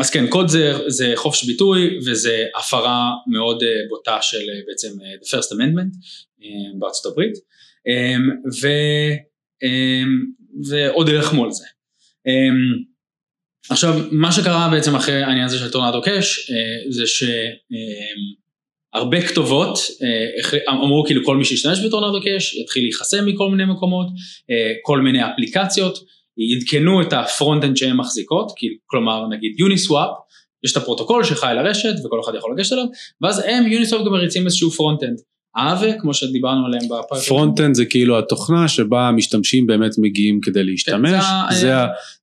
אז 0.00 0.10
כן, 0.10 0.26
קוד 0.26 0.48
זה, 0.48 0.72
זה 0.86 1.12
חופש 1.16 1.44
ביטוי 1.44 1.98
וזה 2.06 2.44
הפרה 2.58 3.10
מאוד 3.32 3.62
בוטה 3.88 4.18
של 4.22 4.42
בעצם 4.66 4.88
the 5.22 5.26
first 5.26 5.48
amendment 5.48 5.96
בארצות 6.78 7.12
הברית 7.12 7.32
ו, 8.62 8.68
ועוד 10.70 11.08
ילחמו 11.08 11.44
על 11.44 11.50
זה. 11.50 11.64
עכשיו 13.70 13.94
מה 14.12 14.32
שקרה 14.32 14.68
בעצם 14.70 14.94
אחרי 14.94 15.22
העניין 15.22 15.44
הזה 15.44 15.58
של 15.58 15.70
Tornado 15.70 16.02
Cash 16.02 16.50
זה 16.90 17.04
שהרבה 18.96 19.22
כתובות 19.28 19.78
אמרו 20.68 21.04
כאילו 21.06 21.24
כל 21.24 21.36
מי 21.36 21.44
שישתמש 21.44 21.78
ב 21.86 21.91
Tornado 21.91 22.22
Cash 22.24 22.54
יתחיל 22.54 22.82
להיחסם 22.82 23.26
מכל 23.26 23.50
מיני 23.50 23.64
מקומות, 23.72 24.06
כל 24.82 25.00
מיני 25.00 25.18
אפליקציות 25.32 25.98
עדכנו 26.56 27.02
את 27.02 27.12
ה 27.12 27.18
front-end 27.18 27.76
שהן 27.76 27.96
מחזיקות, 27.96 28.52
כלומר 28.86 29.28
נגיד 29.28 29.60
Uniswap, 29.60 30.10
יש 30.64 30.72
את 30.72 30.76
הפרוטוקול 30.76 31.24
שחי 31.24 31.46
על 31.46 31.58
הרשת 31.58 31.94
וכל 32.04 32.20
אחד 32.24 32.32
יכול 32.34 32.54
לגשת 32.56 32.72
אליו, 32.72 32.84
ואז 33.20 33.42
הם 33.46 33.66
Uniswap 33.66 34.06
גם 34.06 34.12
מריצים 34.12 34.46
איזשהו 34.46 34.70
front-end. 34.70 35.18
Aave, 35.56 35.92
כמו 36.00 36.14
שדיברנו 36.14 36.66
עליהם 36.66 36.84
בפרק. 36.84 37.22
front-end 37.28 37.74
זה 37.74 37.84
כאילו 37.84 38.18
התוכנה 38.18 38.68
שבה 38.68 39.08
המשתמשים 39.08 39.66
באמת 39.66 39.90
מגיעים 39.98 40.40
כדי 40.40 40.64
להשתמש, 40.64 41.10
כן, 41.10 41.54
זה, 41.54 41.60
זה, 41.60 41.74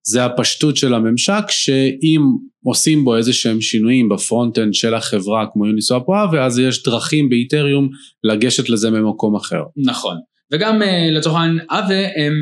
זה 0.03 0.25
הפשטות 0.25 0.77
של 0.77 0.93
הממשק, 0.93 1.43
שאם 1.49 2.21
עושים 2.63 3.03
בו 3.03 3.17
איזה 3.17 3.33
שהם 3.33 3.61
שינויים 3.61 4.09
ב 4.09 4.15
front-end 4.15 4.73
של 4.73 4.93
החברה 4.93 5.45
כמו 5.53 5.67
Uniswap 5.67 6.03
או 6.07 6.15
Aave, 6.15 6.45
אז 6.45 6.59
יש 6.59 6.83
דרכים 6.83 7.29
ב 7.29 7.36
Ethereum 7.36 7.89
לגשת 8.23 8.69
לזה 8.69 8.91
ממקום 8.91 9.35
אחר. 9.35 9.63
נכון, 9.77 10.17
וגם 10.53 10.81
לצורך 11.11 11.35
העניין 11.35 11.65
Aave 11.71 12.07
הם 12.15 12.33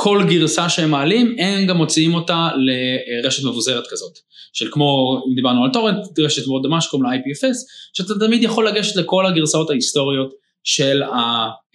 כל 0.00 0.24
גרסה 0.28 0.68
שהם 0.68 0.90
מעלים, 0.90 1.36
הם 1.38 1.66
גם 1.66 1.76
מוציאים 1.76 2.14
אותה 2.14 2.48
לרשת 2.56 3.44
מבוזרת 3.44 3.84
כזאת. 3.90 4.18
של 4.52 4.68
כמו, 4.72 5.20
אם 5.28 5.34
דיברנו 5.34 5.64
על 5.64 5.70
torrent, 5.72 6.18
רשת 6.18 6.46
מאוד 6.46 6.62
דומה 6.62 6.80
שקוראים 6.80 7.10
לה 7.10 7.16
IPFS, 7.16 7.56
שאתה 7.92 8.14
תמיד 8.20 8.42
יכול 8.42 8.68
לגשת 8.68 8.96
לכל 8.96 9.26
הגרסאות 9.26 9.70
ההיסטוריות 9.70 10.34
של 10.64 11.02
ה... 11.02 11.16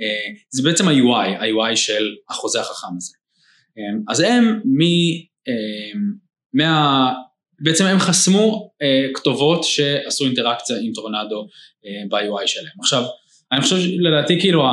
אה, 0.02 0.34
זה 0.50 0.64
בעצם 0.64 0.88
ה-UI, 0.88 1.40
ה-UI 1.40 1.76
של 1.76 2.16
החוזה 2.30 2.62
החכם 2.62 2.88
הזה. 2.98 3.14
אה, 3.78 3.84
אז 4.10 4.20
הם 4.20 4.60
מ... 4.66 4.82
אה, 5.48 6.00
מה... 6.54 7.14
בעצם 7.60 7.86
הם 7.86 8.00
חסמו 8.00 8.72
כתובות 9.14 9.64
שעשו 9.64 10.26
אינטראקציה 10.26 10.76
עם 10.82 10.92
טורנדו 10.94 11.48
ב-UI 12.10 12.48
שלהם. 12.48 12.74
עכשיו, 12.80 13.04
אני 13.52 13.62
חושב, 13.62 13.76
לדעתי 14.00 14.40
כאילו, 14.40 14.66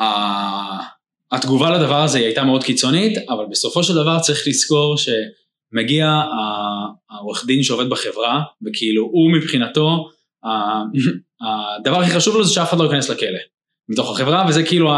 ה... 0.00 0.97
התגובה 1.32 1.70
לדבר 1.70 2.02
הזה 2.02 2.18
הייתה 2.18 2.44
מאוד 2.44 2.64
קיצונית, 2.64 3.18
אבל 3.28 3.44
בסופו 3.50 3.82
של 3.82 3.94
דבר 3.94 4.18
צריך 4.18 4.42
לזכור 4.46 4.96
שמגיע 4.96 6.22
העורך 7.10 7.46
דין 7.46 7.62
שעובד 7.62 7.90
בחברה, 7.90 8.42
וכאילו 8.66 9.02
הוא 9.02 9.32
מבחינתו, 9.32 10.08
הדבר 11.80 12.00
הכי 12.00 12.10
חשוב 12.10 12.36
לו 12.36 12.44
זה 12.44 12.54
שאף 12.54 12.68
אחד 12.68 12.78
לא 12.78 12.84
ייכנס 12.84 13.10
לכלא 13.10 13.38
מתוך 13.88 14.10
החברה, 14.10 14.46
וזה 14.48 14.62
כאילו 14.62 14.90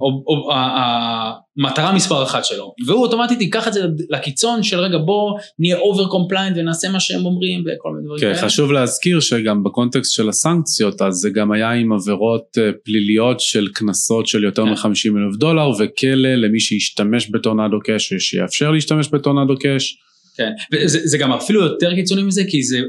או, 0.00 0.24
או, 0.26 0.52
המטרה 0.54 1.94
מספר 1.94 2.22
אחת 2.22 2.44
שלו, 2.44 2.74
והוא 2.86 3.02
אוטומטית 3.02 3.40
ייקח 3.40 3.68
את 3.68 3.72
זה 3.72 3.80
לקיצון 4.10 4.62
של 4.62 4.78
רגע 4.78 4.98
בוא 4.98 5.38
נהיה 5.58 5.78
over 5.78 6.06
compliant 6.08 6.56
ונעשה 6.56 6.88
מה 6.88 7.00
שהם 7.00 7.26
אומרים 7.26 7.60
וכל 7.60 7.88
מיני 7.92 8.04
דברים 8.04 8.20
כן, 8.20 8.26
כאלה. 8.26 8.46
חשוב 8.48 8.72
להזכיר 8.72 9.20
שגם 9.20 9.64
בקונטקסט 9.64 10.12
של 10.12 10.28
הסנקציות 10.28 11.02
אז 11.02 11.14
זה 11.14 11.30
גם 11.30 11.52
היה 11.52 11.72
עם 11.72 11.92
עבירות 11.92 12.58
אה, 12.58 12.70
פליליות 12.84 13.40
של 13.40 13.68
קנסות 13.74 14.26
של 14.26 14.44
יותר 14.44 14.62
כן. 14.62 14.68
מ-50 14.68 15.26
אלף 15.26 15.36
דולר 15.38 15.68
וכלא 15.70 16.34
למי 16.34 16.60
שישתמש 16.60 17.30
ב 17.30 17.36
Tornado 17.36 17.78
Cash 17.84 18.12
ושיאפשר 18.12 18.70
להשתמש 18.70 19.08
ב 19.08 19.14
Tornado 19.14 19.54
Cash. 19.58 19.96
כן, 20.36 20.50
וזה 20.72 20.98
זה 21.04 21.18
גם 21.18 21.32
אפילו 21.32 21.62
יותר 21.62 21.94
קיצוני 21.94 22.22
מזה 22.22 22.42
כי 22.50 22.62
זה, 22.62 22.80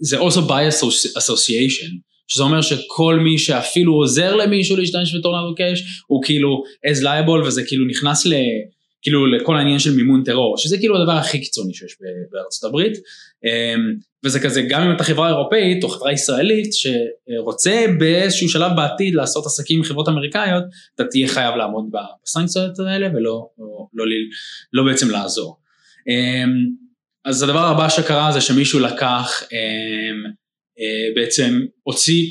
זה 0.00 0.18
also 0.18 0.40
by 0.48 0.86
association. 1.18 2.15
שזה 2.28 2.42
אומר 2.42 2.60
שכל 2.60 3.18
מי 3.24 3.38
שאפילו 3.38 3.92
עוזר 3.92 4.36
למישהו 4.36 4.76
להשתמש 4.76 5.14
בטורנדו 5.14 5.54
קאש 5.54 5.82
הוא 6.06 6.22
כאילו 6.24 6.62
as 6.86 7.02
liable 7.02 7.46
וזה 7.46 7.62
כאילו 7.66 7.86
נכנס 7.86 8.26
ל... 8.26 8.32
כאילו 9.02 9.26
לכל 9.26 9.56
העניין 9.56 9.78
של 9.78 9.96
מימון 9.96 10.24
טרור, 10.24 10.58
שזה 10.58 10.78
כאילו 10.78 10.96
הדבר 10.96 11.12
הכי 11.12 11.40
קיצוני 11.40 11.74
שיש 11.74 11.96
בארצות 12.32 12.64
הברית, 12.64 12.92
אמ, 13.44 13.94
וזה 14.24 14.40
כזה 14.40 14.62
גם 14.62 14.82
אם 14.82 14.96
אתה 14.96 15.04
חברה 15.04 15.28
אירופאית 15.28 15.84
או 15.84 15.88
חברה 15.88 16.12
ישראלית 16.12 16.70
שרוצה 16.72 17.84
באיזשהו 17.98 18.48
שלב 18.48 18.72
בעתיד 18.76 19.14
לעשות 19.14 19.46
עסקים 19.46 19.78
עם 19.78 19.84
חברות 19.84 20.08
אמריקאיות, 20.08 20.64
אתה 20.94 21.04
תהיה 21.04 21.28
חייב 21.28 21.54
לעמוד 21.54 21.90
בסנקציות 22.24 22.78
האלה 22.78 23.06
ולא 23.06 23.48
לא, 23.58 23.86
לא, 23.94 24.04
לא 24.72 24.84
בעצם 24.84 25.10
לעזור. 25.10 25.56
אמ, 26.08 26.66
אז 27.24 27.42
הדבר 27.42 27.64
הבא 27.64 27.88
שקרה 27.88 28.32
זה 28.32 28.40
שמישהו 28.40 28.80
לקח 28.80 29.42
אמ, 29.52 30.32
בעצם 31.14 31.60
הוציא 31.82 32.30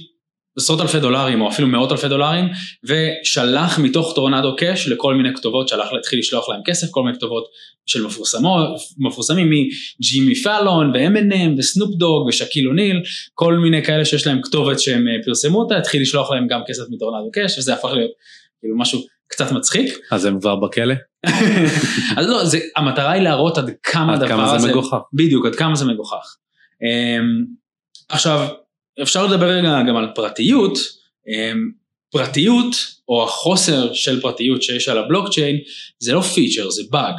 עשרות 0.58 0.82
אלפי 0.82 1.00
דולרים 1.00 1.41
או 1.41 1.50
אפילו 1.50 1.68
מאות 1.68 1.91
אלפי 1.91 2.08
דולרים 2.08 2.46
ושלח 2.84 3.80
מתוך 3.80 4.14
טורנדו 4.16 4.56
קאש 4.56 4.88
לכל 4.88 5.16
מיני 5.16 5.36
כתובות 5.36 5.68
שהלך 5.68 5.93
להתחיל 5.93 6.20
לשלוח 6.20 6.50
להם 6.50 6.62
כסף, 6.66 6.88
כל 6.91 7.04
מיני 7.04 7.18
כתובות 7.18 7.43
של 7.86 8.06
מפורסמות, 8.06 8.70
מפורסמים 8.98 9.50
מג'ימי 9.50 10.36
פאלון 10.36 10.91
ו-M&M 10.93 11.60
וסנופ 11.60 11.96
דוג 11.96 12.28
ושקיל 12.28 12.68
אוניל, 12.68 13.02
כל 13.34 13.54
מיני 13.54 13.84
כאלה 13.84 14.06
שיש 14.06 14.28
להם 14.28 14.41
כתובת 14.41 14.80
שהם 14.80 15.08
אה, 15.08 15.14
פרסמו 15.26 15.60
אותה, 15.60 15.78
התחיל 15.78 16.02
לשלוח 16.02 16.32
להם 16.32 16.48
גם 16.48 16.62
כסף 16.68 16.84
מטורנדו 16.89 17.32
קאש 17.32 17.58
וזה 17.58 17.74
הפך 17.74 17.89
להיות 17.93 18.12
כאילו 18.60 18.78
משהו 18.78 19.00
קצת 19.28 19.52
מצחיק. 19.52 19.98
אז 20.12 20.26
הם 20.26 20.39
כבר 20.39 20.56
בכלא? 20.56 20.96
אז 22.18 22.28
לא, 22.28 22.46
זה, 22.46 22.60
המטרה 22.76 23.12
היא 23.12 23.22
להראות 23.22 23.58
עד 23.58 23.72
כמה 23.84 24.14
הדבר 24.14 24.26
הזה, 24.26 24.43
עד 24.43 24.50
כמה 24.50 24.60
זה 24.60 24.68
מגוחך. 24.68 24.98
בדיוק, 25.14 25.46
עד 25.46 25.56
כמה 25.56 25.76
זה 25.76 25.86
מגוחך. 25.86 26.36
עכשיו, 28.10 28.47
אפשר 29.01 29.26
לדבר 29.26 29.45
רגע 29.45 29.82
גם 29.88 29.95
על 29.95 30.08
פרטיות, 30.16 30.78
אמ, 31.28 31.72
פרטיות 32.12 32.76
או 33.10 33.24
החוסר 33.24 33.93
של 33.93 34.22
פרטיות 34.22 34.64
שיש 34.64 34.89
על 34.89 34.97
הבלוקצ'יין 34.97 35.58
זה 35.99 36.14
לא 36.14 36.22
פיצ'ר, 36.22 36.70
זה 36.70 36.84
באג, 36.89 37.16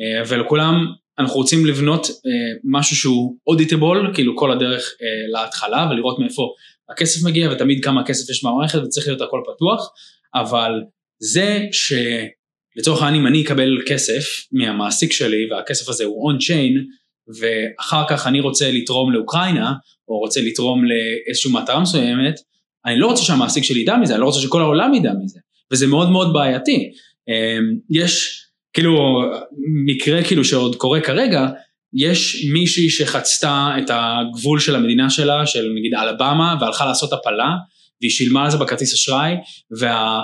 אה, 0.00 0.22
ולכולם 0.28 0.86
אנחנו 1.18 1.36
רוצים 1.36 1.66
לבנות 1.66 2.06
אה, 2.06 2.58
משהו 2.64 2.96
שהוא 2.96 3.36
אודיטבול, 3.46 4.10
כאילו 4.14 4.36
כל 4.36 4.52
הדרך 4.52 4.94
אה, 5.02 5.40
להתחלה 5.40 5.88
ולראות 5.90 6.18
מאיפה 6.18 6.54
הכסף 6.88 7.26
מגיע 7.26 7.50
ותמיד 7.52 7.84
כמה 7.84 8.04
כסף 8.06 8.30
יש 8.30 8.44
במערכת 8.44 8.78
וצריך 8.78 9.06
להיות 9.06 9.20
הכל 9.20 9.40
פתוח, 9.54 9.92
אבל 10.34 10.72
זה 11.18 11.66
שלצורך 11.72 13.02
העניין 13.02 13.22
אם 13.22 13.26
אני 13.26 13.42
אקבל 13.42 13.78
כסף 13.86 14.24
מהמעסיק 14.52 15.12
שלי 15.12 15.50
והכסף 15.50 15.88
הזה 15.88 16.04
הוא 16.04 16.26
און 16.26 16.38
צ'יין 16.38 16.86
ואחר 17.40 18.04
כך 18.08 18.26
אני 18.26 18.40
רוצה 18.40 18.70
לתרום 18.70 19.12
לאוקראינה, 19.12 19.72
או 20.08 20.18
רוצה 20.18 20.40
לתרום 20.40 20.84
לאיזושהי 20.84 21.52
מטרה 21.52 21.80
מסוימת, 21.80 22.34
אני 22.86 22.98
לא 22.98 23.06
רוצה 23.06 23.22
שהמעסיק 23.22 23.64
שלי 23.64 23.80
ידע 23.80 23.96
מזה, 23.96 24.14
אני 24.14 24.20
לא 24.20 24.26
רוצה 24.26 24.40
שכל 24.40 24.60
העולם 24.60 24.94
ידע 24.94 25.12
מזה, 25.24 25.40
וזה 25.72 25.86
מאוד 25.86 26.10
מאוד 26.10 26.32
בעייתי. 26.32 26.90
אמ, 27.28 27.74
יש 27.90 28.42
כאילו 28.72 29.22
מקרה 29.86 30.24
כאילו 30.24 30.44
שעוד 30.44 30.76
קורה 30.76 31.00
כרגע, 31.00 31.46
יש 31.94 32.46
מישהי 32.52 32.90
שחצתה 32.90 33.70
את 33.78 33.90
הגבול 33.90 34.60
של 34.60 34.76
המדינה 34.76 35.10
שלה, 35.10 35.46
של 35.46 35.72
נגיד 35.78 35.94
אלבמה, 35.94 36.56
והלכה 36.60 36.86
לעשות 36.86 37.12
הפלה, 37.12 37.50
והיא 38.00 38.10
שילמה 38.10 38.44
על 38.44 38.50
זה 38.50 38.56
בכרטיס 38.56 38.94
אשראי, 38.94 39.34
וה... 39.80 40.20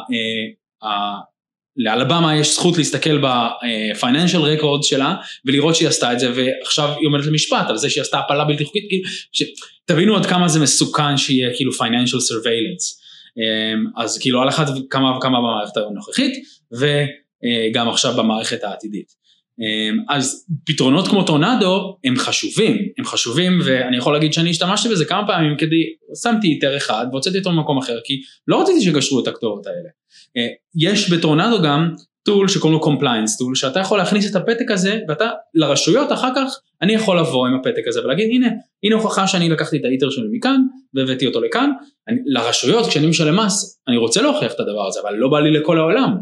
לאלבמה 1.76 2.36
יש 2.36 2.54
זכות 2.54 2.78
להסתכל 2.78 3.18
ב-financial 3.18 4.60
record 4.60 4.82
שלה 4.82 5.14
ולראות 5.44 5.74
שהיא 5.74 5.88
עשתה 5.88 6.12
את 6.12 6.20
זה 6.20 6.32
ועכשיו 6.34 6.88
היא 6.98 7.06
עומדת 7.06 7.26
למשפט 7.26 7.66
על 7.68 7.76
זה 7.76 7.90
שהיא 7.90 8.02
עשתה 8.02 8.18
הפלה 8.18 8.44
בלתי 8.44 8.64
חוקית, 8.64 8.84
כאילו, 8.88 9.08
ש... 9.32 9.42
תבינו 9.86 10.16
עד 10.16 10.26
כמה 10.26 10.48
זה 10.48 10.60
מסוכן 10.60 11.16
שיהיה 11.16 11.54
כאילו 11.56 11.72
financial 11.72 12.20
surveillance. 12.32 13.04
אמ, 13.38 13.86
אז 13.96 14.18
כאילו 14.18 14.42
על 14.42 14.48
אחת 14.48 14.66
כמה 14.90 15.16
וכמה 15.16 15.38
במערכת 15.38 15.76
הנוכחית 15.76 16.32
וגם 16.72 17.88
עכשיו 17.88 18.14
במערכת 18.16 18.64
העתידית. 18.64 19.24
אמ, 19.60 19.98
אז 20.08 20.46
פתרונות 20.66 21.08
כמו 21.08 21.22
טורנדו 21.22 21.96
הם 22.04 22.16
חשובים, 22.16 22.76
הם 22.98 23.04
חשובים 23.04 23.60
ואני 23.64 23.96
יכול 23.96 24.12
להגיד 24.12 24.32
שאני 24.32 24.50
השתמשתי 24.50 24.88
בזה 24.88 25.04
כמה 25.04 25.26
פעמים 25.26 25.56
כדי, 25.58 25.82
שמתי 26.22 26.46
היתר 26.46 26.76
אחד 26.76 27.06
והוצאתי 27.10 27.38
אותו 27.38 27.50
במקום 27.50 27.78
אחר 27.78 27.98
כי 28.04 28.20
לא 28.48 28.62
רציתי 28.62 28.80
שיגשרו 28.80 29.20
את 29.20 29.28
הכתובות 29.28 29.66
האלה. 29.66 29.88
אה, 30.36 30.46
יש 30.76 31.10
בטורנדו 31.10 31.62
גם 31.62 31.94
טול 32.24 32.48
שקוראים 32.48 32.80
לו 32.80 32.86
compliance 32.86 33.38
טול 33.38 33.54
שאתה 33.54 33.80
יכול 33.80 33.98
להכניס 33.98 34.30
את 34.30 34.36
הפתק 34.36 34.70
הזה 34.70 35.00
ואתה 35.08 35.30
לרשויות 35.54 36.12
אחר 36.12 36.30
כך 36.36 36.58
אני 36.82 36.92
יכול 36.92 37.18
לבוא 37.18 37.46
עם 37.46 37.54
הפתק 37.54 37.88
הזה 37.88 38.04
ולהגיד 38.04 38.28
הנה 38.30 38.48
הנה 38.82 38.94
הוכחה 38.96 39.26
שאני 39.26 39.48
לקחתי 39.48 39.76
את 39.76 39.84
ההיתר 39.84 40.10
שלי 40.10 40.24
מכאן 40.30 40.60
והבאתי 40.94 41.26
אותו 41.26 41.40
לכאן. 41.40 41.70
אני, 42.08 42.18
לרשויות 42.26 42.86
כשאני 42.86 43.06
משלם 43.06 43.40
מס 43.40 43.82
אני 43.88 43.96
רוצה 43.96 44.22
להוכיח 44.22 44.52
את 44.52 44.60
הדבר 44.60 44.86
הזה 44.88 45.00
אבל 45.00 45.14
לא 45.14 45.28
בא 45.28 45.40
לי 45.40 45.50
לכל 45.50 45.78
העולם. 45.78 46.14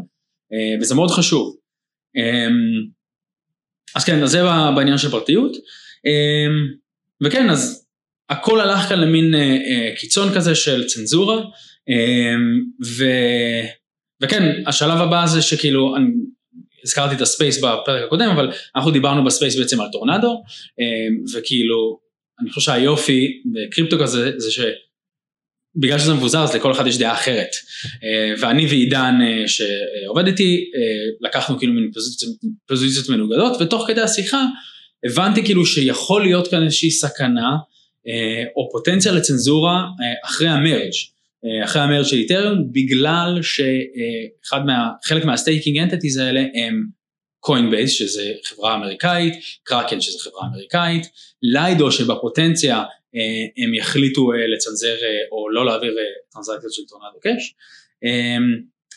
אה, 0.53 0.75
וזה 0.81 0.95
מאוד 0.95 1.11
חשוב. 1.11 1.55
אמ, 2.15 2.85
אז 3.95 4.05
כן 4.05 4.23
אז 4.23 4.31
זה 4.31 4.43
בעניין 4.75 4.97
של 4.97 5.11
פרטיות. 5.11 5.57
וכן 7.23 7.49
אז 7.49 7.87
הכל 8.29 8.59
הלך 8.61 8.89
כאן 8.89 8.99
למין 8.99 9.35
אה, 9.35 9.93
קיצון 9.97 10.33
כזה 10.35 10.55
של 10.55 10.87
צנזורה. 10.87 11.41
ו... 12.85 13.03
וכן, 14.23 14.63
השלב 14.67 15.01
הבא 15.01 15.25
זה 15.25 15.41
שכאילו, 15.41 15.95
אני 15.95 16.05
הזכרתי 16.83 17.15
את 17.15 17.21
ה 17.21 17.27
space 17.27 17.57
בפרק 17.57 18.03
הקודם, 18.03 18.29
אבל 18.29 18.51
אנחנו 18.75 18.91
דיברנו 18.91 19.23
ב 19.23 19.28
space 19.28 19.55
בעצם 19.55 19.81
על 19.81 19.87
טורנדו, 19.91 20.43
אמ, 20.79 21.23
וכאילו, 21.33 21.99
אני 22.41 22.49
חושב 22.49 22.71
שהיופי 22.71 23.41
בקריפטו 23.45 23.99
כזה, 23.99 24.31
זה 24.37 24.49
שבגלל 24.51 25.99
שזה 25.99 26.13
מבוזר 26.13 26.43
אז 26.43 26.55
לכל 26.55 26.71
אחד 26.71 26.87
יש 26.87 26.97
דעה 26.97 27.13
אחרת. 27.13 27.49
אה, 28.03 28.33
ואני 28.39 28.65
ועידן 28.65 29.15
אה, 29.21 29.47
שעובד 29.47 30.27
איתי, 30.27 30.71
אה, 30.75 31.27
לקחנו 31.27 31.59
כאילו 31.59 31.73
מין 31.73 31.91
פוזיציות, 31.93 32.31
פוזיציות 32.67 33.09
מנוגדות, 33.09 33.61
ותוך 33.61 33.85
כדי 33.87 34.01
השיחה 34.01 34.45
הבנתי 35.05 35.43
כאילו 35.45 35.65
שיכול 35.65 36.23
להיות 36.23 36.47
כאן 36.47 36.63
איזושהי 36.63 36.91
סכנה, 36.91 37.49
או 38.55 38.69
פוטנציה 38.71 39.11
לצנזורה 39.11 39.85
אחרי 40.25 40.47
ה 40.47 40.54
merge. 40.54 40.93
אה, 41.45 41.65
אחרי 41.65 41.81
ה 41.81 41.85
merge 41.85 42.05
של 42.05 42.15
Ethereum, 42.15 42.71
בגלל 42.71 43.39
שאחד 43.41 44.65
מה, 44.65 44.89
חלק 45.03 45.25
מהסטייקינג 45.25 45.77
אנטיטיז 45.77 46.17
האלה 46.17 46.39
הם 46.39 46.83
Coinbase 47.39 47.91
שזה 47.91 48.31
חברה 48.43 48.75
אמריקאית, 48.75 49.33
קראקן 49.63 50.01
שזה 50.01 50.19
חברה 50.19 50.47
אמריקאית, 50.47 51.07
ליידו 51.41 51.91
שבפוטנציה 51.91 52.77
אה, 53.15 53.63
הם 53.63 53.73
יחליטו 53.73 54.33
אה, 54.33 54.47
לצנזר 54.47 54.95
או 55.31 55.49
לא 55.49 55.65
להעביר 55.65 55.95
טרנזקציות 56.33 56.73
של 56.73 56.81
טורנדו 56.89 57.19
קאש. 57.19 57.53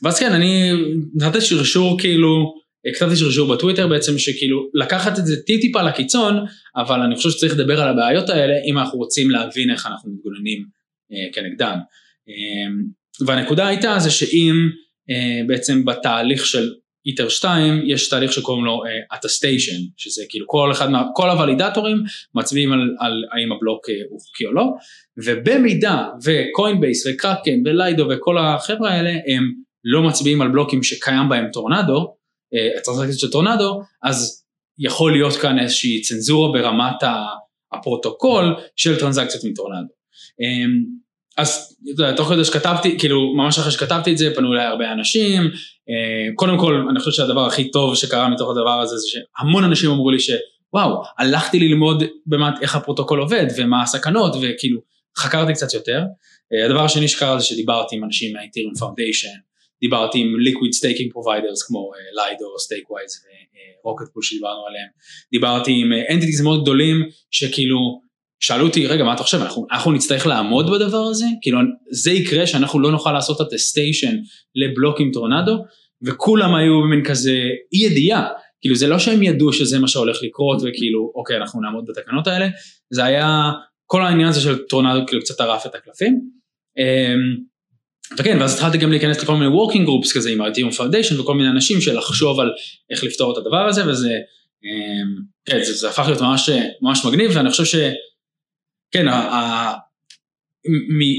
ואז 0.02 0.18
כן, 0.18 0.32
אני 0.32 0.72
נתתי 1.14 1.40
שרשור 1.40 2.00
כאילו, 2.00 2.54
כתבתי 2.94 3.16
שרשור 3.16 3.54
בטוויטר 3.54 3.86
בעצם 3.86 4.18
שכאילו 4.18 4.70
לקחת 4.74 5.18
את 5.18 5.26
זה 5.26 5.42
טיפ 5.42 5.60
טיפה 5.60 5.82
לקיצון, 5.82 6.34
אבל 6.76 7.00
אני 7.00 7.16
חושב 7.16 7.30
שצריך 7.30 7.52
לדבר 7.52 7.80
על 7.80 7.88
הבעיות 7.88 8.28
האלה 8.28 8.54
אם 8.70 8.78
אנחנו 8.78 8.98
רוצים 8.98 9.30
להבין 9.30 9.70
איך 9.70 9.86
אנחנו 9.86 10.10
מתגוננים 10.10 10.64
כנגדם. 11.32 11.78
אמ, 12.28 12.82
והנקודה 13.26 13.66
הייתה 13.66 13.98
זה 13.98 14.10
שאם 14.10 14.54
אה, 15.10 15.40
בעצם 15.46 15.84
בתהליך 15.84 16.46
של 16.46 16.72
Ether 17.06 17.28
2 17.28 17.82
יש 17.86 18.08
תהליך 18.08 18.32
שקוראים 18.32 18.64
לו 18.64 18.82
אה, 18.84 19.16
שזה 19.96 20.22
כאילו 20.28 20.46
כל 20.48 20.72
אחד, 20.72 20.90
מה, 20.90 21.04
כל 21.14 21.30
הוולידטורים 21.30 21.96
מצביעים 22.34 22.72
על, 22.72 22.80
על 23.00 23.24
האם 23.32 23.52
הבלוק 23.52 23.88
אה, 23.90 23.94
הוא 24.10 24.20
חוקי 24.20 24.46
או 24.46 24.52
לא, 24.52 24.64
ובמידה 25.24 26.08
ו 26.24 26.33
Coinbase 26.33 27.06
ו 27.06 27.14
Kraken 27.14 27.62
ו 27.64 27.73
Lido 27.73 28.08
וכל 28.10 28.38
החבר'ה 28.38 28.90
האלה 28.90 29.10
הם 29.10 29.52
לא 29.84 30.02
מצביעים 30.02 30.42
על 30.42 30.48
בלוקים 30.48 30.82
שקיים 30.82 31.28
בהם 31.28 31.46
טורנדו, 31.52 32.16
הטרנסקציות 32.78 33.18
של 33.18 33.30
טורנדו, 33.30 33.80
אז 34.02 34.44
יכול 34.78 35.12
להיות 35.12 35.36
כאן 35.36 35.58
איזושהי 35.58 36.00
צנזורה 36.00 36.52
ברמת 36.52 37.02
הפרוטוקול 37.72 38.54
של 38.76 38.98
טרנזקציות 39.00 39.44
מטורנדו. 39.44 39.94
אז 41.36 41.76
תוך 42.16 42.28
כדי 42.28 42.44
שכתבתי, 42.44 42.98
כאילו 42.98 43.34
ממש 43.34 43.58
אחרי 43.58 43.72
שכתבתי 43.72 44.12
את 44.12 44.18
זה 44.18 44.30
פנו 44.34 44.52
אליי 44.52 44.66
הרבה 44.66 44.92
אנשים, 44.92 45.42
אה, 45.88 46.34
קודם 46.34 46.58
כל 46.58 46.86
אני 46.90 47.00
חושב 47.00 47.10
שהדבר 47.10 47.46
הכי 47.46 47.70
טוב 47.70 47.94
שקרה 47.94 48.28
מתוך 48.28 48.50
הדבר 48.50 48.80
הזה 48.80 48.96
זה 48.96 49.06
שהמון 49.08 49.64
אנשים 49.64 49.90
אמרו 49.90 50.10
לי 50.10 50.18
שוואו, 50.20 51.02
הלכתי 51.18 51.58
ללמוד 51.58 52.02
באמת 52.26 52.54
איך 52.62 52.76
הפרוטוקול 52.76 53.20
עובד 53.20 53.46
ומה 53.58 53.82
הסכנות 53.82 54.36
וכאילו 54.42 54.80
חקרתי 55.18 55.52
קצת 55.52 55.74
יותר. 55.74 56.02
אה, 56.52 56.66
הדבר 56.66 56.84
השני 56.84 57.08
שקרה 57.08 57.38
זה 57.38 57.44
שדיברתי 57.44 57.96
עם 57.96 58.04
אנשים 58.04 58.36
מהאיתיריום 58.36 58.74
פאונדיישן, 58.74 59.28
דיברתי 59.80 60.18
עם 60.18 60.40
liquid 60.40 60.72
staking 60.72 61.12
providers 61.12 61.66
כמו 61.66 61.90
ליידו, 62.14 62.58
סטייקווייז 62.58 63.20
ורוקט 63.84 64.04
פול 64.12 64.22
שדיברנו 64.22 64.66
עליהם, 64.66 64.88
דיברתי 65.32 65.72
עם 65.80 65.92
entities 66.10 66.40
מאוד 66.40 66.62
גדולים 66.62 67.08
שכאילו 67.30 68.05
שאלו 68.40 68.66
אותי, 68.66 68.86
רגע, 68.86 69.04
מה 69.04 69.14
אתה 69.14 69.22
חושב, 69.22 69.42
אנחנו, 69.42 69.66
אנחנו 69.72 69.92
נצטרך 69.92 70.26
לעמוד 70.26 70.70
בדבר 70.70 70.98
הזה? 70.98 71.26
כאילו, 71.42 71.58
זה 71.90 72.10
יקרה 72.10 72.46
שאנחנו 72.46 72.80
לא 72.80 72.90
נוכל 72.90 73.12
לעשות 73.12 73.40
את 73.40 73.46
הטסטיישן 73.46 74.16
לבלוק 74.54 75.00
עם 75.00 75.10
טורנדו, 75.12 75.64
וכולם 76.02 76.54
היו 76.54 76.82
במין 76.82 77.04
כזה 77.04 77.38
אי 77.72 77.78
ידיעה, 77.78 78.28
כאילו 78.60 78.74
זה 78.74 78.86
לא 78.86 78.98
שהם 78.98 79.22
ידעו 79.22 79.52
שזה 79.52 79.78
מה 79.78 79.88
שהולך 79.88 80.18
לקרות, 80.22 80.58
וכאילו, 80.58 81.12
אוקיי, 81.14 81.36
אנחנו 81.36 81.60
נעמוד 81.60 81.84
בתקנות 81.88 82.26
האלה, 82.26 82.48
זה 82.90 83.04
היה, 83.04 83.52
כל 83.86 84.02
העניין 84.02 84.28
הזה 84.28 84.40
של 84.40 84.58
טורנדו 84.58 85.06
כאילו 85.06 85.22
קצת 85.22 85.38
טרף 85.38 85.66
את 85.66 85.74
הקלפים. 85.74 86.20
אמ, 86.78 87.36
וכן, 88.18 88.36
ואז 88.40 88.54
התחלתי 88.54 88.78
גם 88.78 88.90
להיכנס 88.90 89.22
לכל 89.22 89.36
מיני 89.36 89.54
working 89.54 89.86
groups 89.86 90.14
כזה 90.14 90.30
עם 90.30 90.40
ה-Ethereum 90.40 90.78
Foundation 90.78 91.20
וכל 91.20 91.34
מיני 91.34 91.48
אנשים 91.48 91.80
של 91.80 91.98
לחשוב 91.98 92.40
על 92.40 92.50
איך 92.90 93.04
לפתור 93.04 93.32
את 93.32 93.38
הדבר 93.38 93.66
הזה, 93.68 93.88
וזה, 93.88 94.18
אמ, 94.64 95.22
כן, 95.44 95.62
זה, 95.62 95.74
זה 95.74 95.88
הפך 95.88 96.06
להיות 96.06 96.20
ממש, 96.20 96.50
ממש 96.82 97.04
מגניב, 97.04 97.30
ואני 97.34 97.50
חושב 97.50 97.64
ש... 97.64 97.74
כן, 98.96 99.06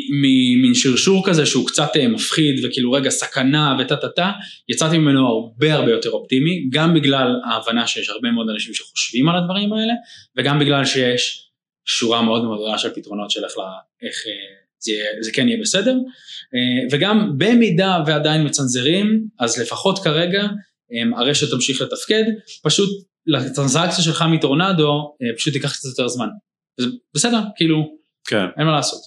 ממין 0.09 0.73
שרשור 0.73 1.30
כזה 1.30 1.45
שהוא 1.45 1.67
קצת 1.67 1.89
אה, 1.95 2.07
מפחיד 2.07 2.65
וכאילו 2.65 2.91
רגע 2.91 3.09
סכנה 3.09 3.78
וטה 3.80 3.95
טה 3.95 4.09
טה, 4.09 4.32
יצאתי 4.69 4.97
ממנו 4.97 5.28
הרבה 5.28 5.73
הרבה 5.73 5.91
יותר 5.91 6.09
אופטימי, 6.09 6.69
גם 6.69 6.93
בגלל 6.93 7.41
ההבנה 7.45 7.88
שיש 7.88 8.09
הרבה 8.09 8.32
מאוד 8.32 8.49
אנשים 8.49 8.73
שחושבים 8.73 9.30
על 9.30 9.36
הדברים 9.38 9.73
האלה, 9.73 9.93
וגם 10.38 10.59
בגלל 10.59 10.86
שיש 10.86 11.49
שורה 11.86 12.21
מאוד 12.21 12.43
מאוד 12.43 12.57
גדולה 12.57 12.78
של 12.78 12.89
פתרונות 12.89 13.32
של 13.32 13.45
איך, 13.45 13.57
לה, 13.57 13.63
איך 14.01 14.23
אה, 14.28 14.32
זה, 14.80 14.91
זה 15.21 15.32
כן 15.32 15.47
יהיה 15.47 15.61
בסדר, 15.61 15.93
אה, 16.55 16.88
וגם 16.91 17.34
במידה 17.38 18.03
ועדיין 18.07 18.45
מצנזרים, 18.45 19.28
אז 19.39 19.61
לפחות 19.61 19.99
כרגע 20.03 20.47
הרשת 21.17 21.51
תמשיך 21.51 21.82
לתפקד, 21.82 22.23
פשוט 22.63 22.89
לטרנזקציה 23.28 24.03
שלך 24.03 24.23
מטורנדו 24.32 25.15
פשוט 25.38 25.55
ייקח 25.55 25.73
קצת 25.73 25.89
יותר 25.89 26.07
זמן. 26.07 26.28
וזה 26.80 26.89
בסדר, 27.13 27.39
כאילו, 27.55 27.97
כן. 28.25 28.45
אין 28.57 28.65
מה 28.65 28.71
לעשות. 28.71 28.99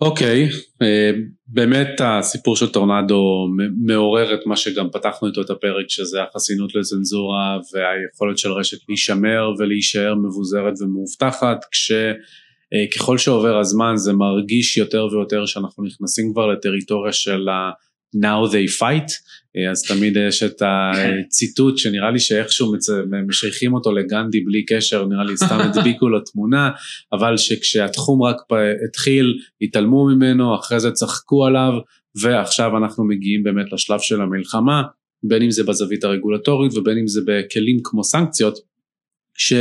אוקיי, 0.00 0.48
אה, 0.82 1.10
באמת 1.46 2.00
הסיפור 2.00 2.56
של 2.56 2.68
טורנדו 2.68 3.48
מעורר 3.86 4.34
את 4.34 4.46
מה 4.46 4.56
שגם 4.56 4.90
פתחנו 4.92 5.28
איתו 5.28 5.40
את 5.40 5.50
הפרק, 5.50 5.88
שזה 5.88 6.22
החסינות 6.22 6.74
לצנזורה 6.74 7.58
והיכולת 7.74 8.38
של 8.38 8.52
רשת 8.52 8.88
להישמר 8.88 9.50
ולהישאר 9.58 10.14
מבוזרת 10.14 10.74
ומאובטחת, 10.80 11.64
כשככל 11.70 13.18
שעובר 13.18 13.58
הזמן 13.58 13.92
זה 13.96 14.12
מרגיש 14.12 14.76
יותר 14.76 15.06
ויותר 15.12 15.46
שאנחנו 15.46 15.84
נכנסים 15.84 16.32
כבר 16.32 16.46
לטריטוריה 16.46 17.12
של 17.12 17.48
ה... 17.48 17.70
Now 18.16 18.50
they 18.50 18.80
fight, 18.80 19.10
אה, 19.10 19.14
אז 19.70 19.82
תמיד 19.82 20.16
יש 20.16 20.42
את 20.42 20.62
הציטוט 20.62 21.78
שנראה 21.78 22.10
לי 22.10 22.18
שאיכשהו 22.18 22.72
משייכים 23.26 23.74
אותו 23.74 23.92
לגנדי 23.92 24.40
בלי 24.40 24.64
קשר, 24.64 25.06
נראה 25.06 25.24
לי 25.24 25.36
סתם 25.36 25.58
הדביקו 25.64 26.08
לו 26.08 26.20
תמונה, 26.20 26.70
אבל 27.12 27.36
שכשהתחום 27.36 28.22
רק 28.22 28.36
התחיל, 28.88 29.38
התעלמו 29.62 30.06
ממנו, 30.06 30.56
אחרי 30.56 30.80
זה 30.80 30.90
צחקו 30.90 31.46
עליו, 31.46 31.72
ועכשיו 32.20 32.76
אנחנו 32.76 33.04
מגיעים 33.04 33.42
באמת 33.42 33.72
לשלב 33.72 34.00
של 34.00 34.20
המלחמה, 34.20 34.82
בין 35.22 35.42
אם 35.42 35.50
זה 35.50 35.64
בזווית 35.64 36.04
הרגולטורית 36.04 36.76
ובין 36.76 36.98
אם 36.98 37.06
זה 37.06 37.20
בכלים 37.26 37.80
כמו 37.84 38.04
סנקציות, 38.04 38.58
ש... 39.34 39.52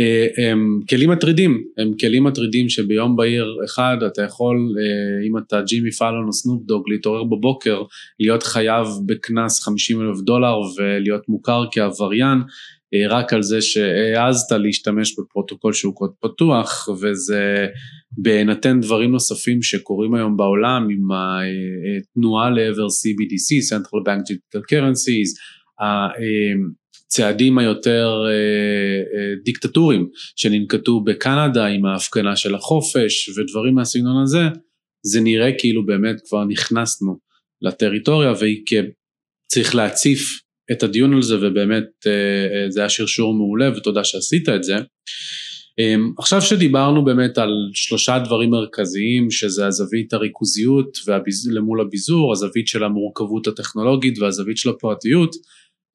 אה, 0.00 0.50
הם 0.50 0.80
כלים 0.90 1.10
מטרידים, 1.10 1.64
הם 1.78 1.92
כלים 2.00 2.24
מטרידים 2.24 2.68
שביום 2.68 3.16
בהיר 3.16 3.56
אחד 3.64 3.96
אתה 4.06 4.22
יכול, 4.22 4.56
אה, 4.56 5.28
אם 5.28 5.38
אתה 5.38 5.62
ג'ימי 5.62 5.90
פאלון 5.90 6.26
או 6.26 6.32
סנופ 6.32 6.62
דוג, 6.66 6.84
להתעורר 6.88 7.24
בבוקר, 7.24 7.82
להיות 8.20 8.42
חייב 8.42 8.86
בקנס 9.06 9.62
50 9.64 10.00
אלף 10.00 10.20
דולר 10.20 10.56
ולהיות 10.78 11.28
מוכר 11.28 11.64
כעבריין, 11.72 12.38
אה, 12.94 13.08
רק 13.08 13.32
על 13.32 13.42
זה 13.42 13.60
שהעזת 13.60 14.52
להשתמש 14.52 15.18
בפרוטוקול 15.18 15.72
שהוא 15.72 15.94
קוד 15.94 16.10
פתוח, 16.20 16.88
וזה 17.00 17.66
בהינתן 18.18 18.80
דברים 18.80 19.12
נוספים 19.12 19.62
שקורים 19.62 20.14
היום 20.14 20.36
בעולם 20.36 20.88
עם 20.90 21.08
התנועה 22.00 22.50
לעבר 22.50 22.86
CBDC, 22.86 23.74
Central 23.74 24.06
Bank 24.06 24.32
Digital 24.32 24.62
Currencies, 24.72 25.30
הצעדים 27.12 27.58
היותר 27.58 28.10
דיקטטוריים 29.44 30.08
שננקטו 30.36 31.00
בקנדה 31.00 31.66
עם 31.66 31.86
ההפגנה 31.86 32.36
של 32.36 32.54
החופש 32.54 33.28
ודברים 33.28 33.74
מהסגנון 33.74 34.22
הזה, 34.22 34.42
זה 35.06 35.20
נראה 35.20 35.50
כאילו 35.58 35.86
באמת 35.86 36.16
כבר 36.28 36.44
נכנסנו 36.44 37.18
לטריטוריה 37.62 38.32
וצריך 38.32 39.74
להציף 39.74 40.40
את 40.72 40.82
הדיון 40.82 41.14
על 41.14 41.22
זה 41.22 41.36
ובאמת 41.36 41.84
אה, 42.06 42.12
אה, 42.12 42.70
זה 42.70 42.80
היה 42.80 42.88
שרשור 42.88 43.34
מעולה 43.34 43.70
ותודה 43.76 44.04
שעשית 44.04 44.48
את 44.48 44.64
זה. 44.64 44.76
אמ, 45.78 46.12
עכשיו 46.18 46.42
שדיברנו 46.42 47.04
באמת 47.04 47.38
על 47.38 47.50
שלושה 47.74 48.18
דברים 48.18 48.50
מרכזיים 48.50 49.30
שזה 49.30 49.66
הזווית 49.66 50.12
הריכוזיות 50.12 50.98
והביז... 51.06 51.50
למול 51.50 51.80
הביזור, 51.80 52.32
הזווית 52.32 52.68
של 52.68 52.84
המורכבות 52.84 53.46
הטכנולוגית 53.46 54.18
והזווית 54.18 54.56
של 54.56 54.70
הפרטיות, 54.70 55.30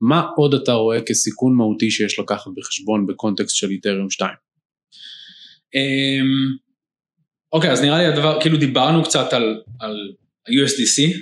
מה 0.02 0.24
עוד 0.38 0.54
אתה 0.54 0.72
רואה 0.72 1.02
כסיכון 1.02 1.56
מהותי 1.56 1.92
שיש 1.92 2.20
לקחת 2.20 2.52
בחשבון 2.56 3.08
בקונטקסט 3.08 3.56
של 3.56 3.70
איתריום 3.70 4.10
2? 4.10 4.32
אוקיי, 7.54 7.72
אז 7.72 7.82
נראה 7.82 7.98
לי 7.98 8.06
הדבר, 8.06 8.42
כאילו 8.42 8.58
דיברנו 8.58 9.04
קצת 9.04 9.34
על, 9.34 9.62
על 9.80 9.96
USDC, 10.50 11.18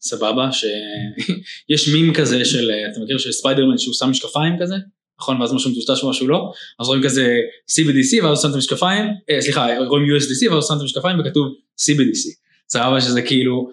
סבבה, 0.00 0.48
שיש 0.52 1.88
מים 1.88 2.14
כזה 2.14 2.44
של, 2.44 2.70
אתה 2.92 3.00
מכיר 3.00 3.18
של 3.18 3.32
ספיידרמן 3.32 3.78
שהוא 3.78 3.94
שם 3.94 4.10
משקפיים 4.10 4.56
כזה, 4.60 4.74
נכון, 5.20 5.40
ואז 5.40 5.52
משהו 5.52 5.70
מטושטש 5.70 6.04
ומשהו 6.04 6.28
לא, 6.28 6.52
אז 6.80 6.86
רואים 6.86 7.02
כזה 7.02 7.38
CBDC 7.70 8.24
ואז 8.24 8.24
הוא 8.24 8.36
שם 8.36 8.48
את 8.48 8.54
המשקפיים, 8.54 9.04
אה, 9.30 9.42
סליחה, 9.42 9.66
רואים 9.78 10.04
USDC 10.04 10.50
ואז 10.50 10.52
הוא 10.52 10.62
שם 10.62 10.74
את 10.76 10.80
המשקפיים 10.80 11.20
וכתוב 11.20 11.54
CBDC, 11.80 12.34
סבבה 12.68 13.00
שזה 13.00 13.22
כאילו, 13.22 13.70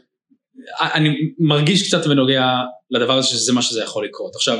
אני 0.82 1.09
מרגיש 1.39 1.88
קצת 1.88 2.07
בנוגע 2.07 2.45
לדבר 2.91 3.18
הזה 3.18 3.28
שזה 3.28 3.53
מה 3.53 3.61
שזה 3.61 3.82
יכול 3.82 4.05
לקרות. 4.05 4.36
עכשיו, 4.36 4.57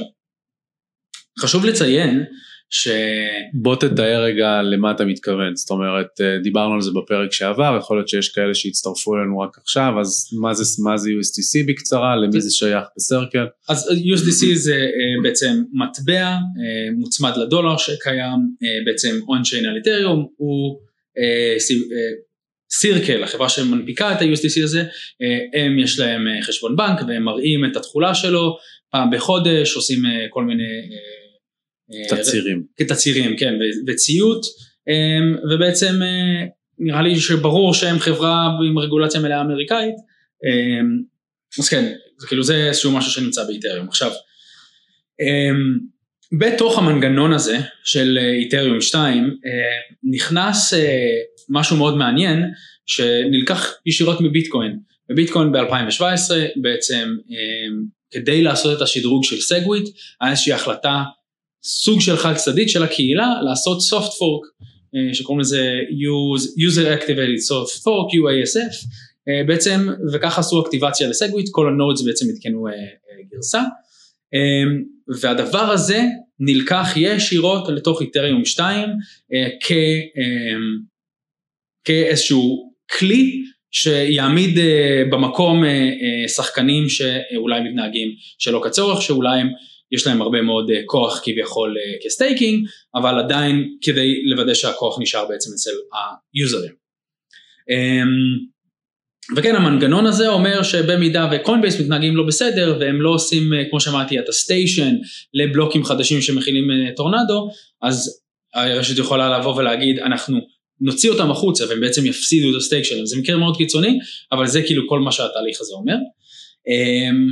חשוב 1.39 1.66
לציין 1.66 2.24
ש... 2.70 2.88
בוא 3.53 3.76
תתאר 3.76 4.24
רגע 4.24 4.62
למה 4.62 4.91
אתה 4.91 5.06
מתכוון, 5.06 5.56
זאת 5.56 5.70
אומרת 5.70 6.08
אה, 6.22 6.38
דיברנו 6.43 6.74
על 6.74 6.82
זה 6.82 6.91
בפרק 6.95 7.32
שעבר, 7.32 7.78
יכול 7.80 7.97
להיות 7.97 8.10
שיש 8.10 8.30
כאלה 8.30 8.53
שהצטרפו 8.53 9.16
אלינו 9.16 9.39
רק 9.39 9.58
עכשיו, 9.58 9.93
אז 10.01 10.30
מה 10.41 10.53
זה, 10.53 10.84
מה 10.84 10.97
זה 10.97 11.10
USDC 11.10 11.68
בקצרה, 11.68 12.16
למי 12.16 12.41
זה 12.41 12.51
שייך 12.51 12.84
בסרקל? 12.97 13.45
אז 13.70 13.88
USDC 13.88 14.56
זה 14.56 14.76
אה, 14.76 15.24
בעצם 15.24 15.64
מטבע 15.74 16.26
אה, 16.26 16.38
מוצמד 16.97 17.32
לדולר 17.38 17.78
שקיים 17.78 18.39
בעצם 18.86 19.20
און-צ'יין 19.28 19.66
על 19.66 19.76
איתריום, 19.76 20.28
הוא 20.38 20.80
סירקל, 22.80 23.23
החברה 23.23 23.49
שמנפיקה 23.49 24.11
את 24.11 24.21
ה-USDC 24.21 24.63
הזה, 24.63 24.84
הם 25.53 25.80
יש 25.80 25.99
להם 25.99 26.28
חשבון 26.41 26.76
בנק 26.76 26.99
והם 27.07 27.23
מראים 27.23 27.65
את 27.65 27.76
התכולה 27.76 28.15
שלו 28.15 28.57
פעם 28.91 29.09
בחודש, 29.11 29.76
עושים 29.76 29.99
כל 30.30 30.43
מיני 30.43 30.63
תצהירים. 32.09 32.63
כתצהירים, 32.78 33.38
כן, 33.38 33.53
וציות, 33.88 34.45
אמ, 34.88 35.36
ובעצם 35.51 36.01
אה, 36.01 36.45
נראה 36.80 37.01
לי 37.01 37.19
שברור 37.19 37.73
שהם 37.73 37.99
חברה 37.99 38.49
עם 38.69 38.80
רגולציה 38.80 39.21
מלאה 39.21 39.41
אמריקאית, 39.41 39.95
אמ, 40.45 41.01
אז 41.59 41.69
כן, 41.69 41.93
זה 42.17 42.28
כאילו 42.28 42.43
זה 42.43 42.67
איזשהו 42.67 42.91
משהו 42.91 43.11
שנמצא 43.11 43.43
באיתריום. 43.47 43.88
עכשיו, 43.88 44.11
אמ, 45.21 45.80
בתוך 46.34 46.78
המנגנון 46.78 47.34
הזה 47.34 47.57
של 47.84 48.17
אה, 48.21 48.34
איתריום 48.34 48.82
2 48.82 49.23
אה, 49.23 49.51
נכנס 50.03 50.73
משהו 51.49 51.78
מאוד 51.78 51.97
מעניין 51.97 52.43
שנלקח 52.86 53.73
ישירות 53.86 54.21
מביטקוין. 54.21 54.80
בביטקוין 55.09 55.51
ב-2017 55.51 56.32
בעצם 56.55 57.15
כדי 58.11 58.43
לעשות 58.43 58.78
את 58.78 58.82
השדרוג 58.82 59.23
של 59.23 59.41
SegWit 59.41 59.89
היה 60.21 60.32
איזושהי 60.32 60.53
החלטה 60.53 61.03
סוג 61.63 62.01
של 62.01 62.17
חד 62.17 62.34
צדדית 62.36 62.69
של 62.69 62.84
הקהילה 62.84 63.28
לעשות 63.41 63.78
soft 63.78 64.11
fork 64.11 64.65
אה, 64.95 65.13
שקוראים 65.13 65.39
לזה 65.39 65.80
user 66.59 67.01
activated 67.01 67.41
soft 67.49 67.80
fork 67.80 68.09
UASF 68.13 68.88
אה, 69.28 69.43
בעצם 69.47 69.88
וככה 70.13 70.41
עשו 70.41 70.61
אקטיבציה 70.61 71.07
ל 71.07 71.13
SegWit 71.13 71.49
כל 71.51 71.67
ה 71.67 71.73
nodes 71.73 72.01
בעצם 72.01 72.26
עדכנו 72.30 72.67
אה, 72.67 72.73
גרסה 73.32 73.61
והדבר 75.21 75.71
הזה 75.71 76.01
נלקח 76.39 76.88
ישירות 76.95 77.69
לתוך 77.69 78.01
איתריום 78.01 78.45
2 78.45 78.89
כ, 79.63 79.71
כאיזשהו 81.83 82.71
כלי 82.99 83.41
שיעמיד 83.71 84.59
במקום 85.11 85.63
שחקנים 86.36 86.89
שאולי 86.89 87.61
מתנהגים 87.61 88.09
שלא 88.39 88.61
כצורך 88.63 89.01
שאולי 89.01 89.39
הם 89.39 89.47
יש 89.91 90.07
להם 90.07 90.21
הרבה 90.21 90.41
מאוד 90.41 90.71
אה, 90.71 90.81
כוח 90.86 91.21
כביכול 91.23 91.75
אה, 91.77 91.97
כ 92.05 92.18
staking, 92.18 92.67
אבל 92.95 93.19
עדיין 93.19 93.77
כדי 93.81 94.23
לוודא 94.23 94.53
שהכוח 94.53 94.99
נשאר 95.01 95.27
בעצם 95.29 95.49
אצל 95.55 95.69
היוזרים. 96.33 96.73
וכן 99.36 99.55
המנגנון 99.55 100.05
הזה 100.05 100.28
אומר 100.28 100.63
שבמידה 100.63 101.30
וקוינבייס 101.32 101.82
מתנהגים 101.82 102.15
לא 102.15 102.23
בסדר 102.23 102.78
והם 102.80 103.01
לא 103.01 103.09
עושים 103.09 103.53
אה, 103.53 103.63
כמו 103.69 103.80
שאמרתי 103.80 104.19
attestation 104.19 104.95
לבלוקים 105.34 105.84
חדשים 105.84 106.21
שמכילים 106.21 106.65
טורנדו 106.95 107.49
אז 107.82 108.21
הרשת 108.53 108.97
יכולה 108.97 109.39
לבוא 109.39 109.55
ולהגיד 109.55 109.99
אנחנו 109.99 110.39
נוציא 110.82 111.09
אותם 111.09 111.32
החוצה 111.32 111.65
והם 111.69 111.82
בעצם 111.82 112.05
יפסידו 112.05 112.51
את 112.51 112.55
ה 112.55 112.60
stake 112.60 112.84
שלהם 112.84 113.05
זה 113.05 113.17
מקרה 113.19 113.38
מאוד 113.38 113.57
קיצוני 113.57 113.99
אבל 114.32 114.47
זה 114.47 114.61
כאילו 114.61 114.89
כל 114.89 114.99
מה 114.99 115.11
שהתהליך 115.11 115.61
הזה 115.61 115.73
אומר. 115.73 115.95
אמ, 116.67 117.28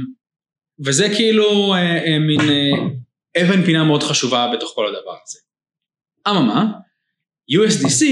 וזה 0.85 1.07
כאילו 1.15 1.73
אה, 1.73 2.05
אה, 2.05 2.19
מין 2.19 2.39
אה, 2.39 2.71
אבן 3.41 3.65
פינה 3.65 3.83
מאוד 3.83 4.03
חשובה 4.03 4.51
בתוך 4.53 4.71
כל 4.75 4.87
הדבר 4.87 5.15
הזה. 5.23 5.39
אממה, 6.29 6.71
USDC 7.51 8.05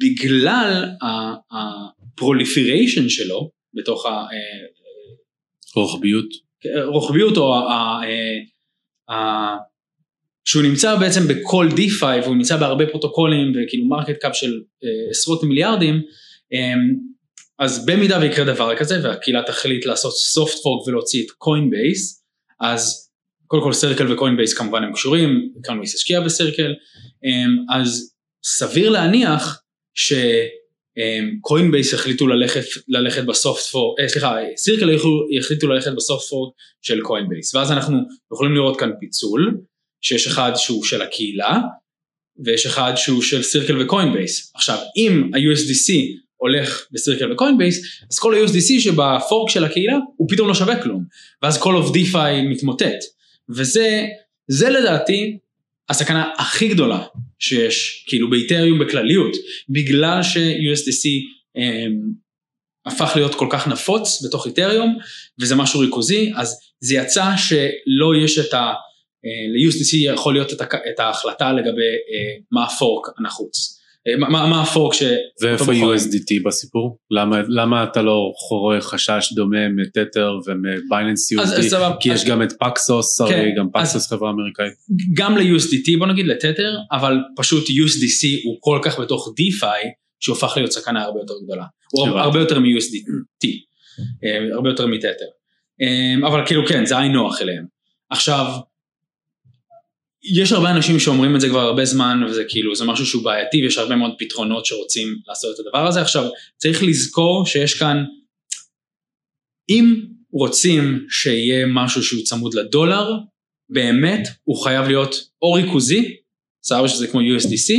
בגלל 0.00 0.84
ה 2.20 2.26
proliferation 2.26 3.08
שלו 3.08 3.50
בתוך 3.74 4.06
הרוחביות, 5.76 6.26
רוחביות. 6.86 7.36
או 7.36 7.42
שהוא 10.44 10.62
נמצא 10.62 10.96
בעצם 10.96 11.20
בכל 11.28 11.68
DeFi 11.70 12.24
והוא 12.24 12.36
נמצא 12.36 12.56
בהרבה 12.56 12.86
פרוטוקולים 12.86 13.52
וכאילו 13.52 13.86
market 13.86 14.16
cap 14.20 14.36
של 14.36 14.60
עשרות 15.10 15.42
מיליארדים 15.42 16.02
אז 17.58 17.86
במידה 17.86 18.18
ויקרה 18.18 18.44
דבר 18.44 18.76
כזה 18.76 19.00
והקהילה 19.02 19.42
תחליט 19.46 19.86
לעשות 19.86 20.12
soft 20.12 20.52
fork 20.52 20.88
ולהוציא 20.88 21.24
את 21.26 21.30
קוינבייס, 21.30 22.24
אז 22.60 23.10
קודם 23.46 23.62
כל 23.62 23.72
סרקל 23.72 24.12
וקוינבייס 24.12 24.54
כמובן 24.54 24.82
הם 24.82 24.92
קשורים, 24.92 25.52
קוינבייס 25.66 25.94
השקיע 25.94 26.20
בסרקל, 26.20 26.74
אמ, 27.24 27.78
אז 27.78 28.14
סביר 28.44 28.90
להניח 28.90 29.62
שקוינבייס 31.00 31.94
החליטו 31.94 32.26
ללכת, 32.26 32.64
ללכת 32.88 33.24
ב 33.24 33.32
soft 33.32 33.62
fork, 33.62 34.00
אה, 34.00 34.08
סליחה, 34.08 34.36
סרקל 34.56 34.90
יחליטו 35.38 35.68
ללכת 35.68 35.90
ב 35.96 36.02
soft 36.02 36.28
fork 36.28 36.54
של 36.82 37.00
קוינבייס, 37.00 37.54
ואז 37.54 37.72
אנחנו 37.72 37.98
יכולים 38.32 38.54
לראות 38.54 38.80
כאן 38.80 38.90
פיצול, 39.00 39.58
שיש 40.00 40.26
אחד 40.26 40.52
שהוא 40.56 40.84
של 40.84 41.02
הקהילה, 41.02 41.58
ויש 42.44 42.66
אחד 42.66 42.92
שהוא 42.96 43.22
של 43.22 43.42
סירקל 43.42 43.82
וקוינבייס. 43.82 44.52
עכשיו, 44.54 44.78
אם 44.96 45.30
ה-USDC 45.34 45.92
הולך 46.36 46.86
בסירקל 46.92 47.32
וקוינבייס, 47.32 47.82
אז 48.10 48.18
כל 48.18 48.34
ה-USDC 48.34 48.80
שב 48.80 49.10
fork 49.10 49.50
של 49.50 49.64
הקהילה 49.64 49.96
הוא 50.16 50.28
פתאום 50.30 50.48
לא 50.48 50.54
שווה 50.54 50.82
כלום, 50.82 51.04
ואז 51.42 51.58
כל 51.58 51.82
ה-DeFi 51.82 52.50
מתמוטט, 52.50 53.04
וזה 53.48 54.06
זה 54.48 54.70
לדעתי 54.70 55.38
הסכנה 55.88 56.30
הכי 56.38 56.68
גדולה 56.68 57.02
שיש, 57.40 58.04
כאילו 58.08 58.30
באיתריום 58.30 58.78
בכלליות, 58.78 59.36
בגלל 59.68 60.22
ש-USDC 60.22 61.08
הם, 61.56 62.12
הפך 62.86 63.12
להיות 63.16 63.34
כל 63.34 63.48
כך 63.50 63.68
נפוץ 63.68 64.24
בתוך 64.26 64.46
איתריום, 64.46 64.98
וזה 65.40 65.54
משהו 65.56 65.80
ריכוזי, 65.80 66.32
אז 66.36 66.58
זה 66.80 66.94
יצא 66.94 67.24
שלא 67.36 68.24
יש 68.24 68.38
את 68.38 68.54
ה... 68.54 68.72
ל-USDC 69.24 70.14
יכול 70.14 70.34
להיות 70.34 70.52
את 70.90 71.00
ההחלטה 71.00 71.52
לגבי 71.52 71.92
אה, 72.12 72.36
מה 72.52 72.64
הפורק 72.64 73.06
הנחוץ. 73.18 73.79
אה, 74.08 74.16
מה, 74.16 74.28
מה 74.28 74.62
הפורק 74.62 74.94
ש... 74.94 75.02
ואיפה 75.42 75.64
USDT 75.64 76.44
בסיפור? 76.46 76.98
למה, 77.10 77.40
למה 77.48 77.84
אתה 77.84 78.02
לא 78.02 78.32
רואה 78.50 78.80
חשש 78.80 79.32
דומה 79.34 79.68
מטתר 79.68 80.32
ומבייננס 80.46 81.32
USD? 81.32 81.36
כי 82.00 82.12
יש 82.12 82.24
גם 82.24 82.42
את 82.42 82.52
פקסוס, 82.60 83.20
הרי 83.20 83.32
כן, 83.32 83.50
גם 83.58 83.68
פקסוס 83.72 84.06
חברה 84.06 84.30
אמריקאית. 84.30 84.72
גם 85.14 85.38
ל-USDT 85.38 85.98
בוא 85.98 86.06
נגיד, 86.06 86.26
לטתר, 86.26 86.76
אבל 86.92 87.16
פשוט 87.36 87.64
USDC 87.64 88.44
הוא 88.44 88.56
כל 88.60 88.78
כך 88.82 89.00
בתוך 89.00 89.28
DeFi, 89.28 89.88
שהוא 90.20 90.36
הפך 90.36 90.52
להיות 90.56 90.72
סכנה 90.72 91.02
הרבה 91.02 91.20
יותר 91.20 91.34
גדולה. 91.44 91.64
הוא 91.92 92.06
הרבה 92.06 92.40
יותר 92.40 92.58
מ-USDT, 92.58 93.48
אה, 94.24 94.54
הרבה 94.54 94.68
יותר 94.68 94.86
מטתר. 94.86 95.26
אה, 95.82 96.28
אבל 96.28 96.46
כאילו 96.46 96.66
כן, 96.66 96.86
זה 96.86 96.98
היינו 96.98 97.22
נוח 97.22 97.42
אליהם. 97.42 97.64
עכשיו, 98.10 98.46
יש 100.22 100.52
הרבה 100.52 100.70
אנשים 100.70 100.98
שאומרים 100.98 101.36
את 101.36 101.40
זה 101.40 101.48
כבר 101.48 101.60
הרבה 101.60 101.84
זמן 101.84 102.22
וזה 102.28 102.44
כאילו 102.48 102.74
זה 102.74 102.84
משהו 102.84 103.06
שהוא 103.06 103.24
בעייתי 103.24 103.62
ויש 103.62 103.78
הרבה 103.78 103.96
מאוד 103.96 104.14
פתרונות 104.18 104.66
שרוצים 104.66 105.16
לעשות 105.28 105.54
את 105.54 105.66
הדבר 105.66 105.86
הזה. 105.86 106.00
עכשיו 106.00 106.24
צריך 106.56 106.82
לזכור 106.82 107.46
שיש 107.46 107.74
כאן 107.74 108.04
אם 109.68 109.94
רוצים 110.32 111.06
שיהיה 111.10 111.66
משהו 111.66 112.02
שהוא 112.02 112.22
צמוד 112.22 112.54
לדולר 112.54 113.12
באמת 113.70 114.28
הוא 114.44 114.64
חייב 114.64 114.86
להיות 114.86 115.14
או 115.42 115.52
ריכוזי 115.52 116.16
סבבה 116.62 116.88
שזה 116.88 117.06
כמו 117.06 117.20
USDC 117.20 117.74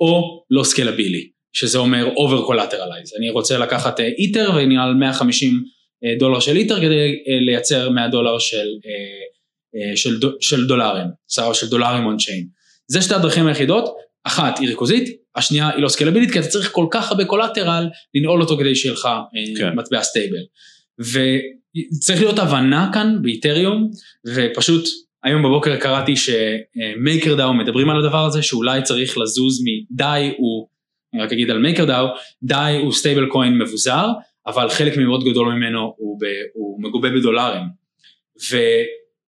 או 0.00 0.44
לא 0.50 0.64
scalable 0.64 1.21
י 1.21 1.28
שזה 1.52 1.78
אומר 1.78 2.06
over 2.14 2.50
collateralize 2.50 3.18
אני 3.18 3.30
רוצה 3.30 3.58
לקחת 3.58 4.00
איתר 4.00 4.50
ואני 4.56 4.78
על 4.78 4.94
150 4.94 5.64
דולר 6.18 6.40
של 6.40 6.56
איתר 6.56 6.80
כדי 6.80 7.12
לייצר 7.46 7.90
100 7.90 8.08
דולר 8.08 8.38
של 8.38 8.66
אה, 9.76 9.96
של, 9.96 10.20
של 10.40 10.66
דולרים, 10.66 11.06
סבבה, 11.28 11.54
של 11.54 11.68
דולרים 11.68 12.06
on 12.06 12.16
chain. 12.16 12.46
זה 12.86 13.02
שתי 13.02 13.14
הדרכים 13.14 13.46
היחידות, 13.46 13.94
אחת 14.24 14.58
היא 14.58 14.68
ריכוזית, 14.68 15.16
השנייה 15.36 15.70
היא 15.74 15.82
לא 15.82 15.88
scalable 15.88 16.18
ית, 16.18 16.30
כי 16.30 16.38
אתה 16.38 16.48
צריך 16.48 16.72
כל 16.72 16.86
כך 16.90 17.10
הרבה 17.10 17.24
collateral 17.24 17.88
לנעול 18.14 18.40
אותו 18.40 18.58
כדי 18.58 18.74
שיהיה 18.74 18.94
לך 18.94 19.06
אה, 19.06 19.58
כן. 19.58 19.76
מטבע 19.76 20.02
stable. 20.02 20.36
וצריך 20.98 22.20
להיות 22.20 22.38
הבנה 22.38 22.90
כאן 22.94 23.18
באיתריום, 23.22 23.90
ופשוט 24.34 24.84
היום 25.24 25.42
בבוקר 25.42 25.76
קראתי 25.76 26.14
שמייקר 26.16 27.34
דאו 27.34 27.54
מדברים 27.54 27.90
על 27.90 28.04
הדבר 28.04 28.24
הזה, 28.24 28.42
שאולי 28.42 28.82
צריך 28.82 29.18
לזוז 29.18 29.62
מ-DAI 29.64 30.32
הוא, 30.36 30.68
אני 31.14 31.22
רק 31.22 31.32
אגיד 31.32 31.50
על 31.50 31.58
מייקר 31.58 31.84
דאו, 31.84 32.06
DAI 32.42 32.78
הוא 32.82 32.92
stablecoin 32.92 33.58
מבוזר, 33.58 34.06
אבל 34.46 34.68
חלק 34.68 34.96
מאוד 34.96 35.24
גדול 35.24 35.52
ממנו 35.52 35.94
הוא, 35.96 36.20
ב, 36.20 36.24
הוא 36.54 36.82
מגובה 36.82 37.10
בדולרים. 37.10 37.62
ו... 38.50 38.56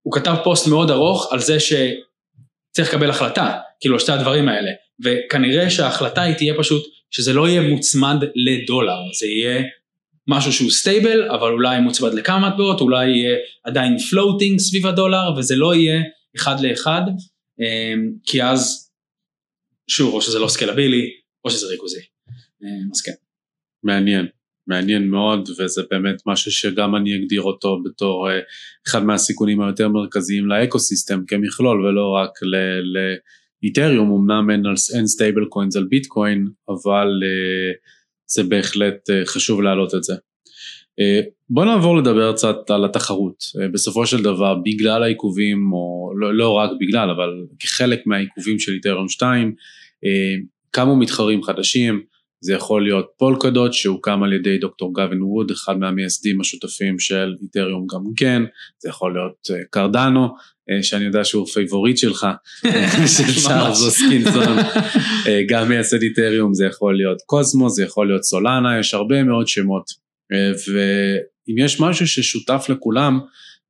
הוא 0.03 0.15
כתב 0.15 0.35
פוסט 0.45 0.67
מאוד 0.67 0.91
ארוך 0.91 1.33
על 1.33 1.41
זה 1.41 1.57
שצריך 1.61 2.89
לקבל 2.89 3.11
החלטה, 3.11 3.59
כאילו 3.81 3.95
על 3.95 4.01
שתי 4.01 4.13
הדברים 4.13 4.49
האלה, 4.49 4.71
וכנראה 5.05 5.71
שההחלטה 5.71 6.23
היא 6.23 6.35
תהיה 6.35 6.55
פשוט 6.59 6.83
שזה 7.11 7.33
לא 7.33 7.49
יהיה 7.49 7.61
מוצמד 7.61 8.17
לדולר, 8.35 9.13
זה 9.19 9.27
יהיה 9.27 9.63
משהו 10.29 10.53
שהוא 10.53 10.71
stable, 10.71 11.31
אבל 11.31 11.53
אולי 11.53 11.81
מוצמד 11.81 12.15
לכמה 12.15 12.49
מטבעות, 12.49 12.81
אולי 12.81 13.09
יהיה 13.09 13.37
עדיין 13.65 13.99
floating 13.99 14.59
סביב 14.59 14.87
הדולר, 14.87 15.35
וזה 15.39 15.57
לא 15.57 15.75
יהיה 15.75 16.03
אחד 16.37 16.61
לאחד, 16.61 17.03
אמ, 17.61 18.13
כי 18.25 18.43
אז, 18.43 18.91
שוב, 19.91 20.15
או 20.15 20.23
שזה 20.23 20.39
לא 20.39 20.49
scalable 20.49 20.98
י, 20.98 21.11
או 21.45 21.51
שזה 21.51 21.67
ריכוזי. 21.67 22.01
אמ, 22.63 22.89
אז 22.93 23.01
כן. 23.03 23.13
מעניין. 23.83 24.27
מעניין 24.71 25.09
מאוד 25.09 25.49
וזה 25.59 25.83
באמת 25.91 26.23
משהו 26.27 26.53
שגם 26.53 26.97
אני 26.97 27.17
אגדיר 27.17 27.43
אותו 27.43 27.83
בתור 27.85 28.29
uh, 28.29 28.33
אחד 28.89 29.05
מהסיכונים 29.05 29.61
היותר 29.61 29.89
מרכזיים 29.89 30.47
לאקוסיסטם 30.47 31.21
כמכלול 31.27 31.87
ולא 31.87 32.17
רק 32.17 32.31
לאיתריום, 33.63 34.13
אמנם 34.13 34.51
אין, 34.51 34.63
אין 34.97 35.07
stablecoins 35.07 35.77
על 35.77 35.85
ביטקוין 35.85 36.47
אבל 36.69 37.07
uh, 37.07 37.77
זה 38.27 38.43
בהחלט 38.43 39.11
uh, 39.11 39.27
חשוב 39.27 39.63
להעלות 39.63 39.95
את 39.95 40.03
זה. 40.03 40.15
בוא 41.51 41.65
נעבור 41.65 41.97
לדבר 41.97 42.33
קצת 42.33 42.71
על 42.71 42.85
התחרות, 42.85 43.45
בסופו 43.73 44.07
של 44.07 44.23
דבר 44.23 44.55
בגלל 44.65 45.03
העיכובים, 45.03 45.73
או 45.73 46.13
לא, 46.17 46.35
לא 46.35 46.53
רק 46.53 46.71
בגלל 46.81 47.11
אבל 47.11 47.29
כחלק 47.59 48.01
מהעיכובים 48.07 48.59
של 48.59 48.73
איתריום 48.73 49.09
2, 49.09 49.55
uh, 50.05 50.47
קמו 50.71 50.97
מתחרים 50.97 51.43
חדשים, 51.43 52.03
זה 52.41 52.53
יכול 52.53 52.83
להיות 52.85 53.07
פולקדוט 53.19 53.73
שהוקם 53.73 54.23
על 54.23 54.33
ידי 54.33 54.59
דוקטור 54.59 54.95
גווין 54.95 55.23
ווד, 55.23 55.51
אחד 55.51 55.79
מהמייסדים 55.79 56.41
השותפים 56.41 56.99
של 56.99 57.35
איתריום 57.43 57.87
גם 57.95 58.01
כן, 58.17 58.43
זה 58.79 58.89
יכול 58.89 59.15
להיות 59.15 59.67
קרדנו, 59.71 60.25
אה, 60.25 60.77
אה, 60.77 60.83
שאני 60.83 61.05
יודע 61.05 61.25
שהוא 61.25 61.47
favorite 61.47 61.97
שלך, 61.97 62.27
של 63.17 63.41
צ'ארלס 63.43 63.83
הוסקינסון, 63.87 64.59
אה, 65.27 65.41
גם 65.49 65.69
מייסד 65.69 66.03
איתריום, 66.03 66.55
זה 66.55 66.65
יכול 66.65 66.97
להיות 66.97 67.19
קוסמוס, 67.27 67.77
זה 67.77 67.83
יכול 67.83 68.07
להיות 68.07 68.23
סולנה, 68.23 68.79
יש 68.81 68.95
הרבה 68.95 69.23
מאוד 69.23 69.49
שמות, 69.49 69.91
ואם 70.69 71.59
יש 71.59 71.81
משהו 71.81 72.07
ששותף 72.07 72.67
לכולם, 72.69 73.21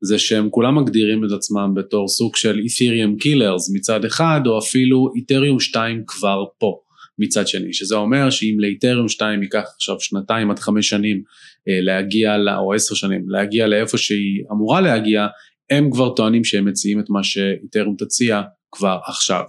זה 0.03 0.19
שהם 0.19 0.51
כולם 0.51 0.79
מגדירים 0.79 1.25
את 1.25 1.31
עצמם 1.33 1.75
בתור 1.75 2.09
סוג 2.09 2.37
של 2.37 2.59
Ethereum 2.59 3.17
killers 3.17 3.71
מצד 3.75 4.05
אחד, 4.05 4.41
או 4.47 4.59
אפילו 4.59 5.11
איתריום 5.17 5.61
2 5.61 6.03
כבר 6.07 6.45
פה. 6.59 6.81
מצד 7.21 7.49
שני, 7.49 7.73
שזה 7.73 7.95
אומר 7.95 8.31
שאם 8.31 8.57
לאיתריום 8.59 9.09
2 9.09 9.43
ייקח 9.43 9.65
עכשיו 9.75 10.01
שנתיים 10.01 10.51
עד 10.51 10.59
חמש 10.59 10.89
שנים 10.89 11.23
אה, 11.69 11.81
להגיע, 11.81 12.37
או 12.59 12.75
עשר 12.75 12.95
שנים, 12.95 13.29
להגיע 13.29 13.67
לאיפה 13.67 13.99
שהיא 13.99 14.45
אמורה 14.53 14.81
להגיע, 14.81 15.27
הם 15.71 15.91
כבר 15.91 16.15
טוענים 16.15 16.45
שהם 16.45 16.65
מציעים 16.65 17.01
את 17.01 17.11
מה 17.11 17.25
שאיתריום 17.25 17.97
תציע 17.99 18.43
כבר 18.73 18.99
עכשיו. 19.07 19.43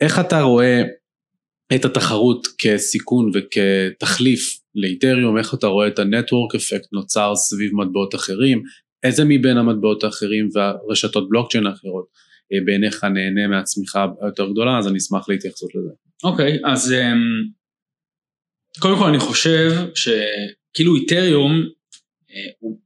איך 0.00 0.20
אתה 0.20 0.40
רואה 0.40 0.82
את 1.74 1.84
התחרות 1.84 2.46
כסיכון 2.58 3.30
וכתחליף 3.34 4.60
לאיתריום, 4.74 5.38
איך 5.38 5.54
אתה 5.54 5.66
רואה 5.66 5.88
את 5.88 5.98
הנטוורק 5.98 6.54
אפקט 6.54 6.88
נוצר 6.92 7.32
סביב 7.34 7.74
מטבעות 7.74 8.14
אחרים, 8.14 8.62
איזה 9.02 9.24
מבין 9.24 9.56
המטבעות 9.56 10.04
האחרים 10.04 10.48
והרשתות 10.54 11.28
בלוקצ'יין 11.28 11.66
האחרות 11.66 12.04
אה, 12.52 12.58
בעיניך 12.64 13.04
נהנה 13.04 13.48
מהצמיחה 13.48 14.06
היותר 14.22 14.50
גדולה, 14.50 14.78
אז 14.78 14.88
אני 14.88 14.98
אשמח 14.98 15.28
להתייחסות 15.28 15.70
לזה. 15.74 16.09
אוקיי, 16.24 16.54
okay, 16.54 16.70
אז 16.70 16.92
um, 16.92 17.50
קודם 18.80 18.98
כל 18.98 19.04
אני 19.08 19.18
חושב 19.18 19.70
שכאילו 19.94 20.96
איתריום 20.96 21.62
uh, 21.62 22.34
הוא 22.58 22.78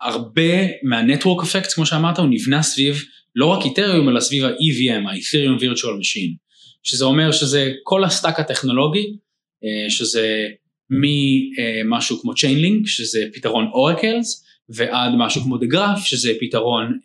הרבה 0.00 0.66
מה 0.82 0.96
network 0.96 1.44
effect 1.44 1.72
כמו 1.72 1.86
שאמרת 1.86 2.18
הוא 2.18 2.26
נבנה 2.30 2.62
סביב 2.62 2.96
לא 3.34 3.46
רק 3.46 3.64
איתריום 3.64 4.08
אלא 4.08 4.20
סביב 4.20 4.44
ה-EVM, 4.44 5.08
ה-Ethereum 5.08 5.60
Virtual 5.60 5.98
Machine, 6.00 6.36
שזה 6.82 7.04
אומר 7.04 7.32
שזה 7.32 7.72
כל 7.82 8.04
ה 8.04 8.10
stack 8.10 8.40
הטכנולוגי, 8.40 9.06
uh, 9.06 9.90
שזה 9.90 10.46
ממשהו 10.90 12.20
כמו 12.20 12.32
Chainlink 12.32 12.86
שזה 12.86 13.24
פתרון 13.34 13.66
oracles 13.72 14.44
ועד 14.68 15.12
משהו 15.18 15.42
כמו 15.42 15.56
Graph 15.56 16.00
שזה 16.04 16.32
פתרון 16.40 16.98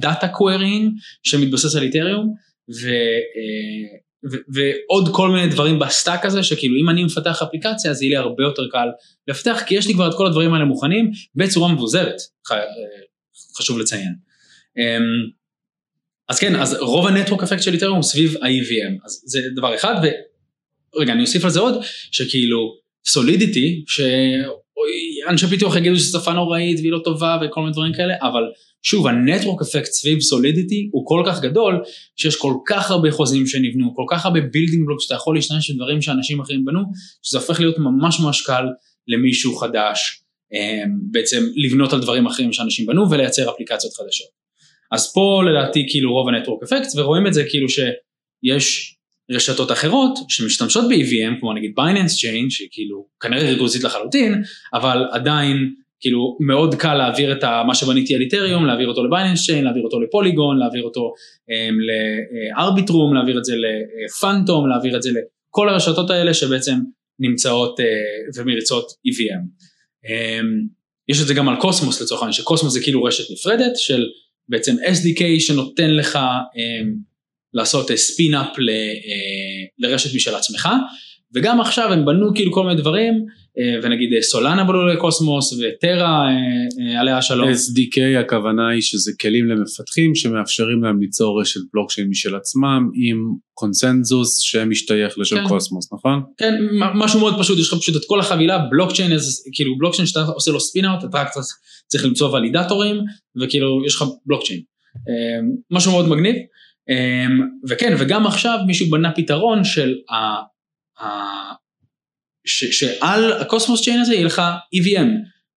data 0.00 0.26
uh, 0.26 0.30
querying 0.30 0.92
שמתבסס 1.22 1.76
על 1.76 1.82
איתריום 1.82 2.34
ו, 2.70 2.88
אה, 2.88 3.98
ו, 4.32 4.36
ועוד 4.48 5.08
כל 5.12 5.28
מיני 5.28 5.48
דברים 5.48 5.78
ב 5.78 5.86
stack 5.86 6.24
הזה 6.24 6.42
שכאילו 6.42 6.76
אם 6.82 6.90
אני 6.90 7.04
מפתח 7.04 7.42
אפליקציה 7.42 7.90
אז 7.90 8.02
יהיה 8.02 8.10
לי 8.10 8.16
הרבה 8.16 8.44
יותר 8.44 8.62
קל 8.70 8.88
לפתח 9.28 9.62
כי 9.66 9.74
יש 9.74 9.86
לי 9.86 9.94
כבר 9.94 10.08
את 10.08 10.14
כל 10.16 10.26
הדברים 10.26 10.54
האלה 10.54 10.64
מוכנים 10.64 11.10
בצורה 11.34 11.72
מבוזרת 11.72 12.16
אה, 12.52 12.58
חשוב 13.58 13.78
לציין. 13.78 14.14
אמ, 14.78 15.30
אז 16.28 16.38
כן 16.38 16.56
אז 16.56 16.76
רוב 16.80 17.06
ה 17.06 17.11
network 17.11 17.42
effect 17.42 17.62
של 17.62 17.72
איתריום 17.72 17.94
הוא 17.94 18.02
סביב 18.02 18.36
ה-EVM 18.36 19.04
אז 19.04 19.22
זה 19.26 19.40
דבר 19.56 19.74
אחד 19.74 19.94
ורגע 20.02 21.12
אני 21.12 21.22
אוסיף 21.22 21.44
על 21.44 21.50
זה 21.50 21.60
עוד 21.60 21.74
שכאילו 22.10 22.76
Solidity 23.06 23.84
שאנשי 25.24 25.46
פיתוח 25.46 25.76
יגידו 25.76 25.96
שזו 25.96 26.20
שפה 26.20 26.32
נוראית 26.32 26.78
והיא 26.80 26.92
לא 26.92 27.00
טובה 27.04 27.38
וכל 27.42 27.60
מיני 27.60 27.72
דברים 27.72 27.92
כאלה 27.92 28.14
אבל 28.22 28.42
שוב 28.82 29.06
ה 29.06 29.13
network 29.13 29.62
effect 29.62 29.92
סביב 29.92 30.20
Solidity 30.20 30.88
הוא 30.92 31.06
כל 31.06 31.22
כך 31.26 31.40
גדול 31.40 31.82
שיש 32.16 32.36
כל 32.36 32.54
כך 32.66 32.90
הרבה 32.90 33.10
חוזים 33.10 33.46
שנבנו, 33.46 33.94
כל 33.94 34.04
כך 34.10 34.24
הרבה 34.24 34.40
building 34.40 34.86
block 34.86 35.00
שאתה 35.00 35.14
יכול 35.14 35.34
להשתמש 35.34 35.70
בדברים 35.70 36.02
שאנשים 36.02 36.40
אחרים 36.40 36.64
בנו, 36.64 36.80
שזה 37.22 37.38
הופך 37.38 37.60
להיות 37.60 37.78
ממש 37.78 38.20
ממש 38.20 38.42
קל 38.42 38.64
למישהו 39.08 39.56
חדש 39.56 40.20
אמ, 40.52 40.90
בעצם 41.10 41.46
לבנות 41.56 41.92
על 41.92 42.00
דברים 42.00 42.26
אחרים 42.26 42.52
שאנשים 42.52 42.86
בנו 42.86 43.10
ולייצר 43.10 43.50
אפליקציות 43.50 43.92
חדשות. 43.94 44.28
אז 44.92 45.12
פה 45.12 45.42
לדעתי 45.50 45.86
כאילו 45.90 46.12
רוב 46.12 46.28
ה 46.28 46.32
network 46.32 46.62
effect 46.62 46.88
ורואים 46.96 47.26
את 47.26 47.34
זה 47.34 47.44
כאילו 47.50 47.66
שיש 47.68 48.93
רשתות 49.30 49.72
אחרות 49.72 50.18
שמשתמשות 50.28 50.84
ב-EVM 50.88 51.40
כמו 51.40 51.52
נגיד 51.52 51.72
Binance 51.76 52.20
Chain 52.20 52.50
שהיא 52.50 52.68
כאילו 52.70 53.06
כנראה 53.20 53.50
ריכוזית 53.50 53.84
לחלוטין 53.84 54.42
אבל 54.74 55.04
עדיין 55.12 55.74
כאילו 56.04 56.36
מאוד 56.40 56.74
קל 56.74 56.94
להעביר 56.94 57.32
את 57.32 57.44
מה 57.66 57.74
שבניתי 57.74 58.14
על 58.14 58.20
איתריום, 58.20 58.66
להעביר 58.66 58.88
אותו 58.88 59.04
לבייננס 59.04 59.46
צ'יין, 59.46 59.64
להעביר 59.64 59.82
אותו 59.82 60.00
לפוליגון, 60.00 60.58
להעביר 60.58 60.82
אותו 60.82 61.12
um, 61.50 61.74
לארביטרום, 62.56 63.14
להעביר 63.14 63.38
את 63.38 63.44
זה 63.44 63.54
לפנטום, 64.04 64.68
להעביר 64.68 64.96
את 64.96 65.02
זה 65.02 65.10
לכל 65.10 65.68
הרשתות 65.68 66.10
האלה 66.10 66.34
שבעצם 66.34 66.74
נמצאות 67.18 67.80
uh, 67.80 68.40
ומריצות 68.40 68.86
EVM. 69.08 69.42
Um, 69.44 70.10
אמ, 70.10 70.66
יש 71.08 71.22
את 71.22 71.26
זה 71.26 71.34
גם 71.34 71.48
על 71.48 71.56
קוסמוס 71.60 72.02
לצורך 72.02 72.20
העניין, 72.22 72.32
שקוסמוס 72.32 72.72
זה 72.72 72.80
כאילו 72.82 73.02
רשת 73.02 73.32
נפרדת 73.32 73.76
של 73.76 74.06
בעצם 74.48 74.76
SDK 74.76 75.40
שנותן 75.40 75.90
לך 75.90 76.16
um, 76.16 77.13
לעשות 77.54 77.90
ספין-אפ 77.92 78.46
uh, 78.46 78.60
לרשת 79.78 80.14
משל 80.14 80.34
עצמך, 80.34 80.68
וגם 81.34 81.60
עכשיו 81.60 81.92
הם 81.92 82.04
בנו 82.04 82.34
כאילו 82.34 82.52
כל 82.52 82.66
מיני 82.66 82.80
דברים, 82.80 83.14
אה, 83.58 83.80
ונגיד 83.82 84.12
אה, 84.12 84.22
Solana 84.22 84.64
בנו 84.64 84.86
לקוסמוס 84.86 85.52
ו 85.52 85.64
Terra 85.64 86.26
אה, 86.28 87.00
עליה 87.00 87.22
שלום. 87.22 87.48
SDK 87.48 88.20
הכוונה 88.20 88.68
היא 88.68 88.82
שזה 88.82 89.12
כלים 89.20 89.48
למפתחים 89.48 90.14
שמאפשרים 90.14 90.82
להם 90.82 91.00
ליצור 91.00 91.40
רשת 91.40 91.60
בלוקצ'יין 91.74 92.08
משל 92.08 92.36
עצמם 92.36 92.88
עם 92.94 93.18
קונסנזוס 93.54 94.38
שמשתייך 94.38 95.18
לשל 95.18 95.36
כן. 95.36 95.48
קוסמוס, 95.48 95.92
נכון? 95.92 96.22
כן, 96.36 96.54
משהו 96.94 97.20
מאוד 97.20 97.34
פשוט, 97.38 97.58
יש 97.58 97.72
לך 97.72 97.78
פשוט 97.78 97.96
את 97.96 98.02
כל 98.06 98.20
החבילה, 98.20 98.58
בלוקצ'יין, 98.70 99.12
כאילו 99.52 99.78
בלוקצ'יין 99.78 100.06
שאתה 100.06 100.20
עושה 100.20 100.50
לו 100.50 100.60
spin-out, 100.60 101.04
אתה 101.04 101.20
רק 101.20 101.28
צריך 101.86 102.04
למצוא 102.04 102.30
ולידטורים, 102.30 102.96
וכאילו 103.42 103.86
יש 103.86 103.94
לך 103.94 104.04
בלוקצ'יין. 104.26 104.60
משהו 105.70 105.92
מאוד 105.92 106.08
מגניב. 106.08 106.36
וכן, 107.68 107.94
וגם 107.98 108.26
עכשיו 108.26 108.58
מישהו 108.66 108.90
בנה 108.90 109.12
פתרון 109.12 109.64
של 109.64 109.94
ה... 110.10 110.14
ה... 111.04 111.08
ש... 112.46 112.64
שעל 112.64 113.32
ה 113.32 113.39
Cosmos 113.39 113.82
chain 113.82 114.00
הזה 114.00 114.14
יהיה 114.14 114.26
לך 114.26 114.42
EVM. 114.76 115.08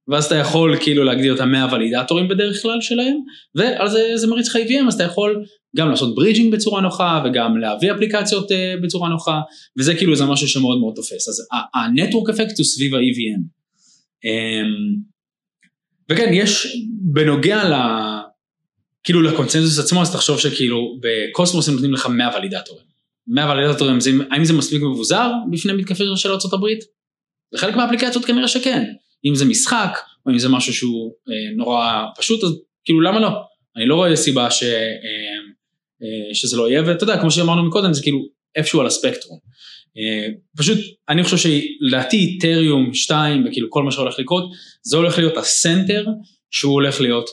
ואז 0.08 0.26
אתה 0.26 0.36
יכול 0.36 0.78
כאילו 0.80 1.04
להגדיר 1.04 1.36
את 1.36 1.40
המאה 1.40 1.74
ולידטורים 1.74 2.28
בדרך 2.28 2.62
כלל 2.62 2.82
שלהם, 2.82 3.18
ועל 3.56 3.90
זה 3.90 4.12
זה 4.16 4.28
מריץ 4.28 4.48
לך 4.48 4.56
EVM, 4.56 4.88
אז 4.88 4.94
אתה 4.94 5.04
יכול 5.04 5.46
גם 5.78 5.90
לעשות 5.90 6.16
bridging 6.16 6.54
בצורה 6.54 6.82
נוחה, 6.82 7.24
וגם 7.26 7.58
להביא 7.58 7.92
אפליקציות 7.92 8.52
uh, 8.52 8.84
בצורה 8.84 9.10
נוחה, 9.10 9.42
וזה 9.80 9.96
כאילו 9.96 10.16
זה 10.16 10.26
משהו 10.26 10.48
שמאוד 10.48 10.80
מאוד 10.80 10.94
תופס. 10.96 11.30
אז 11.30 11.48
ה 11.74 11.81
network 11.81 12.30
effect 12.30 12.58
הוא 12.58 12.66
סביב 12.66 12.96
ה-EVM. 12.96 13.40
Um, 13.40 14.26
אמ, 14.26 14.96
וכן, 16.10 16.30
יש 16.34 16.78
בנוגע 17.02 17.64
ל... 17.70 17.74
כאילו 19.08 19.22
לקונצנזוס 19.22 19.80
עצמו, 19.80 20.02
אז 20.02 20.12
תחשוב 20.12 20.40
שכאילו 20.40 21.00
בקוסמוס 21.00 21.68
הם 21.68 21.74
נותנים 21.74 21.94
לך 21.94 22.06
100 22.06 22.30
ולידטורים. 22.36 22.84
100 23.28 23.50
ולידטורים, 23.50 23.98
האם 24.32 24.46
זה 24.46 24.54
מספיק 24.54 24.82
מבוזר 24.82 25.32
בפני 25.52 25.74
מתקפת 25.74 26.06
של 26.16 26.32
ארה"ב? 26.32 26.66
בחלק 27.54 27.76
מהאפליקציות 27.76 28.26
כנראה 28.26 28.48
שכן. 28.48 28.84
אם 29.26 29.36
זה 29.36 29.46
משחק, 29.46 30.00
או 30.26 30.32
אם 30.32 30.40
זה 30.40 30.50
משהו 30.50 30.74
שהוא 30.74 31.14
אה, 31.30 31.56
נורא 31.56 32.04
פשוט, 32.18 32.44
אז 32.44 32.50
כאילו 32.86 33.02
למה 33.02 33.20
לא? 33.20 33.30
אני 33.78 33.86
לא 33.86 33.96
רואה 33.96 34.16
סיבה 34.16 34.52
ש, 34.52 34.64
אה, 34.64 34.70
אה, 36.04 36.34
שזה 36.34 36.58
לא 36.58 36.70
יהיה, 36.70 36.84
ואתה 36.86 37.04
יודע, 37.04 37.22
כמו 37.22 37.32
שאמרנו 37.32 37.64
מקודם, 37.64 37.94
זה 37.94 38.04
כאילו 38.04 38.20
איפשהו 38.56 38.82
על 38.82 38.88
הספקטרום. 38.88 39.40
אה, 39.98 40.28
פשוט, 40.58 40.78
אני 41.10 41.24
חושב 41.24 41.38
שלדעתי 41.38 42.18
איתריום 42.18 42.94
2 42.94 43.46
וכאילו 43.48 43.68
כל 43.70 43.84
מה 43.84 43.92
שהולך 43.92 44.20
לקרות, 44.20 44.44
זה 44.82 44.98
הולך 44.98 45.18
להיות 45.18 45.38
ה 45.38 45.48
center 45.48 46.06
שהוא 46.52 46.74
הולך 46.74 47.02
להיות 47.02 47.30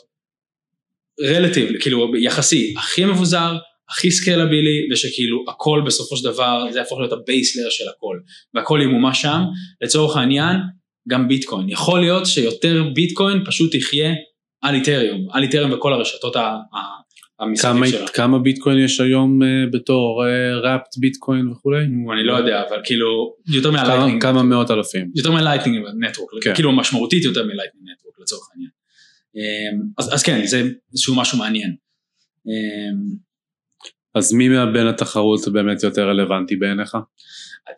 relative, 1.21 1.69
כאילו 1.81 2.13
יחסי, 2.17 2.75
הכי 2.79 3.05
מבוזר, 3.05 3.57
הכי 3.91 4.11
סקלבילי, 4.11 4.89
ושכאילו 4.93 5.45
הכל 5.49 5.83
בסופו 5.87 6.17
של 6.17 6.25
דבר, 6.25 6.67
זה 6.71 6.79
יהפוך 6.79 6.99
להיות 6.99 7.13
ה 7.13 7.18
base 7.18 7.42
layer 7.42 7.71
של 7.71 7.85
הכל, 7.97 8.19
והכל 8.55 8.81
ימומש 8.83 9.23
שם, 9.23 9.41
לצורך 9.83 10.17
העניין, 10.17 10.57
גם 11.09 11.29
ביטקוין. 11.29 11.69
יכול 11.69 12.01
להיות 12.01 12.27
שיותר 12.27 12.85
ביטקוין 12.95 13.45
פשוט 13.47 13.75
יחיה 13.75 14.13
על 14.63 14.75
איתריום, 14.75 15.27
על 15.31 15.43
איתריום 15.43 15.73
וכל 15.73 15.93
הרשתות 15.93 16.37
המסביב 17.41 17.87
שלה. 17.87 18.09
כמה 18.09 18.39
ביטקוין 18.39 18.79
יש 18.79 19.01
היום 19.01 19.43
uh, 19.43 19.47
בתור 19.73 20.25
wrapped 20.63 20.95
uh, 20.97 21.01
ביטקוין 21.01 21.49
וכולי? 21.49 21.85
אני 22.13 22.25
לא 22.25 22.33
יודע, 22.33 22.63
אבל 22.69 22.81
כאילו 22.85 23.35
יותר 23.55 23.71
מה 23.71 23.79
Lightning. 23.79 24.23
כמה 24.23 24.43
מאות 24.43 24.71
אלפים. 24.71 25.11
יותר 25.15 25.31
מה 25.31 25.41
Lightning 25.41 25.87
Network, 26.01 26.31
כן. 26.43 26.55
כאילו 26.55 26.73
משמעותית 26.73 27.25
יותר 27.25 27.43
מ 27.43 27.47
Lightning 27.47 27.89
Network 27.91 28.15
לצורך 28.21 28.49
העניין. 28.53 28.71
אמ, 29.37 29.83
אז, 29.99 30.15
אז 30.15 30.23
כן, 30.23 30.47
זה 30.47 30.63
איזשהו 30.93 31.15
משהו 31.17 31.39
מעניין. 31.39 31.75
אמ, 32.47 33.25
אז 34.15 34.33
מי 34.33 34.49
מהבין 34.49 34.87
התחרות 34.87 35.49
באמת 35.53 35.83
יותר 35.83 36.09
רלוונטי 36.09 36.57
בעיניך? 36.57 36.97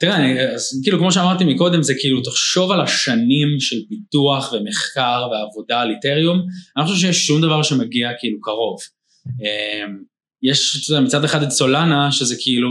תראה, 0.00 0.16
אני, 0.16 0.40
אז 0.40 0.80
כאילו 0.82 0.98
כמו 0.98 1.12
שאמרתי 1.12 1.44
מקודם, 1.44 1.82
זה 1.82 1.94
כאילו 2.00 2.20
תחשוב 2.20 2.72
על 2.72 2.80
השנים 2.80 3.48
של 3.60 3.76
פיתוח 3.88 4.52
ומחקר 4.52 5.28
ועבודה 5.32 5.80
על 5.80 5.90
איתריום, 5.90 6.38
אני 6.76 6.84
לא 6.84 6.90
חושב 6.90 7.06
שיש 7.06 7.26
שום 7.26 7.42
דבר 7.42 7.62
שמגיע 7.62 8.08
כאילו 8.18 8.40
קרוב. 8.40 8.78
אמ, 9.26 10.02
יש, 10.42 10.84
אתה 10.84 10.92
יודע, 10.92 11.06
מצד 11.06 11.24
אחד 11.24 11.42
את 11.42 11.50
סולנה, 11.50 12.12
שזה 12.12 12.36
כאילו, 12.38 12.68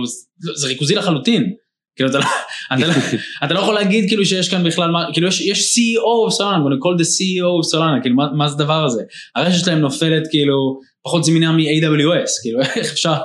זה 0.55 0.67
ריכוזי 0.67 0.95
לחלוטין. 0.95 1.53
כאילו 1.95 2.09
אתה 2.09 2.17
לא, 2.17 2.25
אתה, 2.73 2.87
לא, 2.87 2.93
אתה 3.43 3.53
לא 3.53 3.59
יכול 3.59 3.73
להגיד 3.73 4.05
כאילו 4.07 4.25
שיש 4.25 4.49
כאן 4.49 4.63
בכלל, 4.63 4.89
כאילו 5.13 5.27
יש, 5.27 5.41
יש 5.41 5.75
CEO 5.75 6.31
of 6.31 6.37
Solana, 6.37 6.67
אני 6.67 6.75
call 6.75 6.99
the 6.99 7.05
CEO 7.05 7.63
of 7.63 7.75
Solana, 7.75 8.01
כאילו 8.01 8.15
מה, 8.15 8.31
מה 8.31 8.47
זה 8.47 8.55
הדבר 8.55 8.85
הזה? 8.85 9.03
הרשת 9.35 9.65
שלהם 9.65 9.79
נופלת 9.79 10.23
כאילו 10.29 10.79
פחות 11.03 11.23
זמינה 11.23 11.51
מ-AWS, 11.51 12.41
כאילו 12.41 12.61
איך 12.75 12.91
אפשר, 12.91 13.15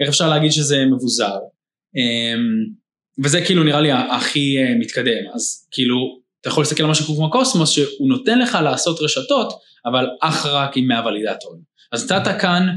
איך 0.00 0.08
אפשר 0.08 0.28
להגיד 0.28 0.52
שזה 0.52 0.84
מבוזר? 0.86 1.36
אמ, 1.96 2.82
וזה 3.24 3.40
כאילו 3.44 3.64
נראה 3.64 3.80
לי 3.80 3.92
הכי 3.92 4.58
אה, 4.58 4.74
מתקדם, 4.78 5.22
אז 5.34 5.68
כאילו 5.70 5.96
אתה 6.40 6.48
יכול 6.48 6.62
להסתכל 6.62 6.82
על 6.82 6.90
משהו 6.90 7.16
כמו 7.16 7.30
קוסמוס 7.30 7.70
שהוא 7.70 8.08
נותן 8.08 8.38
לך 8.38 8.58
לעשות 8.64 9.00
רשתות, 9.00 9.52
אבל 9.86 10.06
אך 10.20 10.46
רק 10.46 10.76
עם 10.76 10.86
100 10.88 11.06
ולידטורים. 11.06 11.60
אז 11.92 12.12
נתת 12.12 12.40
כאן, 12.40 12.68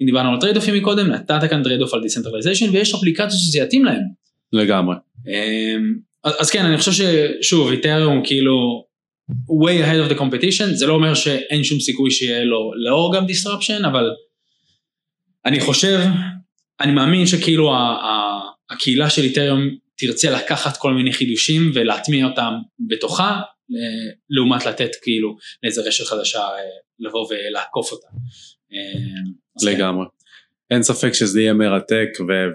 אם 0.00 0.06
דיברנו 0.06 0.32
על 0.32 0.40
טרייד 0.40 0.56
אופים 0.56 0.74
מקודם, 0.74 1.06
נתת 1.06 1.50
כאן 1.50 1.62
trade-off 1.62 1.94
על 1.94 2.02
decentralization 2.02 2.70
ויש 2.70 2.94
אפליקציות 2.94 3.30
שזה 3.32 3.58
יתאים 3.58 3.84
להם. 3.84 4.21
לגמרי. 4.52 4.96
אמ, 5.28 5.94
אז 6.24 6.50
כן, 6.50 6.64
אני 6.64 6.78
חושב 6.78 6.92
ששוב, 6.92 7.70
איתריום 7.70 8.22
כאילו 8.24 8.84
way 9.30 9.84
ahead 9.84 10.10
of 10.10 10.12
the 10.12 10.18
competition, 10.18 10.74
זה 10.74 10.86
לא 10.86 10.92
אומר 10.92 11.14
שאין 11.14 11.64
שום 11.64 11.80
סיכוי 11.80 12.10
שיהיה 12.10 12.44
לו 12.44 12.72
לאור 12.76 13.16
גם 13.16 13.24
disruption, 13.24 13.86
אבל 13.86 14.10
אני 15.46 15.60
חושב, 15.60 16.00
אני 16.80 16.92
מאמין 16.92 17.26
שכאילו 17.26 17.72
הקהילה 18.70 19.10
של 19.10 19.22
איתריום 19.22 19.68
תרצה 19.96 20.30
לקחת 20.30 20.76
כל 20.76 20.94
מיני 20.94 21.12
חידושים 21.12 21.70
ולהטמיע 21.74 22.26
אותם 22.26 22.52
בתוכה, 22.88 23.40
לעומת 24.30 24.66
לתת 24.66 24.90
כאילו 25.02 25.36
לאיזה 25.62 25.82
רשת 25.82 26.04
חדשה 26.04 26.40
אה, 26.40 26.58
לבוא 26.98 27.26
ולעקוף 27.30 27.92
אותה. 27.92 28.06
אה, 28.72 28.92
כן. 29.60 29.68
לגמרי. 29.68 30.04
אין 30.72 30.82
ספק 30.82 31.12
שזה 31.12 31.40
יהיה 31.40 31.52
מרתק 31.52 32.08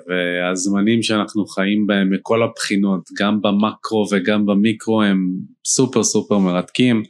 והזמנים 0.08 1.04
שאנחנו 1.04 1.46
חיים 1.46 1.88
בהם 1.88 2.14
מכל 2.14 2.44
הבחינות, 2.44 3.02
גם 3.20 3.42
במקרו 3.42 4.06
וגם 4.12 4.46
במיקרו 4.46 5.02
הם 5.04 5.28
סופר 5.66 6.04
סופר 6.04 6.38
מרתקים. 6.38 7.04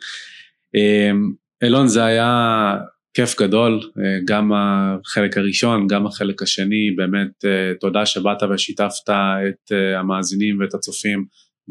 אילון 1.63 1.87
זה 1.87 2.05
היה 2.05 2.75
כיף 3.13 3.39
גדול, 3.39 3.79
אה, 3.97 4.19
גם 4.25 4.51
החלק 4.53 5.37
הראשון, 5.37 5.87
גם 5.87 6.07
החלק 6.07 6.41
השני, 6.41 6.91
באמת 6.95 7.45
אה, 7.45 7.73
תודה 7.79 8.05
שבאת 8.05 8.43
ושיתפת 8.43 9.09
את 9.09 9.71
אה, 9.71 9.99
המאזינים 9.99 10.59
ואת 10.59 10.73
הצופים 10.73 11.25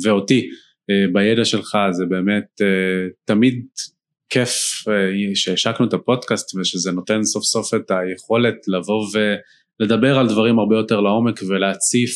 ואותי 0.05 0.51
בידע 1.13 1.45
שלך, 1.45 1.79
זה 1.91 2.05
באמת 2.07 2.61
תמיד 3.25 3.67
כיף 4.31 4.85
שהשקנו 5.35 5.87
את 5.87 5.95
הפודקאסט 5.95 6.57
ושזה 6.57 6.93
נותן 6.93 7.23
סוף 7.23 7.45
סוף 7.45 7.75
את 7.75 7.91
היכולת 7.91 8.55
לבוא 8.69 9.07
ולדבר 9.81 10.19
על 10.19 10.29
דברים 10.29 10.59
הרבה 10.59 10.77
יותר 10.77 11.01
לעומק 11.01 11.41
ולהציף 11.49 12.11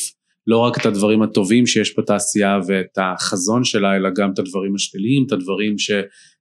לא 0.47 0.57
רק 0.57 0.81
את 0.81 0.85
הדברים 0.85 1.21
הטובים 1.21 1.67
שיש 1.67 1.93
בתעשייה 1.99 2.59
ואת 2.67 2.97
החזון 2.97 3.63
שלה, 3.63 3.95
אלא 3.95 4.09
גם 4.15 4.31
את 4.33 4.39
הדברים 4.39 4.75
השליליים, 4.75 5.25
את 5.27 5.31
הדברים 5.31 5.77
ש... 5.77 5.91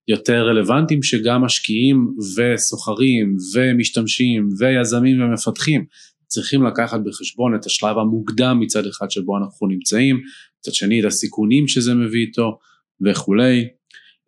יותר 0.09 0.47
רלוונטיים 0.47 1.03
שגם 1.03 1.43
משקיעים 1.43 2.14
וסוחרים 2.37 3.37
ומשתמשים 3.55 4.49
ויזמים 4.59 5.23
ומפתחים 5.23 5.85
צריכים 6.27 6.62
לקחת 6.62 7.01
בחשבון 7.05 7.55
את 7.55 7.66
השלב 7.66 7.99
המוקדם 7.99 8.61
מצד 8.61 8.87
אחד 8.87 9.11
שבו 9.11 9.39
אנחנו 9.39 9.66
נמצאים, 9.66 10.21
מצד 10.59 10.75
שני 10.75 11.01
את 11.01 11.05
הסיכונים 11.05 11.68
שזה 11.68 11.95
מביא 11.95 12.27
איתו 12.27 12.59
וכולי. 13.07 13.68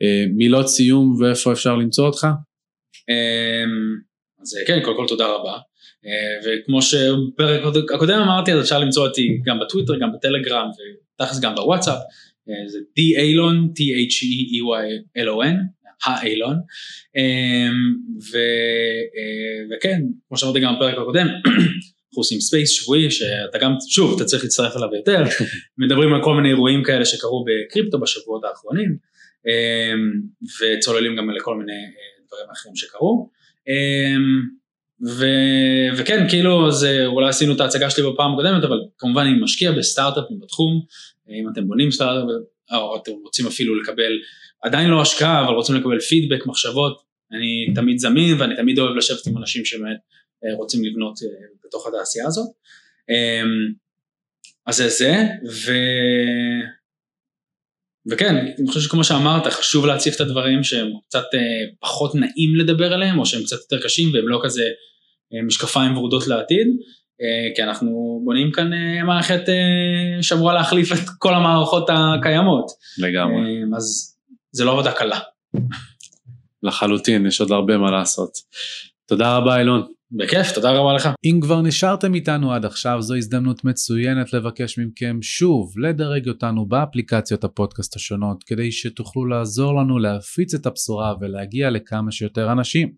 אה, 0.03 0.25
מילות 0.35 0.69
סיום 0.69 1.17
ואיפה 1.21 1.53
אפשר 1.53 1.77
למצוא 1.77 2.07
אותך? 2.07 2.27
אמ, 3.09 3.97
אז 4.43 4.55
כן, 4.67 4.81
קודם 4.83 4.97
כל 4.97 5.07
תודה 5.09 5.27
רבה. 5.27 5.59
אה, 6.07 6.41
וכמו 6.61 6.83
שבפרק 6.83 7.93
הקודם 7.95 8.19
אמרתי, 8.19 8.53
אז 8.53 8.61
אפשר 8.61 8.79
למצוא 8.79 9.09
אותי 9.09 9.41
גם 9.47 9.61
בטוויטר, 9.61 9.99
גם 9.99 10.13
בטלגרם 10.13 10.69
ותכלס 11.19 11.41
גם 11.41 11.55
בוואטסאפ. 11.55 11.99
אה, 12.49 12.69
זה 12.69 12.79
The 12.79 13.05
Eylon, 13.05 13.57
T-H-E-E-Y-L-O-N, 13.79 15.57
האילון, 16.05 16.57
אה, 17.17 17.71
וכן, 19.77 20.03
כמו 20.29 20.37
שאמרתי 20.37 20.61
גם 20.61 20.75
בפרק 20.77 20.99
הקודם, 20.99 21.27
אנחנו 21.27 22.21
עושים 22.21 22.41
space 22.41 22.71
שבועי 22.71 23.11
שאתה 23.11 23.59
גם, 23.59 23.75
שוב, 23.89 24.17
אתה 24.17 24.25
צריך 24.25 24.43
להצטרף 24.43 24.77
אליו 24.77 24.95
יותר, 24.95 25.23
מדברים 25.79 26.15
על 26.15 26.23
כל 26.25 26.35
מיני 26.35 26.49
אירועים 26.49 26.83
כאלה 26.85 27.05
שקרו 27.05 27.45
בקריפטו 27.45 28.01
בשבועות 28.01 28.45
האחרונים, 28.45 28.97
וצוללים 30.61 31.17
גם 31.17 31.31
לכל 31.31 31.57
מיני 31.57 31.73
אה, 31.73 32.27
דברים 32.27 32.51
אחרים 32.53 32.77
שקרו. 32.77 33.31
אמ, 33.69 34.63
ו, 35.07 35.27
וכן, 35.97 36.29
כאילו, 36.29 36.71
זה, 36.73 37.07
אולי 37.07 37.29
עשינו 37.29 37.55
את 37.55 37.61
ההצגה 37.61 37.91
שלי 37.91 38.05
בפעם 38.13 38.33
הקודמת, 38.33 38.65
אבל 38.65 38.79
כמובן 38.99 39.23
אני 39.23 39.41
משקיע 39.43 39.73
בסטארט-אפים 39.73 40.41
בתחום, 40.41 40.83
אם 41.29 41.49
אתם 41.53 41.69
בונים 41.69 41.91
סטארט-אפ, 41.91 42.29
או 42.73 42.97
אתם 42.97 43.13
רוצים 43.13 43.47
אפילו 43.47 43.81
לקבל, 43.83 44.13
עדיין 44.63 44.91
לא 44.91 45.03
השקעה, 45.03 45.45
אבל 45.45 45.55
רוצים 45.55 45.77
לקבל 45.77 46.01
פידבק, 46.01 46.47
מחשבות, 46.47 47.03
אני 47.33 47.75
תמיד 47.75 47.99
זמין 47.99 48.41
ואני 48.41 48.57
תמיד 48.57 48.79
אוהב 48.79 48.97
לשבת 48.97 49.27
עם 49.27 49.39
אנשים 49.39 49.65
שבאמת 49.65 49.97
אה, 50.45 50.57
רוצים 50.57 50.85
לבנות 50.85 51.19
אה, 51.23 51.47
בתוך 51.65 51.87
התעשייה 51.87 52.27
הזאת. 52.27 52.49
אמ, 53.11 53.73
אז 54.67 54.77
זה 54.77 54.89
זה, 54.89 55.15
ו... 55.51 55.73
וכן, 58.11 58.37
אני 58.37 58.69
חושב 58.69 58.81
שכמו 58.81 59.05
שאמרת, 59.05 59.47
חשוב 59.47 59.87
להציף 59.87 60.17
את 60.17 60.21
הדברים 60.21 60.63
שהם 60.63 60.91
קצת 61.09 61.25
אה, 61.35 61.41
פחות 61.81 62.15
נעים 62.15 62.57
לדבר 62.57 62.93
עליהם, 62.93 63.19
או 63.19 63.27
שהם 63.27 63.43
קצת 63.43 63.57
יותר 63.57 63.85
קשים 63.85 64.15
והם 64.15 64.29
לא 64.29 64.41
כזה 64.45 64.63
משקפיים 65.47 65.97
ורודות 65.97 66.27
לעתיד. 66.27 66.69
אה, 67.23 67.55
כי 67.55 67.63
אנחנו 67.63 68.21
בונים 68.25 68.53
כאן 68.53 68.73
אה, 68.73 69.05
מערכת 69.05 69.49
אה, 69.49 70.23
שאמורה 70.23 70.55
להחליף 70.55 70.93
את 70.93 71.09
כל 71.19 71.35
המערכות 71.35 71.91
הקיימות. 71.93 72.71
לגמרי. 72.99 73.63
אז 73.77 74.17
זה 74.53 74.65
לא 74.65 74.73
עבודה 74.73 74.93
קלה. 74.93 75.19
לחלוטין, 76.63 77.27
יש 77.27 77.41
עוד 77.41 77.53
הרבה 77.53 77.79
מה 77.79 77.91
לעשות. 77.91 78.31
תודה 79.07 79.37
רבה 79.37 79.59
אילון. 79.59 79.93
בכיף, 80.17 80.53
תודה 80.55 80.71
רבה 80.71 80.95
לך. 80.95 81.09
אם 81.25 81.39
כבר 81.43 81.63
נשארתם 81.63 82.15
איתנו 82.15 82.53
עד 82.53 82.65
עכשיו, 82.65 83.03
זו 83.03 83.15
הזדמנות 83.15 83.65
מצוינת 83.65 84.33
לבקש 84.33 84.79
מכם 84.79 85.19
שוב 85.23 85.79
לדרג 85.79 86.29
אותנו 86.29 86.67
באפליקציות 86.67 87.45
הפודקאסט 87.45 87.97
השונות, 87.97 88.45
כדי 88.45 88.73
שתוכלו 88.73 89.27
לעזור 89.27 89.81
לנו 89.81 89.99
להפיץ 89.99 90.55
את 90.55 90.67
הבשורה 90.67 91.15
ולהגיע 91.21 91.71
לכמה 91.71 92.13
שיותר 92.13 92.53
אנשים. 92.53 92.93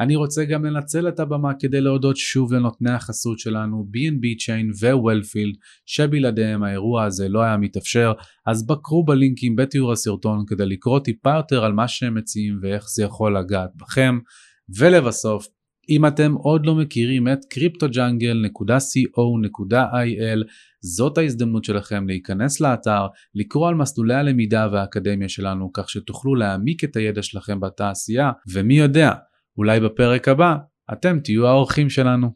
אני 0.00 0.16
רוצה 0.16 0.44
גם 0.44 0.64
לנצל 0.64 1.08
את 1.08 1.20
הבמה 1.20 1.52
כדי 1.60 1.80
להודות 1.80 2.16
שוב 2.16 2.52
לנותני 2.52 2.92
החסות 2.92 3.38
שלנו 3.38 3.86
B&B 3.94 4.24
Chain 4.44 4.84
ו-Wellfield 4.84 5.56
שבלעדיהם 5.86 6.62
האירוע 6.62 7.04
הזה 7.04 7.28
לא 7.28 7.42
היה 7.42 7.56
מתאפשר 7.56 8.12
אז 8.46 8.66
בקרו 8.66 9.04
בלינקים 9.04 9.56
בתיאור 9.56 9.92
הסרטון 9.92 10.44
כדי 10.46 10.66
לקרוא 10.66 10.98
טיפה 10.98 11.36
יותר 11.36 11.64
על 11.64 11.72
מה 11.72 11.88
שהם 11.88 12.14
מציעים 12.14 12.58
ואיך 12.62 12.84
זה 12.88 13.02
יכול 13.02 13.38
לגעת 13.38 13.70
בכם 13.76 14.18
ולבסוף 14.78 15.46
אם 15.88 16.06
אתם 16.06 16.32
עוד 16.32 16.66
לא 16.66 16.74
מכירים 16.74 17.28
את 17.28 17.38
cryptojungle.co.il 17.54 20.44
זאת 20.80 21.18
ההזדמנות 21.18 21.64
שלכם 21.64 22.08
להיכנס 22.08 22.60
לאתר, 22.60 23.06
לקרוא 23.34 23.68
על 23.68 23.74
מסלולי 23.74 24.14
הלמידה 24.14 24.68
והאקדמיה 24.72 25.28
שלנו 25.28 25.72
כך 25.72 25.90
שתוכלו 25.90 26.34
להעמיק 26.34 26.84
את 26.84 26.96
הידע 26.96 27.22
שלכם 27.22 27.60
בתעשייה 27.60 28.30
ומי 28.52 28.78
יודע 28.78 29.12
אולי 29.58 29.80
בפרק 29.80 30.28
הבא 30.28 30.56
אתם 30.92 31.20
תהיו 31.20 31.46
האורחים 31.46 31.90
שלנו. 31.90 32.30